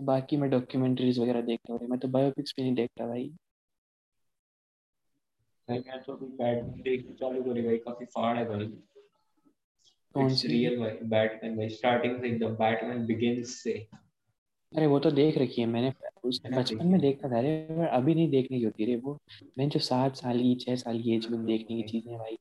बाकी 0.00 0.36
मैं 0.36 0.50
डॉक्यूमेंट्रीज 0.50 1.18
वगैरह 1.18 1.40
देखता 1.40 1.72
हूँ। 1.72 1.88
मैं 1.88 1.98
तो 1.98 2.08
बायोपिक्स 2.08 2.54
भी 2.56 2.62
नहीं 2.62 2.74
देखता 2.74 3.06
भाई। 3.06 3.28
भाई 5.68 5.78
मैं 5.78 6.00
तो 6.02 6.12
अभी 6.12 6.26
बैट 6.26 6.64
देख 6.64 7.06
चालू 7.20 7.42
करी 7.42 7.62
भाई। 7.62 7.76
काफ़ी 7.76 8.06
फाड़ 8.06 8.36
है 8.38 8.44
भाई। 8.44 8.66
कौन 10.14 10.34
सी? 10.34 10.48
रियल 10.48 10.78
भाई 10.78 10.90
बैटमैन 10.90 11.56
भाई। 11.56 11.68
स्टार्टिंग 11.68 12.20
से 12.20 12.28
एकदम 12.28 12.54
बैटमैन 12.54 13.06
बिगिंस 13.06 13.54
से। 13.62 13.72
अरे 14.72 14.86
वो 14.86 14.98
तो 14.98 15.10
देख 15.10 15.38
रखी 15.38 15.60
है 15.60 15.66
मैंने। 15.66 15.92
उस 16.24 16.40
बचपन 16.46 16.86
में 16.86 17.00
देखता 17.00 17.28
था। 17.28 17.38
अरे 17.38 17.86
अभी 17.88 18.14
नहीं 18.14 18.28
देखने 18.30 18.58
की 18.58 18.64
होती। 18.64 18.84
रे 18.84 18.96
वो 18.96 19.18
मैंने 19.58 19.70
जो 19.70 19.80
सात 19.80 20.16
साल 20.16 20.38
की 20.38 20.54
छह 20.54 20.76
साल 20.76 21.02
की 21.02 21.14
एज 21.14 21.26
में 21.30 21.44
देखने 21.46 21.82
की 21.82 21.88
चीज़ें 21.88 22.18
भाई। 22.18 22.38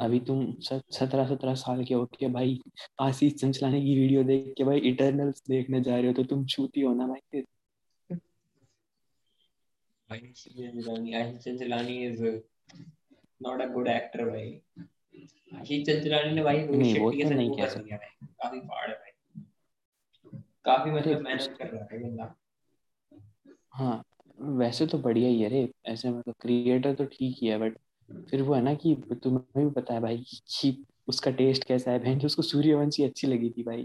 अभी 0.00 0.20
तुम 0.20 0.54
सत्रह 0.60 1.28
सत्रह 1.28 1.54
साल 1.54 1.84
के 1.84 1.94
हो 1.94 2.04
के 2.06 2.28
भाई 2.28 2.60
आशीष 3.00 3.34
चंचलानी 3.34 3.80
की 3.82 4.00
वीडियो 4.00 4.24
देख 4.24 4.54
के 4.58 4.64
भाई 4.64 4.78
इटर्नल्स 4.78 5.42
देखने 5.48 5.80
जा 5.80 5.96
रहे 5.96 6.06
हो 6.06 6.12
तो 6.12 6.24
तुम 6.24 6.46
छूती 6.46 6.80
हो 6.80 6.94
ना 6.94 7.06
भाई 7.06 7.20
Ashish 10.08 11.44
Chanchlani 11.44 12.06
is 12.06 12.22
not 13.42 13.60
a 13.60 13.66
good 13.66 13.88
actor 13.88 14.24
भाई। 14.24 14.60
आशीष 15.60 15.86
चंचलानी 15.86 16.32
ने 16.32 16.42
भाई 16.42 16.66
तो 16.66 16.72
नहीं 16.72 17.66
सकते। 17.66 17.96
काफ़ी 18.22 18.60
फाड़ 18.60 18.90
है 18.90 18.94
भाई। 18.94 19.10
काफ़ी 20.64 20.90
मतलब 20.90 21.20
मेहनत 21.20 21.56
कर 21.58 21.66
रहा 21.66 21.88
है 21.92 22.02
बंदा। 22.02 22.34
हाँ 23.72 24.04
वैसे 24.40 24.86
तो 24.86 24.98
बढ़िया 24.98 25.28
ही 25.28 25.42
है 25.42 25.48
रे 25.48 25.72
ऐसे 25.86 26.10
मतलब 26.10 26.34
क्रिएटर 26.40 26.94
तो 26.94 27.04
ठीक 27.04 27.36
ही 27.40 27.46
है 27.46 27.58
बट 27.58 27.78
फिर 28.10 28.42
वो 28.42 28.54
है 28.54 28.62
ना 28.62 28.74
कि 28.74 28.94
तुम्हें 29.22 29.64
भी 29.64 29.70
पता 29.70 29.94
है 29.94 30.00
भाई 30.00 30.24
कि 30.50 30.84
उसका 31.08 31.30
टेस्ट 31.30 31.64
कैसा 31.64 31.90
है 31.90 31.98
बहन 31.98 32.20
उसको 32.26 32.42
सूर्यवंशी 32.42 33.04
अच्छी 33.04 33.26
लगी 33.26 33.50
थी 33.50 33.62
भाई। 33.62 33.84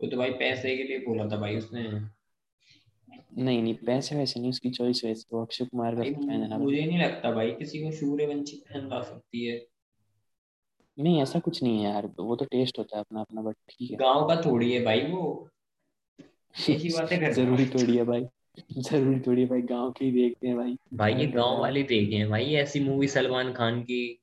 वो 0.00 0.10
तो 0.10 0.16
भाई 0.16 0.30
पैसे 0.30 0.76
के 0.76 0.82
लिए 0.82 0.98
बोला 0.98 1.28
था 1.28 1.36
भाई 1.36 1.56
उसने। 1.56 1.82
नहीं 3.38 3.62
नहीं 3.62 3.74
पैसे 3.74 4.16
वैसे 4.16 4.40
नहीं 4.40 4.50
उसकी 4.50 4.70
चॉइस 4.70 5.04
वैसे 5.04 5.36
वो 5.36 5.42
अक्षय 5.42 5.64
कुमार 5.64 5.96
का 5.96 6.02
फ़ैन 6.02 6.30
है 6.30 6.48
ना। 6.48 6.58
मुझे 6.58 6.84
नहीं 6.86 6.98
लगता 6.98 7.30
भाई 7.30 7.50
किसी 7.50 7.82
को 7.82 7.90
सूर्यवंशी 7.90 8.56
पसंद 8.56 8.92
आ 8.92 9.02
सकती 9.02 9.44
है। 9.46 9.66
नहीं 10.98 11.22
ऐसा 11.22 11.38
कुछ 11.38 11.62
नहीं 11.62 11.84
है 11.84 11.90
यार 11.92 12.06
वो 12.18 12.36
तो 12.36 12.44
टेस्ट 12.44 12.78
होता 12.78 12.96
है 12.96 13.00
अपना 13.00 13.20
अपना 13.20 13.42
बट 13.42 13.56
ठीक 13.68 13.90
है। 13.90 13.96
गाँव 13.96 14.28
का 14.28 14.40
थोड़ी 14.42 14.72
है 14.72 14.84
भाई 14.84 15.00
वो। 15.00 15.48
ऐसी 16.70 16.88
बातें 16.88 17.20
कर 17.20 17.32
ज़रूरी 17.32 17.66
थोड़ी 17.66 17.96
है 17.96 18.04
भाई। 18.04 18.24
ज़रूरी 18.78 19.20
थोड़ी 19.20 19.46
भाई 19.46 19.62
गाँव 19.62 19.90
की 19.90 20.10
देखते 20.12 20.48
हैं 20.48 20.56
भाई। 20.56 20.78
भाई 20.94 21.14
ये 21.14 21.26
गाँव 21.26 21.60
वाले 21.60 21.82
देखे 21.82 22.16
हैं 22.16 22.30
भाई 22.30 22.44
ऐसी 22.44 22.80
मूवी 22.80 23.08
सलमान 23.08 23.52
खान 23.52 23.82
की। 23.82 24.20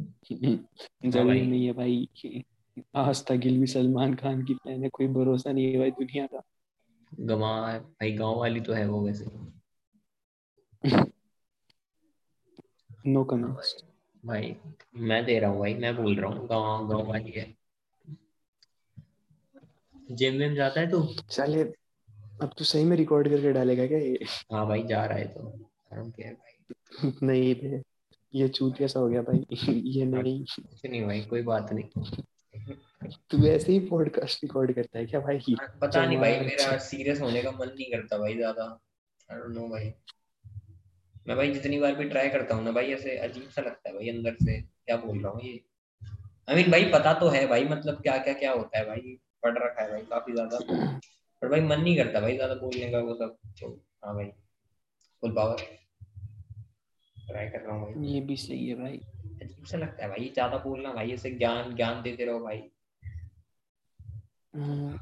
ज़रूरी 1.06 1.46
नहीं 1.46 1.66
है 1.66 1.72
भाई। 1.72 2.08
आज 2.94 3.26
तक 3.26 3.36
भी 3.36 3.66
सलमान 3.66 4.14
खान 4.14 4.44
की 4.44 4.54
फ़ैन 4.54 4.82
है 4.82 4.88
कोई 4.88 5.06
भरोसा 5.06 5.52
नहीं 5.52 5.72
है 5.72 5.78
भाई 5.78 5.90
दुनिया 5.90 6.26
का। 6.26 6.42
गवा 7.20 7.78
भाई 7.78 8.12
गाँव 8.12 8.38
वाली 8.38 8.60
तो 8.60 8.72
है 8.72 8.86
वो 8.86 9.00
वैसे। 9.00 9.24
नो 13.06 13.24
कमेंट्स 13.24 13.84
भाई 14.26 14.56
मैं 14.96 15.24
दे 15.24 15.38
रहा 15.38 15.50
हूँ 15.50 15.60
भाई 15.60 15.74
मैं 15.74 15.96
बोल 15.96 16.16
रहा 16.16 16.30
हूँ 16.30 16.48
गाँव 16.48 16.88
गाँव 16.88 17.08
वाली 17.08 17.30
है। 17.30 17.54
जिम 20.10 20.34
विम 20.34 20.54
जाता 20.54 20.80
है 20.80 20.90
तू? 20.90 21.14
चले 21.30 21.64
अब 22.42 22.52
तू 22.58 22.64
सही 22.64 22.84
में 22.84 22.96
रिकॉर्ड 22.96 23.28
करके 23.28 23.52
डालेगा 23.52 23.86
क्या 23.86 23.98
ये? 23.98 24.18
हाँ 24.52 24.66
भाई 24.66 24.82
जा 24.82 25.04
रहा 25.04 25.18
है 25.18 25.26
तो। 25.28 25.66
है 26.20 26.32
भाई। 26.34 27.12
नहीं 27.22 27.54
बे 27.54 27.82
ये 28.34 28.48
चूत 28.48 28.76
कैसा 28.78 29.00
हो 29.00 29.08
गया 29.08 29.22
भाई? 29.22 29.44
ये 29.86 30.04
नहीं। 30.04 30.44
कुछ 30.44 30.86
नहीं 30.86 31.04
भाई 31.06 31.20
कोई 31.20 31.42
बात 31.42 31.72
नहीं। 31.72 32.14
तू 33.30 33.46
ऐसे 33.46 33.72
ही 33.72 33.78
पॉडकास्ट 33.78 34.44
रिकॉर्ड 34.44 34.72
करता 34.72 34.98
है 34.98 35.06
क्या 35.06 35.20
भाई? 35.20 35.54
पता 35.80 36.06
नहीं 36.06 36.18
भाई 36.18 36.40
मेरा 36.40 36.76
सीरियस 36.78 37.20
होने 37.20 37.42
का 37.42 37.50
मन 37.50 37.68
नहीं 37.68 37.90
करता 37.92 38.18
भाई 38.18 38.34
ज़्यादा। 38.34 38.64
आई 39.32 39.38
डोंट 39.38 39.54
नो 39.54 39.68
भाई। 39.68 39.92
मैं 41.28 41.36
भाई 41.36 41.50
जितनी 41.50 41.78
बार 41.78 41.94
भी 41.94 42.04
ट्राई 42.04 42.28
करता 42.28 42.54
हूँ 42.54 42.64
ना 42.64 42.72
भाई 42.72 42.92
ऐसे 42.92 43.16
अजीब 43.18 43.48
सा 43.50 43.62
लगता 43.62 43.88
है 43.88 43.94
भाई 43.94 44.08
अंदर 44.08 44.34
से। 44.34 44.60
क्या 44.60 44.96
बोल 44.96 45.18
रहा 45.22 45.32
हूँ 45.32 45.42
ये? 45.42 45.60
आई 46.48 46.56
मीन 46.56 46.70
भाई 46.70 46.84
पता 46.84 47.12
तो 47.14 47.28
है 47.28 47.46
भाई 47.46 47.64
मतलब 47.64 48.00
क्या 48.02 48.16
क्या 48.18 48.34
क्या 48.34 48.52
होता 48.52 48.78
है 48.78 48.84
भाई। 48.86 49.18
पढ़ 49.42 49.58
रखा 49.58 49.82
है 49.82 49.90
भाई 49.90 50.02
काफ़ी 50.02 50.32
ज़्यादा। 50.32 50.58
पर 51.42 51.48
भाई 51.48 51.60
मन 51.60 51.80
नहीं 51.80 51.96
करता 51.96 52.20
भाई 52.20 52.34
ज़्यादा 52.36 52.54
बोलने 52.54 52.90
का 52.90 52.98
वो 53.00 53.14
सब। 53.14 53.36
तो 53.60 53.68
हाँ 54.04 54.14
भाई 54.14 54.26
फुल 55.22 55.32
पावर 55.34 55.62
ट्राई 57.16 57.48
कर 57.48 57.60
रहा 57.60 57.74
हूँ 57.76 57.92
भाई। 57.94 58.06
ये 58.06 58.20
भी 58.20 58.36
सही 58.36 58.68
है 58.68 58.74
भाई। 58.74 59.00
अजीब 59.42 59.64
सा 59.64 59.78
लगता 59.78 60.02
है 60.04 60.08
भाई 60.10 60.30
ज़्यादा 60.34 60.56
बोलना 60.58 60.92
भाई 60.92 61.12
ऐसे 61.12 61.30
ज्ञान 61.30 61.74
ज्ञान 61.76 62.02
देते 62.02 62.24
रहो 62.24 62.40
भाई। 62.40 62.62
हम्म, 64.54 64.98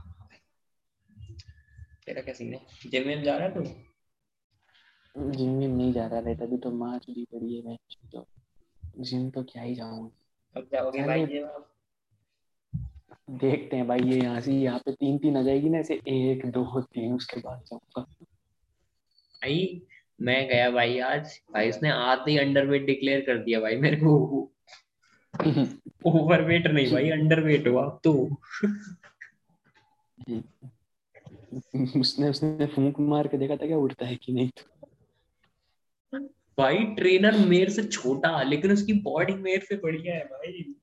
तेरा 2.06 2.22
क्या 2.22 2.34
सीन 2.34 2.52
है? 2.54 2.60
जिम 2.86 3.06
में 3.06 3.22
जा 3.22 3.36
रहा 3.36 3.48
है 3.48 3.54
तू? 3.54 3.62
जिम 5.14 5.50
में 5.50 5.66
नहीं 5.68 5.92
जा 5.92 6.06
रहा 6.06 6.18
रहता 6.20 6.44
अभी 6.44 6.56
तो 6.58 6.70
माँ 6.70 6.98
चुरी 6.98 7.24
पड़ी 7.32 7.54
है 7.56 7.62
मैं 7.62 7.76
तो। 8.12 8.26
जिम 9.00 9.28
तो 9.30 9.42
क्या 9.42 9.62
ही 9.62 9.74
जाऊँगा 9.74 10.60
कब 10.60 10.68
जाओगे 10.72 11.02
भाई 11.02 11.26
जिम 11.26 11.44
आप? 11.44 11.68
देखते 13.28 13.76
हैं 13.76 13.86
भाई 13.86 14.00
ये 14.00 14.20
यहाँ 14.20 14.40
से 14.40 14.52
यहाँ 14.52 14.78
पे 14.78 14.92
तीन 14.92 15.18
तीन 15.18 15.36
आ 15.36 15.42
जाएगी 15.42 15.68
ना 15.68 15.78
ऐसे 15.78 15.94
एक 16.08 16.46
दो 16.46 16.80
तीन 16.80 17.14
उसके 17.14 17.40
बाद 17.40 17.62
जाऊँगा 17.66 18.02
भाई 18.02 19.82
मैं 20.20 20.48
गया 20.48 20.70
भाई 20.70 20.98
आज। 20.98 21.40
भाई 21.52 21.68
उसने 21.68 21.90
आते 21.90 22.30
ही 22.30 22.38
अंडरवेट 22.38 22.86
डिक्लेयर 22.86 23.20
कर 23.20 23.38
दिया 23.38 23.60
भाई 23.60 23.76
मेरे 23.76 23.96
को। 23.96 24.52
ओवरवेट 26.06 26.66
नहीं 26.66 26.92
भाई 26.92 27.10
अंडरवेट 27.10 27.68
हुआ। 27.68 27.88
तो। 28.04 28.12
उसने 32.00 32.28
उसने 32.28 32.66
फूंक 32.66 33.00
मार 33.00 33.28
के 33.28 33.38
देखा 33.38 33.56
था 33.56 33.66
क्या 33.66 33.76
उड़ता 33.76 34.06
है 34.06 34.16
कि 34.16 34.32
नहीं? 34.32 34.48
तो 36.12 36.18
भाई 36.58 36.78
ट्रेनर 36.78 37.38
मेरे 37.38 37.70
से 37.70 37.84
छोटा 37.84 38.42
लेकिन 38.42 38.72
उसकी 38.72 38.92
बॉडी 38.92 39.34
मेरे 39.34 39.66
से 39.66 39.76
बढ़िया 39.76 40.14
है 40.14 40.24
भाई। 40.24 40.74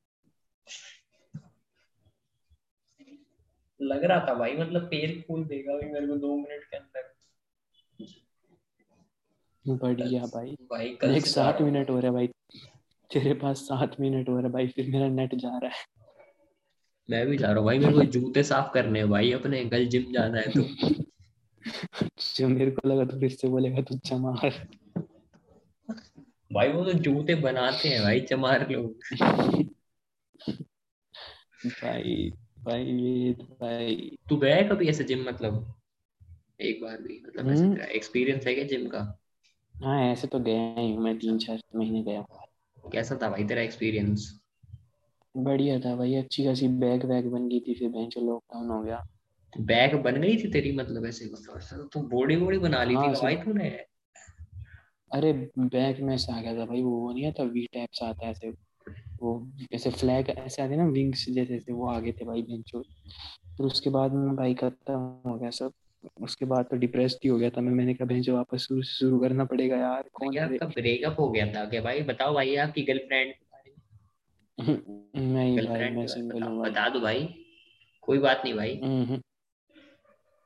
लग 3.85 4.03
रहा 4.03 4.25
था 4.27 4.33
भाई 4.33 4.55
मतलब 4.57 4.81
पैर 4.81 5.23
खोल 5.27 5.43
देगा 5.45 5.73
भाई 5.73 5.89
मेरे 5.91 6.07
को 6.07 6.15
दो 6.15 6.35
मिनट 6.35 6.63
के 6.63 6.77
अंदर। 6.77 7.13
बढ़िया 9.65 10.23
भाई। 10.23 10.51
भाई 10.71 10.89
कल 10.95 11.15
एक 11.15 11.25
सात। 11.25 11.61
मिनट 11.61 11.89
हो 11.89 11.99
रहा 11.99 12.07
है 12.07 12.13
भाई। 12.13 12.27
तेरे 13.11 13.33
पास 13.33 13.57
सात 13.57 13.99
मिनट 13.99 14.29
हो 14.29 14.33
रहा 14.33 14.47
है 14.47 14.51
भाई 14.51 14.67
फिर 14.67 14.89
मेरा 14.89 15.07
नेट 15.07 15.35
जा 15.35 15.57
रहा 15.57 15.71
है। 15.71 15.85
मैं 17.09 17.27
भी 17.27 17.37
जा 17.37 17.47
रहा 17.47 17.55
हूँ 17.55 17.65
भाई 17.65 17.79
मेरे 17.79 17.93
को 17.93 18.03
जूते 18.03 18.43
साफ़ 18.43 18.73
करने 18.73 18.99
हैं 18.99 19.09
भाई 19.09 19.31
अपने 19.31 19.65
कल 19.65 19.85
जिम 19.85 20.13
जाना 20.13 20.39
है 20.39 20.51
तो। 20.51 20.61
जो 22.35 22.47
मेरे 22.47 22.71
को 22.71 22.87
लगा 22.89 23.05
तो 23.05 23.19
फिर 23.19 23.29
से 23.29 23.47
बोलेगा 23.47 23.81
तू 23.81 23.97
चमार। 23.97 24.67
भाई 26.53 26.69
वो 26.69 26.83
तो 26.85 26.93
जूते 26.93 27.35
बनाते 27.35 27.89
हैं 27.89 28.01
भाई 28.03 28.21
चमार 28.21 28.69
लोग। 28.71 28.99
भाई 31.65 32.31
भाई 32.65 33.33
भाई। 33.61 34.17
तू 34.29 34.37
गया 34.37 34.55
है 34.55 34.63
कभी 34.63 34.89
ऐसे 34.89 35.03
जिम 35.03 35.23
मतलब? 35.29 35.73
एक 36.61 36.81
बार 36.81 36.97
भी 37.01 37.21
मतलब 37.27 37.49
ऐसे 37.49 37.61
हम्म। 37.63 37.75
तेरा 37.75 37.85
एक्सपीरियंस 37.85 38.47
है 38.47 38.53
क्या 38.55 38.63
जिम 38.63 38.87
का? 38.87 38.99
हाँ 39.75 39.99
ऐसे 40.03 40.27
तो 40.27 40.39
गया 40.39 40.75
ही 40.79 40.91
हूँ 40.93 41.03
मैं 41.03 41.17
तीन 41.19 41.37
चार 41.37 41.61
महीने 41.75 42.03
गया 42.03 42.19
हूँ। 42.19 42.91
कैसा 42.91 43.19
था 43.21 43.29
भाई 43.29 43.43
तेरा 43.43 43.61
एक्सपीरियंस 43.61 44.31
बढ़िया 45.35 45.79
था 45.79 45.95
भाई 45.95 46.15
अच्छी 46.15 46.45
खासी 46.45 46.67
बैग 46.67 47.05
वैग 47.05 47.31
बन 47.31 47.47
गई 47.49 47.59
थी 47.59 47.73
फिर 47.73 47.89
बेंच 47.89 48.17
लॉकडाउन 48.17 48.69
हो 48.69 48.81
गया। 48.83 49.03
बैग 49.53 49.95
बन 49.95 50.21
गई 50.21 50.37
थी 50.37 50.51
तेरी 50.51 50.71
मतलब 50.71 51.05
ऐसे? 51.05 51.25
मतलब 51.25 51.89
तू 51.93 51.99
बॉडी 51.99 52.35
बॉडी 52.35 52.57
बना 52.57 52.83
ली 52.83 52.95
हाँ, 52.95 53.07
थी 53.07 53.21
भाई 53.21 53.35
तूने। 53.35 53.69
अरे 55.11 55.33
बैग 55.59 56.01
में 56.01 56.17
से 56.17 56.33
आ 56.33 56.41
गया 56.41 56.53
था 56.55 56.65
भाई 56.65 56.81
वो 56.81 56.91
वो 56.99 57.11
नहीं 57.13 57.27
आता 57.27 57.43
वी 57.43 57.65
टाइप 57.73 57.89
से 57.93 58.05
आता 58.05 58.25
है 58.25 58.31
ऐसे। 58.31 58.51
वो 59.21 59.31
ऐसे 59.73 59.89
फ्लैग 59.91 60.29
ऐसे 60.29 60.61
आते 60.61 60.75
ना 60.75 60.85
विंग्स 60.85 61.25
जैसे 61.29 61.55
ऐसे 61.55 61.73
वो 61.73 61.87
आगे 61.87 62.11
थे 62.11 62.25
भाई 62.25 62.41
बेंचो 62.41 62.81
फिर 63.57 63.65
उसके 63.65 63.89
बाद 63.89 64.13
में 64.13 64.35
भाई 64.35 64.53
खत्म 64.53 64.93
हो 65.27 65.37
गया 65.37 65.49
सब। 65.49 65.71
उसके 66.21 66.45
बाद 66.45 66.65
तो 66.65 66.77
डिप्रेस्ड 66.77 67.17
ही 67.23 67.29
हो 67.29 67.37
गया 67.37 67.49
था 67.49 67.61
मैं। 67.61 67.71
मैंने 67.73 67.93
कहा 67.93 68.05
बेंचो 68.05 68.33
वापस 68.35 68.59
शुरू 68.59 68.81
से 68.81 68.93
शुरू 68.93 69.19
करना 69.19 69.45
पड़ेगा 69.45 69.77
यार 69.77 70.09
कौन 70.13 70.33
करे 70.33 70.39
आपका 70.39 70.65
ब्रेकअप 70.67 71.19
हो 71.19 71.29
गया 71.29 71.45
था 71.47 71.65
क्या 71.65 71.81
भाई? 71.81 72.01
बताओ 72.01 72.33
भाई 72.33 72.55
आपकी 72.55 72.81
गर्लफ्रेंड 72.81 73.33
नहीं 74.59 75.33
भाई 75.33 75.55
गर्लफ्रेंड 75.55 75.97
मैं 75.97 76.07
सिंगल 76.07 76.43
हूँ 76.43 76.59
भाई। 76.59 76.71
बता 76.71 76.89
दो 76.89 76.99
भाई। 76.99 77.27
कोई 78.01 78.17
बात 78.17 78.41
नहीं 78.45 78.53
भाई। 78.53 78.79
हम्म। 78.83 79.21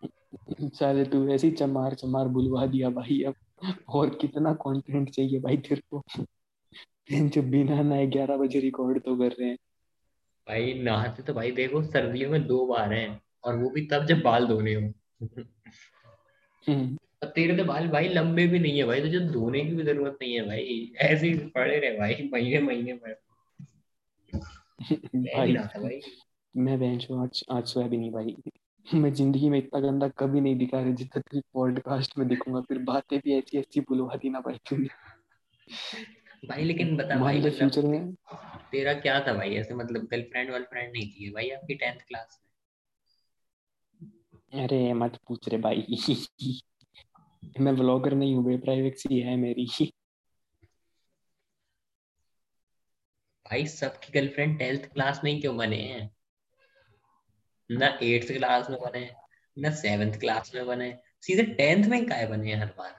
साले 0.70 1.04
तू 1.06 1.28
ऐसे 1.30 1.52
चमार 1.52 1.94
चमार 1.94 2.28
बुलवा 2.28 2.66
दिया 2.66 2.90
भाई 2.90 3.22
अब। 3.24 3.36
और 3.90 4.10
कितना 4.22 4.54
कंटेंट 4.54 5.10
चाहिए 5.10 5.40
भाई 5.40 5.58
तेरे 5.58 5.82
को। 5.92 6.04
जो 7.34 7.41
बिना 7.41 7.82
नए 7.82 8.07
ग्यारह 8.07 8.38
बजे 8.38 8.60
रिकॉर्ड 8.60 9.01
तो 9.03 9.16
कर 9.18 9.32
रहे 9.32 9.49
हैं। 9.49 9.57
भाई 10.47 10.74
नहाते 10.74 11.24
तो 11.24 11.34
भाई 11.34 11.51
देखो 11.51 11.82
सर्दियों 11.84 12.30
में 12.32 12.47
दो 12.47 12.66
बार 12.66 12.93
हैं 12.93 13.22
और 13.43 13.55
वो 13.55 13.70
भी 13.70 13.86
तब 13.86 14.05
जब 14.05 14.22
बाल 14.22 14.47
धोने 14.47 14.74
हो। 14.74 14.82
हम्म, 16.68 16.97
तेरे 17.36 17.57
तो 17.57 17.64
बाल 17.66 17.88
भाई 17.88 18.07
लंबे 18.10 18.47
भी 18.47 18.60
नहीं 18.60 18.78
है 18.78 18.84
भाई 18.84 19.01
तुझे 19.01 19.20
धोने 19.20 19.66
की 19.66 19.76
भी 19.76 19.84
ज़रूरत 19.84 20.18
नहीं 20.22 20.34
है 20.36 20.45
भाई। 20.47 20.93
ऐसे 20.97 21.28
ही 21.28 21.38
पड़े 21.49 21.80
रहे 21.80 21.91
भाई 21.97 22.30
महीने 22.34 22.60
महीने 22.60 22.93
में 22.93 23.16
मैं 25.16 25.22
भी 25.22 25.30
भाई 25.38 25.53
नहाता 25.53 25.80
भाई। 25.80 26.01
मैं 26.55 26.80
बेंच 26.80 27.07
आज 27.12 27.43
आज 27.51 27.66
सोया 27.68 27.88
भी 27.88 27.97
नहीं 27.97 28.12
भाई। 28.12 28.36
मैं 28.88 29.14
ज़िंदगी 29.14 29.49
में 29.49 29.57
इतना 29.60 29.80
गंदा 29.80 30.07
कभी 30.07 30.41
नहीं 30.41 30.57
दिखा 30.57 30.78
है 30.78 30.93
जितना 30.95 31.22
तेरी 31.22 31.41
पॉडकास्ट 31.53 32.18
में 32.18 32.28
दिखूँगा 32.28 32.62
फिर 32.62 32.78
बातें 32.84 33.20
भी 33.20 33.38
ऐसी 33.38 33.57
ऐसी 33.57 33.80
बुलवा 33.80 34.16
दी 34.16 34.30
ना 34.30 34.39
भाई 34.39 34.57
तूने। 34.70 34.88
भाई 36.46 36.64
लेकिन 36.64 36.96
बता 36.98 37.16
भाई 37.16 37.40
मतलब 37.40 37.52
फ्यूचर 37.52 37.82
में 37.82 38.14
तेरा 38.72 38.94
क्या 38.94 39.20
था 39.28 39.34
भाई? 39.34 39.56
ऐसे 39.56 39.74
मतलब 39.74 40.02
गर्लफ्रेंड 40.02 40.52
वर्लफ्रेंड 40.52 40.92
नहीं 40.94 41.10
थी 41.10 41.30
भाई 41.30 41.50
आपकी 41.50 41.76
टेंथ 41.76 42.00
क्लास 42.00 42.40
में। 42.42 42.50
अरे 44.64 44.94
मत 44.94 45.20
पूछ 45.28 45.50
रे 45.50 45.58
भाई। 45.58 45.98
मैं 47.60 47.76
ब्लॉगर 47.76 48.14
नहीं 48.14 48.36
हूँ 48.36 48.58
प्राइवेसी 48.60 49.20
है 49.20 49.36
मेरी। 49.36 49.68
भाई 53.46 53.66
सबकी 53.68 54.12
गर्लफ्रेंड 54.14 54.58
टेंथ 54.60 54.80
क्लास 54.80 55.22
में 55.24 55.32
ही 55.32 55.40
क्यों 55.42 55.58
बने 55.58 55.82
हैं? 55.82 56.10
ना 57.72 57.88
एट्थ 58.04 58.32
क्लास 58.32 58.70
में 58.70 58.80
बने 58.80 59.10
ना 59.58 59.70
सेवेंथ 59.72 60.20
क्लास 60.20 60.52
में 60.56 60.66
बने। 60.66 60.98
सीधे 61.22 61.44
टेंथ 61.44 61.86
में 61.86 62.06
काय 62.06 62.26
बने 62.28 62.52
हैं 62.52 62.60
हर 62.60 62.74
बार? 62.78 62.99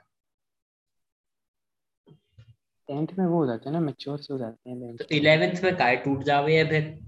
टेंथ 2.90 3.06
में 3.18 3.26
वो 3.26 3.36
हो 3.38 3.46
जाते 3.46 3.68
हैं 3.68 3.72
ना 3.72 3.80
मैच्योर 3.80 4.18
से 4.18 4.32
हो 4.32 4.38
जाते 4.38 4.70
हैं 4.70 4.96
तो 4.96 5.04
इलेवेंथ 5.10 5.62
में 5.64 5.76
काय 5.76 5.96
टूट 5.96 6.22
जावे 6.22 6.56
है 6.56 6.68
फिर? 6.68 6.98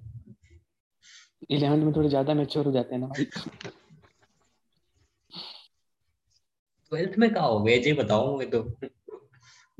इलेवेंथ 1.51 1.83
में 1.85 1.93
थोड़े 1.97 2.09
ज़्यादा 2.09 2.35
मैच्योर 2.35 2.67
हो 2.67 2.73
जाते 2.73 2.95
हैं 2.95 3.01
ना 3.01 3.07
भाई। 3.07 3.25
ट्वेल्थ 6.93 7.19
में 7.19 7.35
कहा 7.35 7.45
हो 7.45 7.63
गए? 7.63 7.79
जी 7.79 7.93
बताओ 7.93 8.37
मुझे 8.37 8.51
तो। 8.51 8.63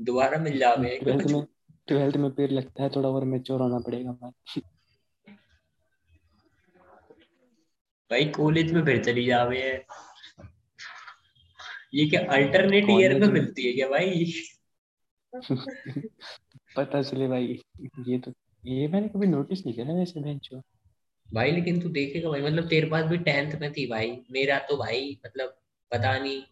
दोबारा 0.01 0.37
मिल 0.37 0.57
जावे। 0.59 0.97
ट्वेल्थ 1.03 1.25
में 1.27 1.45
ट्वेल्थ 1.87 2.15
में 2.17 2.29
फिर 2.29 2.51
लगता 2.51 2.83
है 2.83 2.89
थोड़ा 2.89 3.09
और 3.09 3.23
मैच्योर 3.23 3.61
होना 3.61 3.79
पड़ेगा 3.79 4.11
भाई। 4.11 4.61
भाई 8.11 8.25
कॉलेज 8.25 8.71
में 8.73 8.83
फिर 8.85 9.03
चली 9.03 9.25
जावे। 9.25 9.61
है 9.61 9.85
ये 11.93 12.09
क्या 12.09 12.21
अल्टरनेट 12.29 12.89
ईयर 12.89 13.13
में 13.13 13.19
में- 13.19 13.31
मिलती 13.33 13.67
है 13.67 13.73
क्या 13.73 13.87
भाई? 13.87 14.25
पता 16.77 17.01
चले 17.01 17.27
भाई 17.27 17.59
ये 18.07 18.19
तो 18.19 18.33
ये 18.65 18.87
मैंने 18.87 19.07
कभी 19.07 19.27
नोटिस 19.27 19.65
नहीं 19.65 19.75
किया 19.75 19.93
वैसे 19.93 20.21
बेंच 20.21 20.49
भाई 21.33 21.51
लेकिन 21.51 21.81
तू 21.81 21.89
देखेगा 21.89 22.29
भाई 22.29 22.41
मतलब 22.41 22.67
तेरे 22.69 22.89
पास 22.89 23.05
भी 23.05 23.17
टेंथ 23.17 23.61
में 23.61 23.71
थी 23.73 23.87
भाई। 23.87 24.21
मेरा 24.31 24.59
तो 24.59 24.77
भाई 24.77 25.19
मतलब 25.25 25.49
पता 25.91 26.19
नहीं 26.19 26.43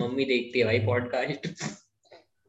मम्मी 0.00 0.24
देखती 0.24 0.58
है 0.58 0.64
भाई 0.64 0.78
पॉडकास्ट 0.78 1.48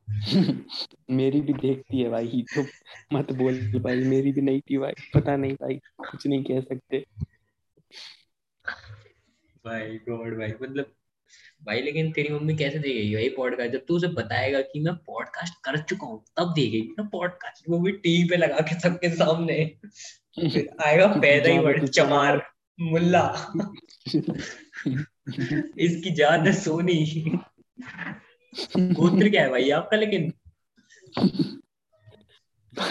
मेरी 1.09 1.41
भी 1.41 1.53
देखती 1.53 2.01
है 2.01 2.09
भाई 2.09 2.45
तो 2.55 2.65
मत 3.13 3.31
बोल 3.31 3.79
भाई 3.81 3.95
मेरी 3.95 4.31
भी 4.31 4.41
नहीं 4.41 4.61
थी 4.61 4.77
भाई 4.77 4.93
पता 5.13 5.35
नहीं 5.35 5.53
भाई 5.53 5.75
कुछ 5.77 6.27
नहीं 6.27 6.43
कह 6.43 6.61
सकते। 6.61 7.05
भाई 9.65 9.97
गॉड 9.97 10.37
भाई 10.37 10.53
मतलब 10.61 10.91
भाई 11.65 11.81
लेकिन 11.81 12.11
तेरी 12.11 12.29
मम्मी 12.33 12.55
कैसे 12.55 12.79
देखेगी 12.79 13.15
भाई 13.15 13.29
पॉडकास्ट 13.29 13.71
जब 13.71 13.85
तू 13.87 13.95
उसे 13.95 14.07
बताएगा 14.07 14.61
कि 14.61 14.79
मैं 14.79 14.93
पॉडकास्ट 14.95 15.53
कर 15.63 15.77
चुका 15.77 16.07
हूँ 16.07 16.23
तब 16.37 16.53
देखेगी 16.53 16.95
ना 16.99 17.03
पॉडकास्ट 17.03 17.69
वो 17.69 17.79
भी 17.79 17.91
टीवी 17.91 18.29
पे 18.29 18.37
लगा 18.37 18.59
के 18.59 18.79
सबके 18.79 19.09
सामने। 19.09 19.57
आएगा 20.85 21.07
पैदा 21.21 21.49
ही 21.49 21.59
वर्ड 21.59 21.87
चमार 21.87 22.41
मुल्ला। 22.79 23.25
इसकी 25.79 26.11
जान 26.11 26.47
है 26.47 26.53
सोनी। 26.53 27.31
गोत्र 28.77 29.29
क्या 29.29 29.43
है 29.43 29.49
भाई 29.49 29.69
आपका 29.69 29.97
लेकिन? 29.97 30.33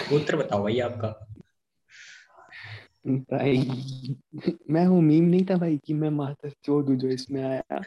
गोत्र 0.09 0.37
बताओ 0.37 0.63
भाई 0.63 0.79
आपका। 0.79 1.07
भाई 3.07 3.57
मैं 4.69 4.85
हूँ 4.85 5.01
मीम 5.01 5.23
नहीं 5.23 5.45
था 5.45 5.55
भाई 5.55 5.77
कि 5.77 5.93
मैं 5.93 6.09
माता 6.09 6.49
चोद 6.49 6.89
हूँ 6.89 6.95
जो 6.95 7.07
इसमें 7.07 7.43
आया। 7.43 7.81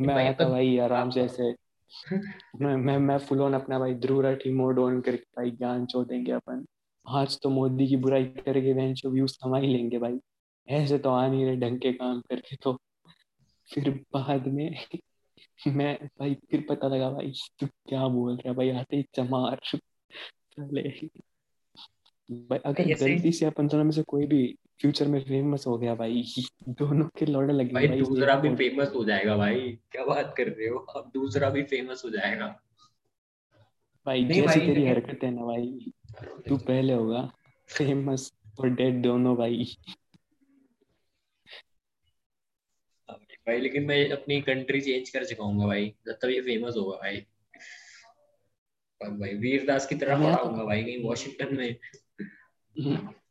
मैं 0.00 0.14
आया 0.14 0.32
था 0.32 0.48
भाई 0.48 0.78
आराम 0.78 1.10
से 1.10 1.22
ऐसे। 1.22 1.54
मैं 2.60 2.76
मैं 2.76 2.98
मैं 2.98 3.18
फुल 3.18 3.40
ऑन 3.40 3.54
अपना 3.54 3.78
भाई 3.78 3.94
ध्रुव 3.94 4.20
राठी 4.20 4.52
मोड 4.52 4.78
ऑन 4.78 5.00
करके 5.00 5.22
भाई 5.36 5.50
ज्ञान 5.50 5.86
चोदेंगे 5.86 6.32
अपन। 6.32 6.64
आज 7.08 7.40
तो 7.42 7.50
मोदी 7.50 7.86
की 7.86 7.96
बुराई 7.96 8.24
करके 8.24 8.92
जो 8.94 9.10
व्यूज़ 9.10 9.38
कमा 9.42 9.58
ही 9.58 9.66
लेंगे 9.66 9.98
भाई। 9.98 10.18
ऐसे 10.68 10.98
तो 10.98 11.10
आ 11.10 11.26
नहीं 11.28 11.44
रहे 11.44 11.56
ढंग 11.56 11.80
के 11.80 11.92
काम 11.92 12.20
करके 12.20 12.56
तो। 12.56 12.80
फिर 13.74 13.90
बाद 13.90 14.46
में 14.46 14.84
मैं 15.66 15.98
भाई 16.06 16.34
फिर 16.34 16.66
पता 16.68 16.88
लगा 16.88 17.10
भाई 17.10 17.32
तू 17.60 17.66
क्या 17.66 18.08
बोल 18.08 18.32
रहा 18.32 18.48
है 18.48 18.54
भाई? 18.54 18.70
आते 18.70 18.96
ही 18.96 19.02
चमार। 19.14 19.60
चले 19.64 21.08
भाई 22.30 22.58
अगर 22.58 22.84
गलती 22.84 23.32
से 23.32 23.46
अपन 23.46 23.66
दोनों 23.66 23.84
में 23.84 23.90
से 23.90 24.02
कोई 24.02 24.26
भी 24.26 24.56
फ्यूचर 24.80 25.08
में 25.08 25.20
फ़ेमस 25.24 25.66
हो 25.66 25.78
गया 25.78 25.94
भाई। 25.94 26.24
दोनों 26.68 27.08
के 27.08 27.26
लौड़े 27.26 27.54
लगे 27.54 27.74
भाई, 27.74 27.88
भाई। 27.88 27.98
दूसरा 27.98 28.36
भी 28.36 28.48
फ़ेमस 28.56 28.92
हो 28.94 29.04
जाएगा 29.04 29.36
भाई। 29.36 29.78
क्या 29.92 30.04
बात 30.04 30.34
कर 30.36 30.48
रहे 30.48 30.68
हो? 30.68 30.78
अब 30.78 31.10
दूसरा 31.14 31.50
भी 31.50 31.62
फ़ेमस 31.62 32.02
हो 32.04 32.10
जाएगा। 32.10 32.60
भाई 34.06 34.24
जैसी 34.24 34.46
भाई, 34.46 34.60
तेरी 34.60 34.86
हरकत 34.86 35.24
है 35.24 35.30
ना 35.30 35.42
भाई 35.42 35.92
तू 36.48 36.56
पहले 36.56 36.92
होगा। 36.92 37.32
फ़ेमस 37.68 38.32
और 38.58 38.70
डेड 38.70 39.02
दोनों 39.02 39.36
भाई। 39.36 39.76
भाई 43.10 43.60
लेकिन 43.60 43.84
मैं 43.84 44.10
अपनी 44.10 44.40
कंट्री 44.40 44.80
चेंज 44.80 45.10
कर 45.10 45.24
चुकाऊँगा 45.24 45.66
भाई। 45.66 45.94
जब 46.06 46.12
तक 46.12 46.24
ये 46.24 46.40
फ़ेमस 46.40 46.74
होगा 46.76 46.96
भाई। 46.96 47.26
भाई 49.00 49.34
वीरदास 49.34 49.86
की 49.86 49.94
तरह 49.94 50.22
पढ़ाऊँगा 50.22 50.64
भाई 50.64 50.84
कहीं 50.84 51.04
वॉशिंगटन 51.04 51.56
में। 51.56 51.76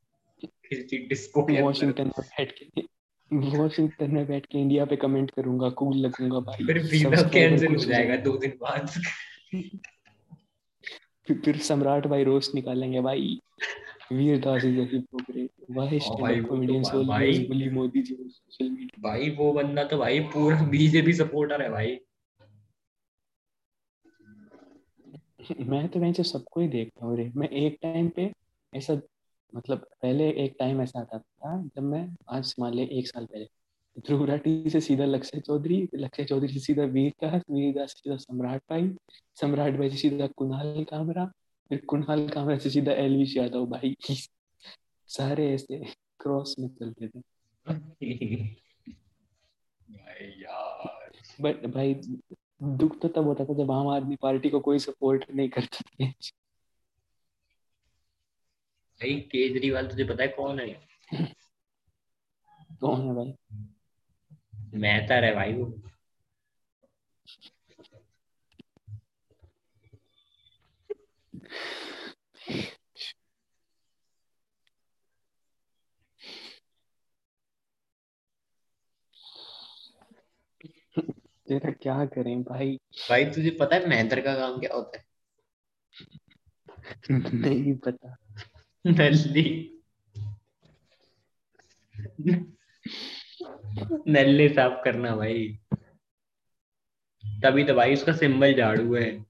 डिस्को 0.72 1.42
वॉशिंगटन 1.42 2.06
में 2.08 2.26
बैठ 2.30 2.52
के। 2.52 2.82
वॉशिंगटन 3.32 4.12
में 4.12 4.26
बैठ 4.28 4.46
के 4.46 4.60
इंडिया 4.60 4.86
पे 4.86 4.96
कमेंट 4.96 5.32
करूँगा 5.32 5.70
कूल 5.70 5.98
लगूँगा 5.98 6.40
भाई। 6.40 6.66
फिर 6.66 6.80
वीज़ा 6.82 7.22
कैंसिल 7.30 7.76
हो 7.76 7.84
जाएगा 7.84 8.16
दो 8.16 8.38
दिन 8.38 8.58
बाद। 8.62 8.90
फिर 11.28 11.58
सम्राट 11.62 12.08
भाई 12.08 12.24
रोस्ट 12.24 12.56
निकालेंगे 12.56 13.02
भाई। 13.02 13.40
Vir 14.12 14.22
Vir Das 14.22 14.64
is 14.66 14.80
hypocrite 14.80 15.50
why 15.72 16.00
stand 16.00 16.48
comedians 16.48 16.90
always 16.90 17.48
bully 17.48 17.70
Modi 17.70 18.02
ji 18.02 18.16
social 18.16 18.70
media 18.70 19.02
भाई 19.02 19.30
वो 19.30 19.52
बंदा 19.54 19.84
तो 19.84 19.98
भाई 19.98 20.20
पूरा 20.34 20.62
बीजेपी 20.70 21.14
सपोर्टर 21.14 21.62
है 21.62 21.70
भाई। 21.70 21.98
मैं 25.62 25.88
तो 25.88 26.00
वैसे 26.00 26.24
सबको 26.24 26.62
ही 26.62 26.68
देखता 26.68 27.06
हूँ 27.06 27.18
रे। 27.18 27.32
मैं 27.36 27.50
एक 27.50 27.78
टाइम 27.82 28.10
पे 28.10 28.32
ऐसा 28.74 28.96
मतलब 29.56 29.78
पहले 30.02 30.30
एक 30.30 30.56
टाइम 30.60 30.82
ऐसा 30.82 31.00
आता 31.00 31.18
था 31.20 31.62
जब 31.66 31.82
मैं 31.82 32.16
आज 32.30 32.56
मान 32.60 32.74
लिया 32.74 32.88
एक 32.92 33.08
साल 33.08 33.26
पहले। 33.26 33.46
ध्रुव 34.00 34.26
राठी 34.26 34.70
से 34.70 34.82
सीधा 34.82 35.06
लक्ष्य 35.06 35.40
चौधरी 35.40 35.90
लक्ष्य 35.96 36.26
चौधरी 36.26 36.54
से 36.54 36.60
सीधा 36.60 36.84
वीरदास 36.84 37.42
वीरदास 37.52 37.90
से 37.90 38.00
सीधा 38.00 38.18
सम्राट 38.18 38.62
भाई 38.70 38.90
सम्राट 39.42 39.74
भाई 39.74 39.90
से 39.90 39.98
सीधा 39.98 40.28
कुणाल 40.28 40.84
कामरा 40.84 41.26
फिर 41.70 41.86
कुणाल 41.86 42.28
कामरा 42.30 42.58
से 42.58 42.70
सीधा 42.70 42.92
एलविश 42.92 43.38
यादव 43.38 43.66
भाई। 43.66 43.96
सारे 45.08 45.54
ऐसे 45.54 45.86
क्रॉस 46.20 46.56
में 46.60 46.68
चलते 46.68 47.08
थे। 47.08 47.20
यार। 50.42 51.12
बट 51.42 51.66
भाई 51.66 51.94
दुख 52.64 53.00
तो 53.00 53.08
तब 53.08 53.24
होता 53.24 53.46
था 53.46 53.54
जब 53.54 53.72
आम 53.72 53.88
आदमी 53.88 54.16
पार्टी 54.16 54.50
को 54.50 54.60
कोई 54.60 54.80
सपोर्ट 54.80 55.26
नहीं 55.36 55.50
करता 55.50 55.78
था। 55.78 56.12
भाई 59.04 59.20
केजरीवाल 59.32 59.88
तुझे 59.88 60.04
पता 60.04 60.24
है 60.24 60.28
कौन 60.30 60.60
है? 60.60 60.68
कौन 62.80 63.02
है 63.02 63.16
भाई? 63.16 63.34
मेहता 64.74 65.16
है 65.16 65.36
भाई 65.36 65.54
वो। 65.54 65.66
तेरा 81.48 81.72
क्या 81.72 82.06
करें 82.06 82.44
भाई? 82.44 82.78
भाई 83.10 83.26
तुझे 83.26 83.58
पता 83.60 83.76
है 83.76 83.90
मेहतर 83.90 84.22
का 84.22 84.36
काम 84.36 84.60
क्या 84.60 84.76
होता 84.76 84.98
है? 84.98 85.06
नहीं 87.12 87.76
पता। 87.78 88.16
नल्ली 88.86 89.44
नल्ले 94.08 94.48
साफ़ 94.50 94.84
करना 94.84 95.16
भाई. 95.16 95.60
तभी 97.44 97.64
तो 97.64 97.74
भाई 97.74 97.94
उसका 97.94 98.14
सिंबल 98.14 98.54
झाड़ू 98.54 98.96
है. 98.96 99.26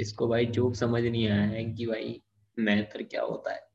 इसको 0.00 0.28
भाई 0.28 0.46
जोक 0.46 0.74
समझ 0.74 1.02
नहीं 1.02 1.28
आया 1.28 1.42
है 1.42 1.64
कि 1.74 1.86
भाई 1.86 2.22
मेहतर 2.58 3.02
क्या 3.02 3.22
होता 3.22 3.54
है. 3.54 3.73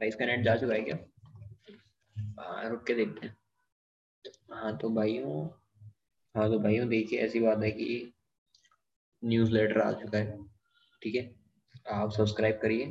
भाई 0.00 0.08
इसका 0.08 0.26
नेट 0.26 0.44
जा 0.44 0.56
चुका 0.56 0.74
है 0.74 0.80
क्या? 0.80 0.98
हाँ 2.38 2.68
रुक 2.70 2.86
के 2.86 2.94
देखते 2.94 3.26
हैं। 3.26 3.36
हाँ 4.52 4.76
तो 4.78 4.88
भाइयों 4.90 5.48
हाँ 6.34 6.48
तो 6.50 6.58
भाइयों, 6.58 6.88
देखिए, 6.88 7.18
ऐसी 7.20 7.40
बात 7.40 7.62
है 7.62 7.70
कि 7.70 8.12
न्यूज़ 9.22 9.50
लेटर 9.52 9.80
आ 9.80 9.90
चुका 9.92 10.18
है, 10.18 10.36
ठीक 11.02 11.14
है? 11.14 11.34
आप 11.90 12.10
सब्सक्राइब 12.10 12.58
करिए। 12.62 12.86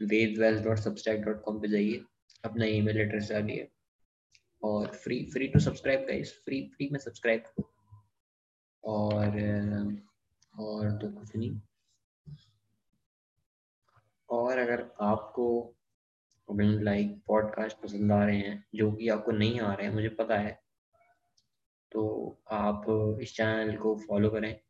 Ved 0.00 0.38
Wells 0.38 0.60
dot 0.60 0.78
subscribe 0.78 1.22
dot 1.22 1.42
com 1.44 1.60
पर 1.60 1.68
जाइए, 1.68 2.04
अपना 2.44 2.64
ईमेल 2.64 2.98
एड्रेस 2.98 3.30
डालिए 3.30 3.68
और 4.62 4.86
free 4.94 5.24
free 5.32 5.48
to 5.48 5.60
subscribe 5.60 6.00
guys 6.00 6.32
free 6.44 6.60
free 6.68 6.88
में 6.92 6.98
सब्सक्राइब 6.98 7.40
करो। 7.40 7.70
और 8.84 9.38
और 10.58 10.90
तो 10.92 11.10
कुछ 11.10 11.36
नहीं। 11.36 11.60
और 14.30 14.58
अगर 14.58 14.90
आपको 15.00 15.74
लाइक 16.50 17.22
पॉडकास्ट 17.26 17.76
पसंद 17.76 18.12
आ 18.12 18.24
रहे 18.24 18.36
हैं, 18.36 18.64
जो 18.74 18.92
कि 18.92 19.08
आपको 19.08 19.32
नहीं 19.32 19.60
आ 19.60 19.74
रहे 19.74 19.86
हैं, 19.86 19.94
मुझे 19.94 20.08
पता 20.08 20.38
है। 20.38 20.62
तो 21.92 22.02
आप 22.50 22.86
इस 23.22 23.34
चैनल 23.36 23.76
को 23.76 23.94
फॉलो 24.08 24.30
करें 24.30 24.60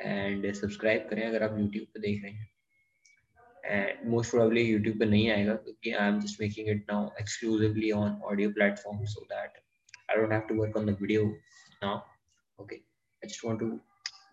एंड 0.00 0.52
सब्सक्राइब 0.54 1.08
करें 1.10 1.26
अगर 1.28 1.42
आप 1.42 1.58
यूट्यूब 1.58 1.86
पे 1.94 2.00
देख 2.00 2.22
रहे 2.22 2.32
हैं। 2.32 2.48
एंड 3.64 4.10
मोस्ट 4.10 4.30
प्रोबेबली 4.30 4.62
यूट्यूब 4.62 4.98
पे 4.98 5.04
नहीं 5.04 5.30
आएगा 5.30 5.54
क्योंकि 5.54 5.92
I 5.92 6.08
am 6.08 6.20
just 6.20 6.40
making 6.40 6.68
it 6.68 6.84
now 6.92 7.08
exclusively 7.20 7.90
on 7.90 8.20
audio 8.24 8.50
platform 8.50 9.04
so 9.04 9.24
that 9.32 9.62
I 10.10 10.16
don't 10.16 10.32
have 10.32 10.40
to 10.48 10.54
work 10.62 10.76
on 10.76 10.86
the 10.86 10.96
video 11.00 11.24
now 11.84 11.98
okay 12.62 12.76
I 12.76 13.28
just 13.28 13.44
want 13.44 13.60
to 13.60 13.78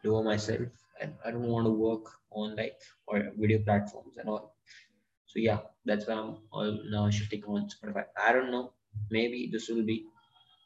do 0.04 0.24
myself 0.24 0.68
and 1.02 1.14
I 1.26 1.32
don't 1.32 1.48
want 1.48 1.66
to 1.66 1.72
work 1.72 2.10
on 2.32 2.56
like, 2.56 2.74
or 3.08 3.32
video 3.36 3.64
platforms 3.64 4.18
and 4.18 4.30
all. 4.30 4.57
So 5.28 5.40
yeah, 5.40 5.60
that's 5.86 6.08
why 6.08 6.16
I'm 6.16 6.38
all 6.52 6.80
now 6.90 7.10
shifting 7.10 7.44
on 7.46 7.70
Spotify. 7.70 8.06
I 8.18 8.32
don't 8.34 8.52
know. 8.52 8.74
Maybe 9.12 9.50
this 9.52 9.70
will 9.70 9.84
be, 9.84 10.06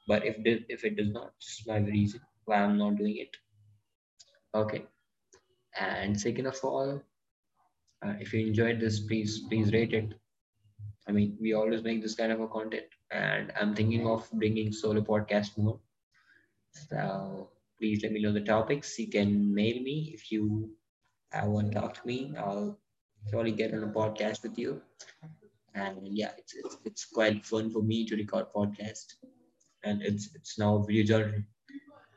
but 0.08 0.26
if 0.26 0.44
this, 0.44 0.62
if 0.70 0.86
it 0.86 0.96
does 0.98 1.12
not, 1.12 1.34
just 1.40 1.68
my 1.68 1.78
reason 1.78 2.22
why 2.46 2.58
I'm 2.58 2.78
not 2.78 2.98
doing 2.98 3.18
it. 3.18 3.36
Okay. 4.56 4.86
And 5.80 6.20
second 6.20 6.48
of 6.48 6.60
all, 6.64 7.02
uh, 8.06 8.14
if 8.20 8.34
you 8.34 8.46
enjoyed 8.48 8.80
this, 8.80 9.00
please 9.02 9.40
please 9.50 9.74
rate 9.74 9.94
it. 9.94 10.14
I 11.08 11.12
mean, 11.12 11.38
we 11.42 11.54
always 11.54 11.84
make 11.84 12.02
this 12.02 12.16
kind 12.16 12.32
of 12.32 12.40
a 12.42 12.48
content, 12.48 12.86
and 13.12 13.52
I'm 13.60 13.76
thinking 13.76 14.08
of 14.08 14.30
bringing 14.34 14.72
solo 14.72 15.02
podcast 15.02 15.58
more. 15.58 15.80
So 16.72 17.50
please 17.80 18.04
let 18.04 18.12
me 18.12 18.22
know 18.22 18.34
the 18.34 18.42
topics. 18.42 18.98
You 19.00 19.10
can 19.10 19.54
mail 19.54 19.82
me 19.82 20.12
if 20.14 20.32
you 20.32 20.72
uh, 21.34 21.46
want 21.48 21.72
to 21.72 21.80
talk 21.80 21.96
to 21.96 22.08
me. 22.08 22.34
I'll 22.38 22.78
surely 23.31 23.53
get 23.53 23.75
on 23.75 23.83
a 23.83 23.89
podcast 23.89 24.43
with 24.43 24.59
you. 24.59 24.81
And 25.75 25.99
yeah, 26.17 26.31
it's, 26.39 26.55
it's, 26.55 26.77
it's 26.85 27.05
quite 27.05 27.45
fun 27.45 27.71
for 27.71 27.83
me 27.83 28.07
to 28.07 28.17
record 28.17 28.47
podcast. 28.55 29.17
and 29.87 30.03
it's 30.03 30.31
it's 30.35 30.59
now 30.59 30.77
a 30.77 30.85
video 30.87 31.05
journal. 31.05 31.41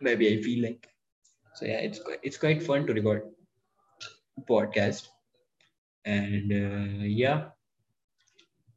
Maybe 0.02 0.28
I 0.34 0.42
feel 0.42 0.64
like 0.64 0.88
so 1.56 1.66
yeah, 1.66 1.80
it's 1.88 2.00
quite 2.00 2.20
it's 2.24 2.38
quite 2.38 2.64
fun 2.64 2.88
to 2.88 2.94
record 2.94 3.24
podcast 4.50 5.08
and 6.06 6.52
uh, 6.52 7.06
yeah 7.22 7.48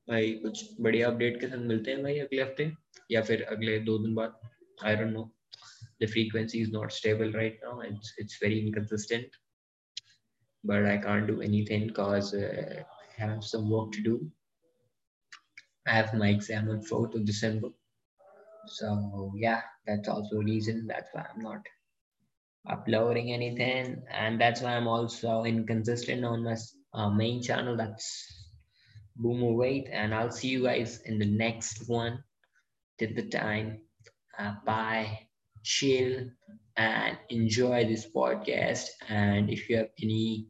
भाई 0.09 0.33
कुछ 0.43 0.63
बढ़िया 0.85 1.09
update 1.09 1.39
के 1.41 1.49
साथ 1.49 1.59
मिलते 1.67 1.91
हैं 1.91 2.03
भाई 2.03 2.19
अगले 2.19 2.43
हफ्ते 2.43 2.65
या 3.11 3.21
फिर 3.29 3.43
अगले 3.53 3.79
दो 3.89 3.97
दिन 3.99 4.15
बाद 4.15 4.41
I 4.85 4.97
don't 4.97 5.13
know 5.13 5.31
the 6.03 6.07
frequency 6.13 6.61
is 6.67 6.71
not 6.75 6.93
stable 6.95 7.37
right 7.39 7.61
now 7.65 7.75
it's 7.89 8.09
it's 8.23 8.39
very 8.45 8.57
inconsistent 8.63 9.37
but 10.64 10.86
i 10.86 10.98
can't 10.98 11.28
do 11.28 11.42
anything 11.42 11.88
because 11.88 12.34
uh, 12.34 12.84
i 12.84 13.22
have 13.22 13.44
some 13.44 13.70
work 13.70 13.92
to 13.92 14.02
do. 14.02 14.32
I 15.88 15.92
have 15.92 16.14
my 16.14 16.30
exam 16.30 16.70
on 16.70 16.82
4th 16.82 17.16
of 17.16 17.26
december. 17.26 17.70
So 18.68 19.32
yeah 19.36 19.62
that's 19.86 20.10
also 20.10 20.38
a 20.38 20.44
reason. 20.44 20.86
That's 20.88 21.10
why 21.14 21.26
i'm 21.34 21.42
not 21.42 21.62
uploading 22.70 23.32
anything. 23.32 24.04
And 24.12 24.40
that's 24.40 24.62
why 24.62 24.76
i'm 24.76 24.88
also 24.88 25.44
inconsistent 25.44 26.26
on 26.26 26.44
my 26.44 26.56
uh, 26.94 27.10
main 27.10 27.42
channel. 27.42 27.78
That's 27.78 28.38
Boomer 29.16 29.54
Wait, 29.54 29.88
and 29.92 30.14
I'll 30.14 30.32
see 30.32 30.50
you 30.50 30.64
guys 30.64 31.02
in 31.06 31.18
the 31.18 31.26
next 31.26 31.88
one. 31.90 32.24
Till 33.00 33.14
the 33.16 33.30
time, 33.30 33.82
uh, 34.38 34.56
bye, 34.66 35.28
chill, 35.64 36.30
and 36.78 37.18
enjoy 37.30 37.86
this 37.86 38.08
podcast. 38.10 38.86
And 39.10 39.50
if 39.50 39.70
you 39.70 39.78
have 39.78 39.90
any 40.02 40.48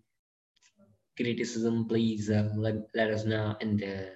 criticism, 1.16 1.88
please 1.88 2.30
uh, 2.30 2.50
let, 2.56 2.76
let 2.94 3.12
us 3.12 3.26
know 3.26 3.56
in 3.62 3.78
the 3.78 4.16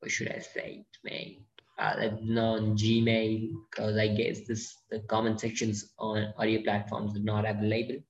what 0.00 0.10
should 0.10 0.30
I 0.30 0.38
say, 0.38 0.84
man? 1.04 1.36
Uh, 1.78 1.94
let 1.98 2.22
know 2.22 2.54
on 2.54 2.76
Gmail 2.76 3.50
because 3.70 3.96
I 3.96 4.08
guess 4.08 4.46
this 4.46 4.76
the 4.90 5.00
comment 5.00 5.40
sections 5.40 5.92
on 5.98 6.32
audio 6.36 6.62
platforms 6.62 7.16
are 7.16 7.22
not 7.22 7.48
available. 7.48 8.02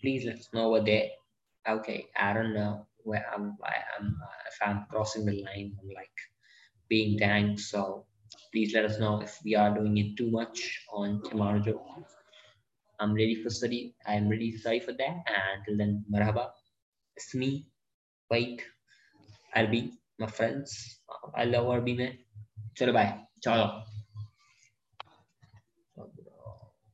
Please 0.00 0.24
let 0.24 0.36
us 0.36 0.48
know 0.52 0.74
over 0.74 0.84
there. 0.84 1.08
Okay, 1.68 2.06
I 2.16 2.32
don't 2.32 2.54
know 2.54 2.86
where 3.04 3.24
I'm, 3.34 3.56
I 3.64 3.74
am, 3.98 4.16
if 4.46 4.58
I'm 4.62 4.86
crossing 4.90 5.26
the 5.26 5.32
line, 5.32 5.76
I'm 5.80 5.88
like 5.94 6.10
being 6.88 7.18
tanked. 7.18 7.60
So 7.60 8.06
please 8.52 8.74
let 8.74 8.84
us 8.84 8.98
know 8.98 9.20
if 9.20 9.38
we 9.44 9.54
are 9.54 9.74
doing 9.74 9.96
it 9.98 10.16
too 10.16 10.30
much 10.30 10.80
on 10.92 11.22
tomorrow. 11.28 11.62
I'm 13.00 13.14
ready 13.14 13.42
for 13.42 13.50
study. 13.50 13.94
I'm 14.06 14.28
really 14.28 14.56
sorry 14.56 14.80
for 14.80 14.92
that. 14.92 15.16
And 15.26 15.44
until 15.58 15.76
then, 15.76 16.04
marhaba. 16.12 16.50
It's 17.16 17.34
me. 17.34 17.66
Wait. 18.30 18.62
I'll 19.54 19.70
be 19.70 19.92
my 20.18 20.26
friends. 20.26 21.00
I 21.34 21.44
love 21.44 21.66
RB 21.66 21.96
man. 21.98 22.18
Chalo 22.78 22.92
bye. 22.94 23.18
Ciao. 23.42 23.91